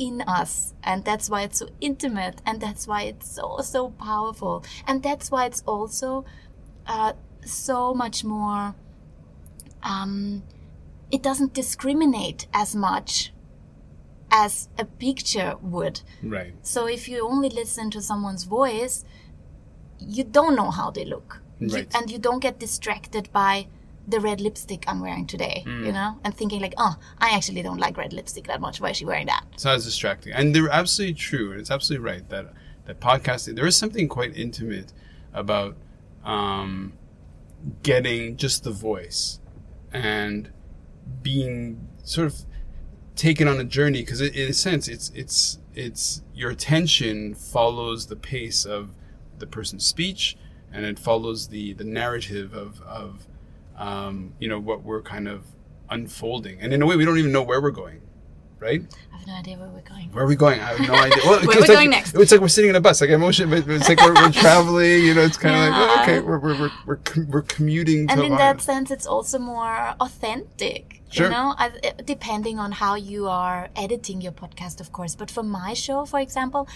in 0.00 0.22
us 0.22 0.72
and 0.82 1.04
that's 1.04 1.28
why 1.28 1.42
it's 1.42 1.58
so 1.58 1.68
intimate 1.80 2.40
and 2.46 2.58
that's 2.60 2.86
why 2.88 3.02
it's 3.02 3.28
so 3.36 3.58
so 3.62 3.90
powerful 3.90 4.64
and 4.86 5.02
that's 5.02 5.30
why 5.30 5.44
it's 5.44 5.62
also 5.66 6.24
uh, 6.86 7.12
so 7.44 7.92
much 7.92 8.24
more 8.24 8.74
um, 9.82 10.42
it 11.10 11.22
doesn't 11.22 11.52
discriminate 11.52 12.46
as 12.54 12.74
much 12.74 13.32
as 14.30 14.68
a 14.78 14.84
picture 14.84 15.56
would 15.60 16.00
Right. 16.22 16.54
so 16.62 16.86
if 16.86 17.08
you 17.08 17.26
only 17.28 17.50
listen 17.50 17.90
to 17.90 18.00
someone's 18.00 18.44
voice, 18.44 19.04
you 19.98 20.24
don't 20.24 20.56
know 20.56 20.70
how 20.70 20.90
they 20.90 21.04
look. 21.04 21.42
You- 21.58 21.86
and 21.94 22.10
you 22.10 22.18
don't 22.18 22.40
get 22.40 22.58
distracted 22.58 23.30
by 23.32 23.66
the 24.08 24.18
red 24.20 24.40
lipstick 24.40 24.84
I'm 24.88 25.00
wearing 25.00 25.26
today, 25.26 25.62
Mm. 25.66 25.86
you 25.86 25.92
know, 25.92 26.18
and 26.24 26.34
thinking 26.36 26.60
like, 26.60 26.74
oh, 26.78 26.96
I 27.18 27.30
actually 27.36 27.62
don't 27.62 27.78
like 27.78 27.96
red 27.96 28.12
lipstick 28.12 28.46
that 28.46 28.60
much. 28.60 28.80
Why 28.80 28.90
is 28.90 28.96
she 28.96 29.04
wearing 29.04 29.26
that? 29.26 29.44
It's 29.52 29.64
not 29.64 29.80
distracting. 29.80 30.32
And 30.32 30.54
they're 30.54 30.68
absolutely 30.70 31.14
true. 31.14 31.52
And 31.52 31.60
it's 31.60 31.70
absolutely 31.70 32.04
right 32.06 32.28
that 32.30 32.52
that 32.86 33.00
podcasting 33.00 33.56
there 33.56 33.66
is 33.66 33.76
something 33.76 34.08
quite 34.08 34.36
intimate 34.36 34.92
about 35.32 35.76
um, 36.24 36.94
getting 37.82 38.36
just 38.36 38.64
the 38.64 38.70
voice 38.70 39.38
and 39.92 40.50
being 41.22 41.86
sort 42.02 42.26
of 42.26 42.40
taken 43.16 43.46
on 43.46 43.60
a 43.60 43.64
journey 43.64 44.00
because 44.00 44.20
in 44.20 44.48
a 44.50 44.52
sense 44.52 44.88
it's 44.88 45.10
it's 45.14 45.58
it's 45.74 46.22
your 46.34 46.50
attention 46.50 47.34
follows 47.34 48.06
the 48.06 48.16
pace 48.16 48.64
of 48.64 48.90
the 49.38 49.46
person's 49.46 49.84
speech 49.84 50.36
and 50.72 50.84
it 50.86 50.98
follows 50.98 51.48
the 51.48 51.72
the 51.74 51.84
narrative 51.84 52.54
of 52.54 52.80
of 52.82 53.26
um, 53.80 54.34
you 54.38 54.48
know 54.48 54.60
what 54.60 54.84
we're 54.84 55.02
kind 55.02 55.26
of 55.26 55.44
unfolding 55.90 56.60
and 56.60 56.72
in 56.72 56.82
a 56.82 56.86
way 56.86 56.94
we 56.94 57.04
don't 57.04 57.18
even 57.18 57.32
know 57.32 57.42
where 57.42 57.60
we're 57.60 57.70
going 57.72 58.00
right 58.60 58.82
I 59.12 59.16
have 59.18 59.26
no 59.26 59.34
idea 59.34 59.56
where 59.58 59.68
we're 59.68 59.80
going. 59.80 60.12
where 60.12 60.24
are 60.24 60.26
we 60.28 60.36
going? 60.36 60.60
I 60.60 60.74
have 60.74 60.80
no 60.88 60.94
idea. 61.06 61.18
Well, 61.24 61.40
Where 61.40 61.42
it's 61.42 61.54
we 61.56 61.60
like, 61.60 61.68
going 61.68 61.90
next? 61.90 62.14
It's 62.14 62.32
like 62.32 62.40
we're 62.40 62.48
sitting 62.48 62.70
in 62.70 62.76
a 62.76 62.80
bus. 62.80 63.00
Like 63.02 63.10
emotion, 63.10 63.50
but 63.50 63.68
it's 63.68 63.88
like 63.88 64.00
we're, 64.00 64.14
we're 64.14 64.32
traveling. 64.44 65.04
You 65.04 65.14
know, 65.14 65.22
it's 65.22 65.36
kind 65.36 65.54
of 65.54 65.60
like 65.60 65.72
oh, 65.74 66.02
okay, 66.02 66.20
we're 66.20 66.38
we're 66.38 66.58
we're 66.58 66.70
we're, 66.86 66.96
com- 66.96 67.28
we're 67.30 67.42
commuting 67.42 68.06
to 68.08 68.14
And 68.14 68.22
in 68.22 68.36
that 68.36 68.62
sense, 68.62 68.90
it's 68.90 69.06
also 69.06 69.38
more 69.38 69.94
authentic. 70.00 70.99
Sure. 71.10 71.26
You 71.26 71.32
know, 71.32 71.54
I, 71.58 71.72
depending 72.04 72.60
on 72.60 72.70
how 72.70 72.94
you 72.94 73.26
are 73.26 73.68
editing 73.74 74.20
your 74.20 74.30
podcast, 74.30 74.80
of 74.80 74.92
course. 74.92 75.16
But 75.16 75.28
for 75.28 75.42
my 75.42 75.74
show, 75.74 76.04
for 76.04 76.20
example, 76.20 76.68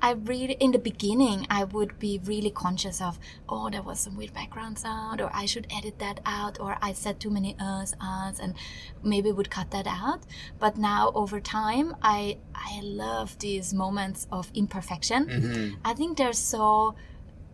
I 0.00 0.12
really, 0.12 0.54
in 0.54 0.72
the 0.72 0.78
beginning, 0.78 1.46
I 1.50 1.64
would 1.64 1.98
be 1.98 2.18
really 2.24 2.50
conscious 2.50 3.02
of, 3.02 3.18
oh, 3.50 3.68
there 3.68 3.82
was 3.82 4.00
some 4.00 4.16
weird 4.16 4.32
background 4.32 4.78
sound, 4.78 5.20
or 5.20 5.30
I 5.34 5.44
should 5.44 5.66
edit 5.70 5.98
that 5.98 6.20
out, 6.24 6.58
or 6.58 6.78
I 6.80 6.94
said 6.94 7.20
too 7.20 7.28
many 7.28 7.52
uhs, 7.60 7.92
ahs, 8.00 8.40
and 8.40 8.54
maybe 9.02 9.30
would 9.30 9.50
cut 9.50 9.70
that 9.72 9.86
out. 9.86 10.22
But 10.58 10.78
now, 10.78 11.12
over 11.14 11.38
time, 11.38 11.94
I 12.02 12.38
I 12.54 12.80
love 12.82 13.38
these 13.40 13.74
moments 13.74 14.26
of 14.32 14.50
imperfection. 14.54 15.26
Mm-hmm. 15.26 15.74
I 15.84 15.92
think 15.92 16.16
they're 16.16 16.32
so. 16.32 16.94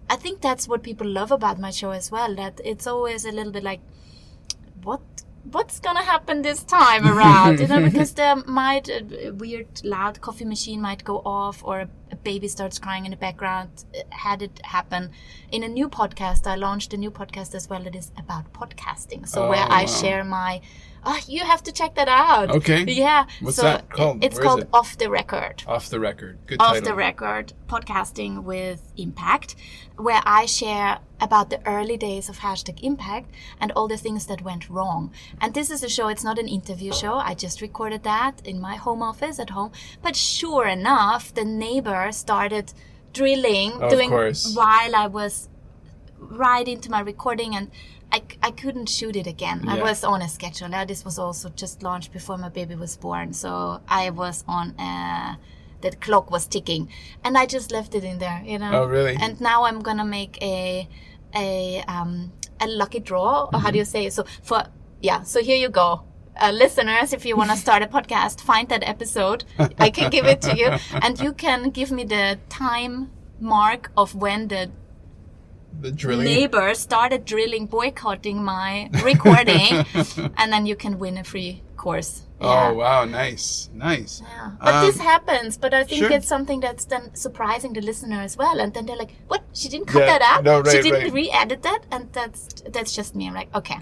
I 0.09 0.15
think 0.15 0.41
that's 0.41 0.69
what 0.69 0.85
people 0.85 1.07
love 1.07 1.33
about 1.33 1.59
my 1.59 1.71
show 1.71 1.91
as 1.91 2.13
well. 2.13 2.35
That 2.37 2.61
it's 2.65 2.87
always 2.87 3.25
a 3.25 3.33
little 3.33 3.53
bit 3.53 3.65
like, 3.65 3.81
what 4.85 5.01
what's 5.53 5.81
gonna 5.81 6.03
happen 6.03 6.43
this 6.43 6.63
time 6.65 7.07
around? 7.07 7.61
you 7.61 7.67
know, 7.69 7.81
because 7.89 8.13
there 8.15 8.37
might 8.47 8.89
a 8.89 9.31
weird 9.33 9.81
loud 9.85 10.21
coffee 10.21 10.45
machine 10.45 10.81
might 10.81 11.05
go 11.05 11.19
off, 11.25 11.63
or 11.65 11.81
a, 11.81 11.89
a 12.13 12.17
baby 12.17 12.49
starts 12.49 12.79
crying 12.79 13.05
in 13.05 13.11
the 13.11 13.17
background. 13.17 13.85
Uh, 13.95 14.01
Had 14.11 14.43
it 14.43 14.61
happen 14.65 15.11
in 15.51 15.63
a 15.63 15.69
new 15.69 15.89
podcast, 15.89 16.47
I 16.47 16.57
launched 16.57 16.93
a 16.95 16.97
new 16.97 17.11
podcast 17.11 17.55
as 17.55 17.69
well. 17.69 17.83
That 17.83 17.97
is 17.97 18.13
about 18.19 18.53
podcasting. 18.53 19.27
So 19.29 19.47
Oh, 19.47 19.49
where 19.51 19.67
I 19.69 19.85
share 19.87 20.25
my. 20.25 20.61
Oh, 21.11 21.19
you 21.27 21.43
have 21.43 21.63
to 21.63 21.73
check 21.73 21.95
that 21.95 22.09
out. 22.09 22.51
Okay. 22.51 22.85
Yeah. 22.85 23.25
What's 23.41 23.57
so 23.57 23.63
that 23.63 23.89
called? 23.89 24.23
It's 24.23 24.37
Where 24.37 24.45
called 24.45 24.61
it? 24.61 24.69
Off 24.75 24.99
the 24.99 25.09
Record 25.09 25.65
Off 25.67 25.89
the 25.89 25.99
record. 25.99 26.39
Good 26.47 26.61
off 26.61 26.75
title. 26.75 26.91
the 26.91 26.95
record 26.95 27.55
podcasting 27.67 28.43
with 28.43 28.93
impact 28.97 29.55
where 29.97 30.21
i 30.25 30.47
share 30.47 30.99
about 31.21 31.51
the 31.51 31.61
early 31.67 31.97
days 31.97 32.29
of 32.29 32.39
hashtag 32.39 32.79
impact 32.83 33.29
and 33.61 33.73
all 33.73 33.89
the 33.89 33.97
things 33.97 34.27
that 34.27 34.41
went 34.43 34.69
wrong 34.71 35.13
and 35.41 35.55
this 35.55 35.71
is 35.71 35.83
a 35.83 35.89
show 35.89 36.09
it's 36.09 36.25
not 36.25 36.39
an 36.39 36.49
interview 36.49 36.93
show 36.93 37.15
i 37.15 37.35
just 37.35 37.61
recorded 37.61 38.03
that 38.05 38.41
in 38.47 38.61
my 38.61 38.77
home 38.77 39.03
office 39.03 39.39
at 39.39 39.51
home 39.51 39.71
but 40.03 40.15
sure 40.17 40.67
enough 40.67 41.35
the 41.35 41.45
neighbor 41.45 42.11
started 42.13 42.73
drilling 43.13 43.73
Of 43.83 43.91
doing 43.91 44.11
while 44.11 44.97
i 44.97 45.07
was 45.07 45.49
right 46.19 46.67
into 46.67 46.91
my 46.91 47.01
recording 47.01 47.55
and 47.55 47.71
I, 48.13 48.23
I 48.43 48.51
couldn't 48.53 48.89
shoot 48.89 49.17
it 49.17 49.27
again. 49.27 49.69
I 49.69 49.81
was 49.83 50.03
on 50.05 50.23
a 50.23 50.29
schedule. 50.29 50.75
Uh, 50.75 50.85
This 50.85 51.05
was 51.05 51.19
also 51.19 51.49
just 51.51 51.83
launched 51.83 52.13
before 52.13 52.39
my 52.39 52.49
baby 52.49 52.75
was 52.75 52.97
born. 52.97 53.33
So 53.35 53.81
I 53.89 54.11
was 54.11 54.45
on 54.49 54.75
a, 54.79 55.39
the 55.83 55.91
clock 55.93 56.31
was 56.31 56.47
ticking 56.47 56.89
and 57.23 57.37
I 57.37 57.45
just 57.47 57.71
left 57.71 57.95
it 57.95 58.05
in 58.05 58.19
there, 58.19 58.43
you 58.45 58.59
know. 58.59 58.83
Oh, 58.83 58.87
really? 58.87 59.17
And 59.21 59.41
now 59.41 59.65
I'm 59.65 59.81
going 59.81 59.99
to 59.99 60.05
make 60.05 60.41
a, 60.43 60.89
a, 61.35 61.83
um, 61.87 62.33
a 62.61 62.67
lucky 62.67 63.01
draw. 63.01 63.45
Or 63.45 63.47
Mm-hmm. 63.53 63.61
how 63.63 63.71
do 63.71 63.79
you 63.79 63.85
say 63.85 64.07
it? 64.07 64.13
So 64.15 64.25
for, 64.43 64.65
yeah, 65.03 65.23
so 65.23 65.43
here 65.43 65.57
you 65.57 65.69
go. 65.69 66.03
Uh, 66.41 66.51
listeners, 66.53 67.13
if 67.13 67.27
you 67.27 67.37
want 67.37 67.51
to 67.51 67.57
start 67.67 67.83
a 67.83 67.87
podcast, 67.87 68.41
find 68.41 68.69
that 68.71 68.83
episode. 68.89 69.45
I 69.79 69.91
can 69.91 70.09
give 70.11 70.25
it 70.25 70.41
to 70.43 70.57
you, 70.57 70.69
and 71.03 71.19
you 71.21 71.33
can 71.33 71.71
give 71.71 71.91
me 71.91 72.05
the 72.05 72.39
time 72.49 73.11
mark 73.41 73.91
of 73.97 74.15
when 74.15 74.49
the 74.49 74.71
The 75.81 75.93
drilling. 75.93 76.25
neighbor 76.25 76.75
started 76.75 77.25
drilling, 77.25 77.67
boycotting 77.67 78.43
my 78.43 78.91
recording, 79.05 79.85
and 80.37 80.53
then 80.53 80.67
you 80.67 80.75
can 80.77 80.99
win 80.99 81.19
a 81.19 81.25
free 81.25 81.63
course. 81.77 82.23
Oh 82.41 82.75
wow, 82.75 83.05
nice, 83.05 83.69
nice. 83.75 84.23
Yeah. 84.23 84.51
But 84.61 84.75
Um, 84.75 84.87
this 84.87 84.99
happens, 84.99 85.57
but 85.57 85.75
I 85.75 85.85
think 85.85 86.01
sure. 86.07 86.13
it's 86.13 86.27
something 86.29 86.61
that's 86.61 86.85
then 86.85 87.15
surprising 87.15 87.73
the 87.75 87.81
listener 87.81 88.21
as 88.21 88.37
well. 88.37 88.61
And 88.61 88.73
then 88.75 88.87
they're 88.87 88.97
like, 88.97 89.13
"What? 89.29 89.43
She 89.53 89.69
didn't 89.69 89.87
cut 89.87 90.01
Yeah, 90.01 90.19
that 90.19 90.23
out. 90.23 90.45
no, 90.45 90.63
she 90.65 90.83
didn't 90.83 91.03
right. 91.03 91.13
re-edit 91.13 91.63
that." 91.63 91.81
And 91.91 92.13
that's 92.13 92.49
that's 92.71 92.93
just 92.95 93.15
me. 93.15 93.27
I'm 93.29 93.35
like, 93.35 93.55
okay, 93.55 93.79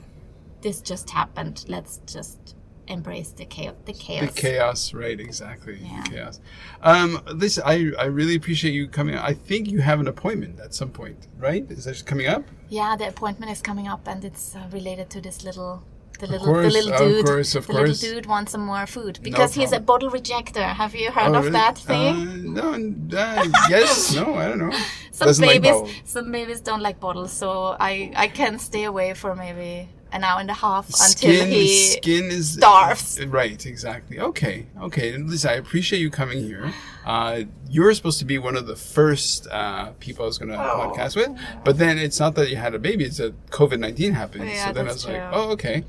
this 0.62 0.80
just 0.80 1.10
happened. 1.10 1.64
Let's 1.68 2.00
just 2.06 2.55
embrace 2.88 3.30
the 3.30 3.44
chaos. 3.44 3.74
The 3.84 3.92
The 3.92 3.98
chaos. 3.98 4.34
chaos, 4.34 4.94
right? 4.94 5.18
Exactly. 5.20 5.78
Yeah. 5.82 6.02
Chaos. 6.04 6.40
Um, 6.82 7.20
listen, 7.34 7.62
I 7.66 7.92
I 7.98 8.06
really 8.06 8.34
appreciate 8.36 8.72
you 8.74 8.88
coming. 8.88 9.16
I 9.16 9.34
think 9.34 9.68
you 9.70 9.80
have 9.80 10.00
an 10.00 10.08
appointment 10.08 10.60
at 10.60 10.74
some 10.74 10.90
point, 10.90 11.26
right? 11.38 11.64
Is 11.70 11.84
that 11.84 12.04
coming 12.06 12.26
up? 12.26 12.44
yeah, 12.68 12.96
the 12.96 13.06
appointment 13.08 13.52
is 13.52 13.60
coming 13.62 13.86
up, 13.88 14.08
and 14.08 14.24
it's 14.24 14.56
uh, 14.56 14.60
related 14.72 15.08
to 15.10 15.20
this 15.20 15.44
little. 15.44 15.82
The 16.18 16.26
little, 16.26 16.46
course, 16.46 16.72
the 16.72 16.80
little 16.80 16.98
dude, 16.98 17.18
of 17.18 17.24
course, 17.26 17.54
of 17.54 17.66
the 17.66 17.72
course. 17.74 18.02
little 18.02 18.14
dude 18.14 18.26
wants 18.26 18.52
some 18.52 18.64
more 18.64 18.86
food 18.86 19.18
because 19.22 19.52
he's 19.52 19.72
a 19.72 19.80
bottle 19.80 20.08
rejector. 20.08 20.62
Have 20.62 20.94
you 20.94 21.10
heard 21.10 21.32
Oh, 21.32 21.40
of 21.40 21.44
really? 21.44 21.50
that 21.50 21.76
thing? 21.76 22.16
Uh, 22.56 22.62
no, 22.62 23.18
uh, 23.18 23.44
yes, 23.68 24.14
no, 24.18 24.34
I 24.34 24.48
don't 24.48 24.58
know. 24.64 24.72
some 25.10 25.26
Doesn't 25.26 25.46
babies 25.46 25.70
bubbles. 25.72 25.90
some 26.04 26.32
babies 26.32 26.60
don't 26.62 26.80
like 26.80 26.98
bottles 27.00 27.32
so 27.32 27.76
i 27.90 27.92
i 28.24 28.28
can 28.28 28.58
stay 28.58 28.84
away 28.84 29.14
for 29.14 29.34
maybe 29.34 29.88
an 30.16 30.24
hour 30.24 30.40
and 30.40 30.50
a 30.50 30.54
half 30.54 30.86
until 30.86 31.08
Skin, 31.10 31.48
he 31.50 31.68
skin 31.92 32.24
is 32.26 32.54
starves. 32.54 33.24
Right, 33.26 33.64
exactly. 33.64 34.18
Okay, 34.18 34.66
okay. 34.80 35.12
And 35.14 35.30
Listen, 35.30 35.50
I 35.50 35.54
appreciate 35.54 36.00
you 36.00 36.10
coming 36.10 36.42
here. 36.42 36.72
Uh, 37.04 37.42
you 37.68 37.82
were 37.82 37.94
supposed 37.94 38.18
to 38.18 38.24
be 38.24 38.38
one 38.38 38.56
of 38.56 38.66
the 38.66 38.76
first 38.76 39.46
uh, 39.50 39.92
people 40.00 40.24
I 40.24 40.26
was 40.26 40.38
going 40.38 40.50
to 40.50 40.56
Oh. 40.58 40.92
podcast 40.92 41.14
with, 41.16 41.30
but 41.64 41.78
then 41.78 41.98
it's 41.98 42.18
not 42.18 42.34
that 42.34 42.50
you 42.50 42.56
had 42.56 42.74
a 42.74 42.78
baby; 42.78 43.04
it's 43.04 43.18
that 43.18 43.34
COVID 43.50 43.78
nineteen 43.78 44.12
happened. 44.14 44.48
Yeah, 44.48 44.66
so 44.66 44.72
then 44.72 44.86
I 44.86 44.88
that's 44.88 45.04
was 45.06 45.12
like, 45.14 45.22
oh, 45.32 45.50
okay. 45.52 45.84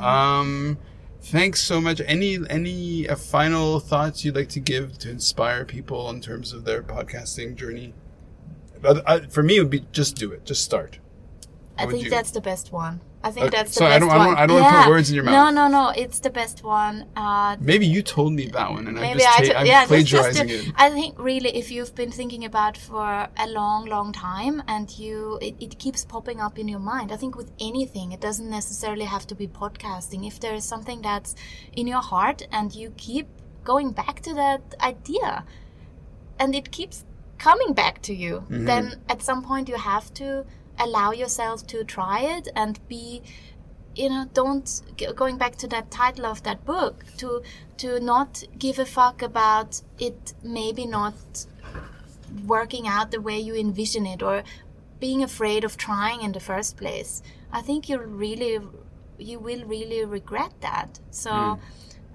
Um, 0.00 0.78
thanks 1.20 1.60
so 1.62 1.80
much. 1.80 2.00
Any 2.06 2.38
any 2.48 3.08
uh, 3.08 3.16
final 3.16 3.80
thoughts 3.80 4.24
you'd 4.24 4.36
like 4.36 4.48
to 4.50 4.60
give 4.60 4.98
to 4.98 5.10
inspire 5.10 5.64
people 5.64 6.08
in 6.10 6.20
terms 6.20 6.52
of 6.52 6.64
their 6.64 6.82
podcasting 6.82 7.56
journey? 7.56 7.94
Uh, 8.84 9.00
uh, 9.06 9.20
for 9.28 9.42
me, 9.42 9.56
it 9.56 9.60
would 9.60 9.70
be 9.70 9.84
just 9.92 10.16
do 10.16 10.32
it. 10.32 10.44
Just 10.44 10.62
start. 10.64 10.98
i 11.78 11.84
think 11.86 12.08
that's 12.08 12.30
the 12.30 12.40
best 12.40 12.72
one 12.72 13.00
i 13.26 13.30
think 13.34 13.46
Okay, 13.46 13.56
that's 13.56 13.72
the 13.74 13.78
so 13.80 13.84
I 13.86 13.88
best 13.88 14.00
don't- 14.02 14.10
I 14.10 14.18
don't- 14.18 14.26
one 14.32 14.36
I 14.42 14.46
don't 14.48 14.60
wanna 14.62 14.82
put 14.84 14.90
words 14.96 15.08
in 15.10 15.14
your 15.18 15.24
mouth. 15.26 15.36
no 15.38 15.44
no 15.60 15.64
no. 15.78 15.82
it's 16.02 16.18
the 16.26 16.32
best 16.40 16.58
one 16.80 16.96
uh 17.24 17.50
Maybe 17.72 17.86
you 17.94 18.00
told 18.16 18.30
me 18.40 18.44
that 18.56 18.68
one, 18.76 18.84
and 18.88 18.94
I'm 18.98 19.18
just 19.18 19.40
I, 19.40 19.54
I'm 19.60 19.66
yeah, 19.72 19.82
just, 19.82 19.88
just 19.90 19.90
plagiarizing 19.92 20.48
to- 20.48 20.54
it. 20.70 20.84
I 20.84 20.88
think 20.96 21.12
really, 21.30 21.50
if 21.62 21.66
you've 21.74 21.94
been 22.02 22.12
thinking 22.20 22.42
about 22.50 22.74
for 22.88 23.08
a 23.44 23.46
long, 23.60 23.80
long 23.94 24.08
time, 24.32 24.56
and 24.74 24.86
you, 25.02 25.16
it, 25.46 25.54
it 25.66 25.72
keeps 25.84 26.00
popping 26.14 26.38
up 26.46 26.54
in 26.62 26.66
your 26.74 26.84
mind. 26.94 27.08
I 27.16 27.18
think 27.22 27.32
with 27.40 27.50
anything, 27.70 28.06
it 28.16 28.20
doesn't 28.28 28.50
necessarily 28.60 29.06
have 29.14 29.24
to 29.30 29.34
be 29.42 29.46
podcasting. 29.62 30.20
If 30.30 30.36
there 30.42 30.54
is 30.60 30.64
something 30.74 30.98
that's 31.08 31.30
in 31.80 31.84
your 31.94 32.04
heart, 32.12 32.38
and 32.58 32.68
you 32.80 32.88
keep 33.08 33.26
going 33.70 33.88
back 34.00 34.16
to 34.26 34.32
that 34.42 34.62
idea, 34.92 35.30
and 36.40 36.54
it 36.60 36.66
keeps 36.78 36.96
coming 37.48 37.72
back 37.82 37.96
to 38.08 38.12
you, 38.24 38.34
Mm-hmm. 38.40 38.64
then 38.70 38.84
at 39.14 39.20
some 39.28 39.40
point 39.50 39.64
you 39.72 39.78
have 39.94 40.06
to 40.22 40.28
allow 40.78 41.10
yourself 41.12 41.66
to 41.66 41.84
try 41.84 42.20
it 42.20 42.48
and 42.54 42.78
be 42.88 43.22
you 43.94 44.08
know 44.10 44.26
don't 44.34 44.82
going 45.14 45.38
back 45.38 45.56
to 45.56 45.66
that 45.66 45.90
title 45.90 46.26
of 46.26 46.42
that 46.42 46.64
book 46.64 47.04
to 47.16 47.42
to 47.78 47.98
not 48.00 48.42
give 48.58 48.78
a 48.78 48.84
fuck 48.84 49.22
about 49.22 49.80
it 49.98 50.34
maybe 50.42 50.86
not 50.86 51.46
working 52.46 52.86
out 52.86 53.10
the 53.10 53.20
way 53.20 53.38
you 53.38 53.54
envision 53.54 54.06
it 54.06 54.22
or 54.22 54.42
being 55.00 55.22
afraid 55.22 55.64
of 55.64 55.76
trying 55.76 56.20
in 56.22 56.32
the 56.32 56.40
first 56.40 56.76
place 56.76 57.22
i 57.52 57.60
think 57.62 57.88
you 57.88 57.98
really 57.98 58.58
you 59.18 59.38
will 59.38 59.64
really 59.64 60.04
regret 60.04 60.52
that 60.60 61.00
so 61.10 61.32
Hmm. 61.32 61.54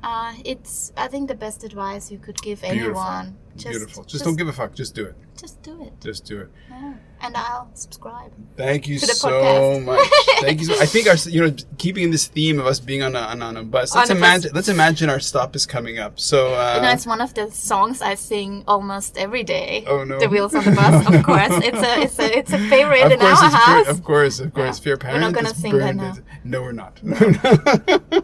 uh, 0.04 0.34
it's 0.46 0.92
i 0.98 1.08
think 1.08 1.28
the 1.28 1.36
best 1.36 1.64
advice 1.64 2.12
you 2.12 2.20
could 2.20 2.42
give 2.42 2.62
Beautiful. 2.62 3.02
anyone 3.02 3.38
just, 3.56 3.68
Beautiful. 3.68 4.04
Just, 4.06 4.24
don't 4.24 4.36
give 4.38 4.48
a 4.48 4.54
fuck. 4.54 4.74
Just 4.74 4.96
do 4.96 5.06
it. 5.06 5.16
just 5.38 5.62
do 5.64 5.82
it 5.84 5.94
Just 6.02 6.26
do 6.26 6.40
it. 6.42 6.50
yeah. 6.70 6.94
and 7.22 7.36
i'll 7.36 7.70
subscribe 7.74 8.32
Thank 8.58 8.88
you 8.88 8.98
so 9.00 9.30
podcast. 9.30 9.84
much. 9.86 10.10
Thank 10.42 10.60
you. 10.60 10.66
So, 10.68 10.74
I 10.82 10.86
think 10.86 11.08
our, 11.08 11.16
you 11.30 11.42
know, 11.46 11.54
keeping 11.78 12.12
this 12.12 12.28
theme 12.28 12.60
of 12.60 12.66
us 12.66 12.80
being 12.80 13.02
on 13.04 13.16
a 13.16 13.20
on, 13.20 13.42
on 13.42 13.58
a 13.58 13.64
bus. 13.64 13.94
Let's 13.96 14.10
On 14.10 14.18
a 14.18 14.20
bus. 14.20 14.28
imagine. 14.30 14.52
Let's 14.54 14.70
imagine 14.70 15.10
our 15.10 15.20
stop 15.20 15.56
is 15.56 15.66
coming 15.66 16.00
up. 16.00 16.20
So. 16.20 16.54
Uh, 16.56 16.76
you 16.76 16.82
know, 16.84 16.92
it's 16.92 17.06
one 17.06 17.22
of 17.22 17.34
the 17.34 17.50
songs 17.52 18.02
I 18.02 18.16
sing 18.16 18.64
almost 18.68 19.18
every 19.18 19.44
day. 19.44 19.84
Oh, 19.88 20.04
no. 20.04 20.20
The 20.20 20.30
wheels 20.30 20.54
on 20.56 20.64
the 20.66 20.72
bus, 20.72 21.08
of 21.08 21.24
course. 21.30 21.50
It's 21.64 21.78
a 21.78 22.02
it's 22.02 22.20
a 22.20 22.38
it's 22.40 22.54
a 22.54 22.58
favorite 22.70 23.06
of 23.06 23.12
in 23.14 23.22
our 23.22 23.36
house. 23.36 23.88
Of 23.88 24.04
course, 24.04 24.40
of 24.40 24.54
course. 24.54 24.80
If 24.80 24.86
you're 24.86 24.98
We're 25.04 25.20
not 25.20 25.34
gonna 25.34 25.54
sing 25.54 25.78
that 25.78 25.96
now. 25.96 26.16
No, 26.44 26.62
we're 26.64 26.72
not. 26.72 27.00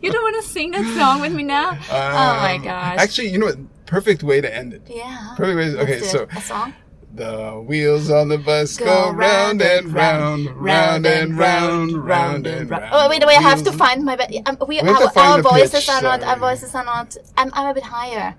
You 0.00 0.12
don't 0.12 0.22
want 0.22 0.36
to 0.44 0.48
sing 0.48 0.70
that 0.72 0.96
song 0.96 1.20
with 1.20 1.32
me 1.32 1.42
now? 1.42 1.70
oh 1.72 2.40
my 2.40 2.54
Um, 2.54 2.62
gosh. 2.62 2.98
Actually, 2.98 3.28
you 3.30 3.38
know 3.38 3.46
what? 3.46 3.56
Perfect 3.88 4.22
way 4.22 4.40
to 4.42 4.54
end 4.54 4.74
it. 4.74 4.82
yeah. 4.86 5.34
Perfect 5.36 5.56
way. 5.56 5.70
Let's 5.70 5.90
okay, 5.90 6.00
so 6.00 6.28
a 6.30 6.40
song. 6.42 6.74
the 7.14 7.64
wheels 7.66 8.10
on 8.10 8.28
the 8.28 8.36
bus 8.36 8.76
go, 8.76 9.10
round 9.10 9.62
and 9.62 9.92
round, 9.94 10.50
round 10.54 11.06
and 11.06 11.38
round, 11.38 11.92
round 11.96 12.46
and 12.46 12.68
round. 12.68 12.90
Oh 12.92 13.08
wait, 13.08 13.24
wait! 13.26 13.38
I 13.38 13.40
have 13.40 13.62
to 13.64 13.72
find 13.72 14.04
my. 14.04 14.14
Be- 14.14 14.42
um, 14.44 14.58
we, 14.68 14.82
We 14.82 14.88
have 14.88 14.98
to 14.98 15.04
our, 15.04 15.10
find 15.10 15.44
our 15.46 15.52
voices 15.52 15.72
pitch, 15.72 15.88
are 15.88 16.02
not. 16.02 16.22
Our 16.22 16.36
voices 16.38 16.74
are 16.74 16.84
not. 16.84 17.16
I'm, 17.38 17.50
I'm 17.54 17.68
a 17.70 17.74
bit 17.74 17.82
higher. 17.84 18.36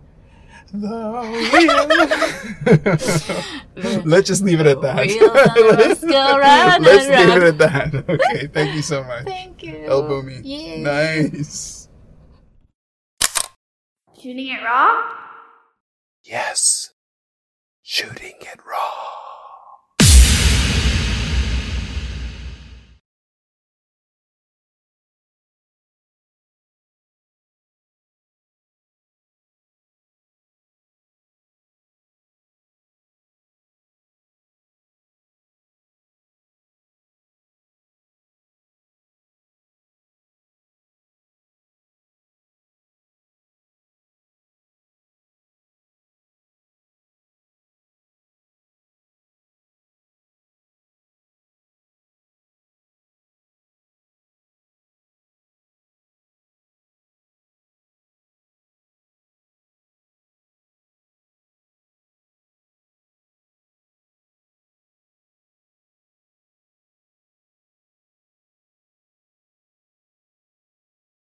The. 0.72 0.94
Let's 4.06 4.28
just 4.28 4.44
leave 4.44 4.60
it 4.60 4.68
at 4.68 4.82
that. 4.82 5.08
Wheels 5.08 5.32
on 5.32 5.32
the 5.56 5.76
bus 5.78 6.00
go 6.06 6.38
round 6.38 6.84
Let's 6.84 7.08
leave 7.10 7.38
it 7.42 7.44
at 7.44 7.58
that. 7.58 7.96
Okay, 8.08 8.46
thank 8.54 8.76
you 8.76 8.84
so 8.84 9.04
much. 9.04 9.26
Thank 9.26 9.64
you. 9.64 9.86
Elbow 9.88 10.22
me. 10.22 10.42
Yay. 10.44 10.84
Nice. 10.84 11.90
Shooting 14.22 14.48
it 14.50 14.62
raw? 14.64 15.02
Yes. 16.30 16.92
Shooting 17.82 18.36
it 18.42 18.60
raw. 18.64 19.19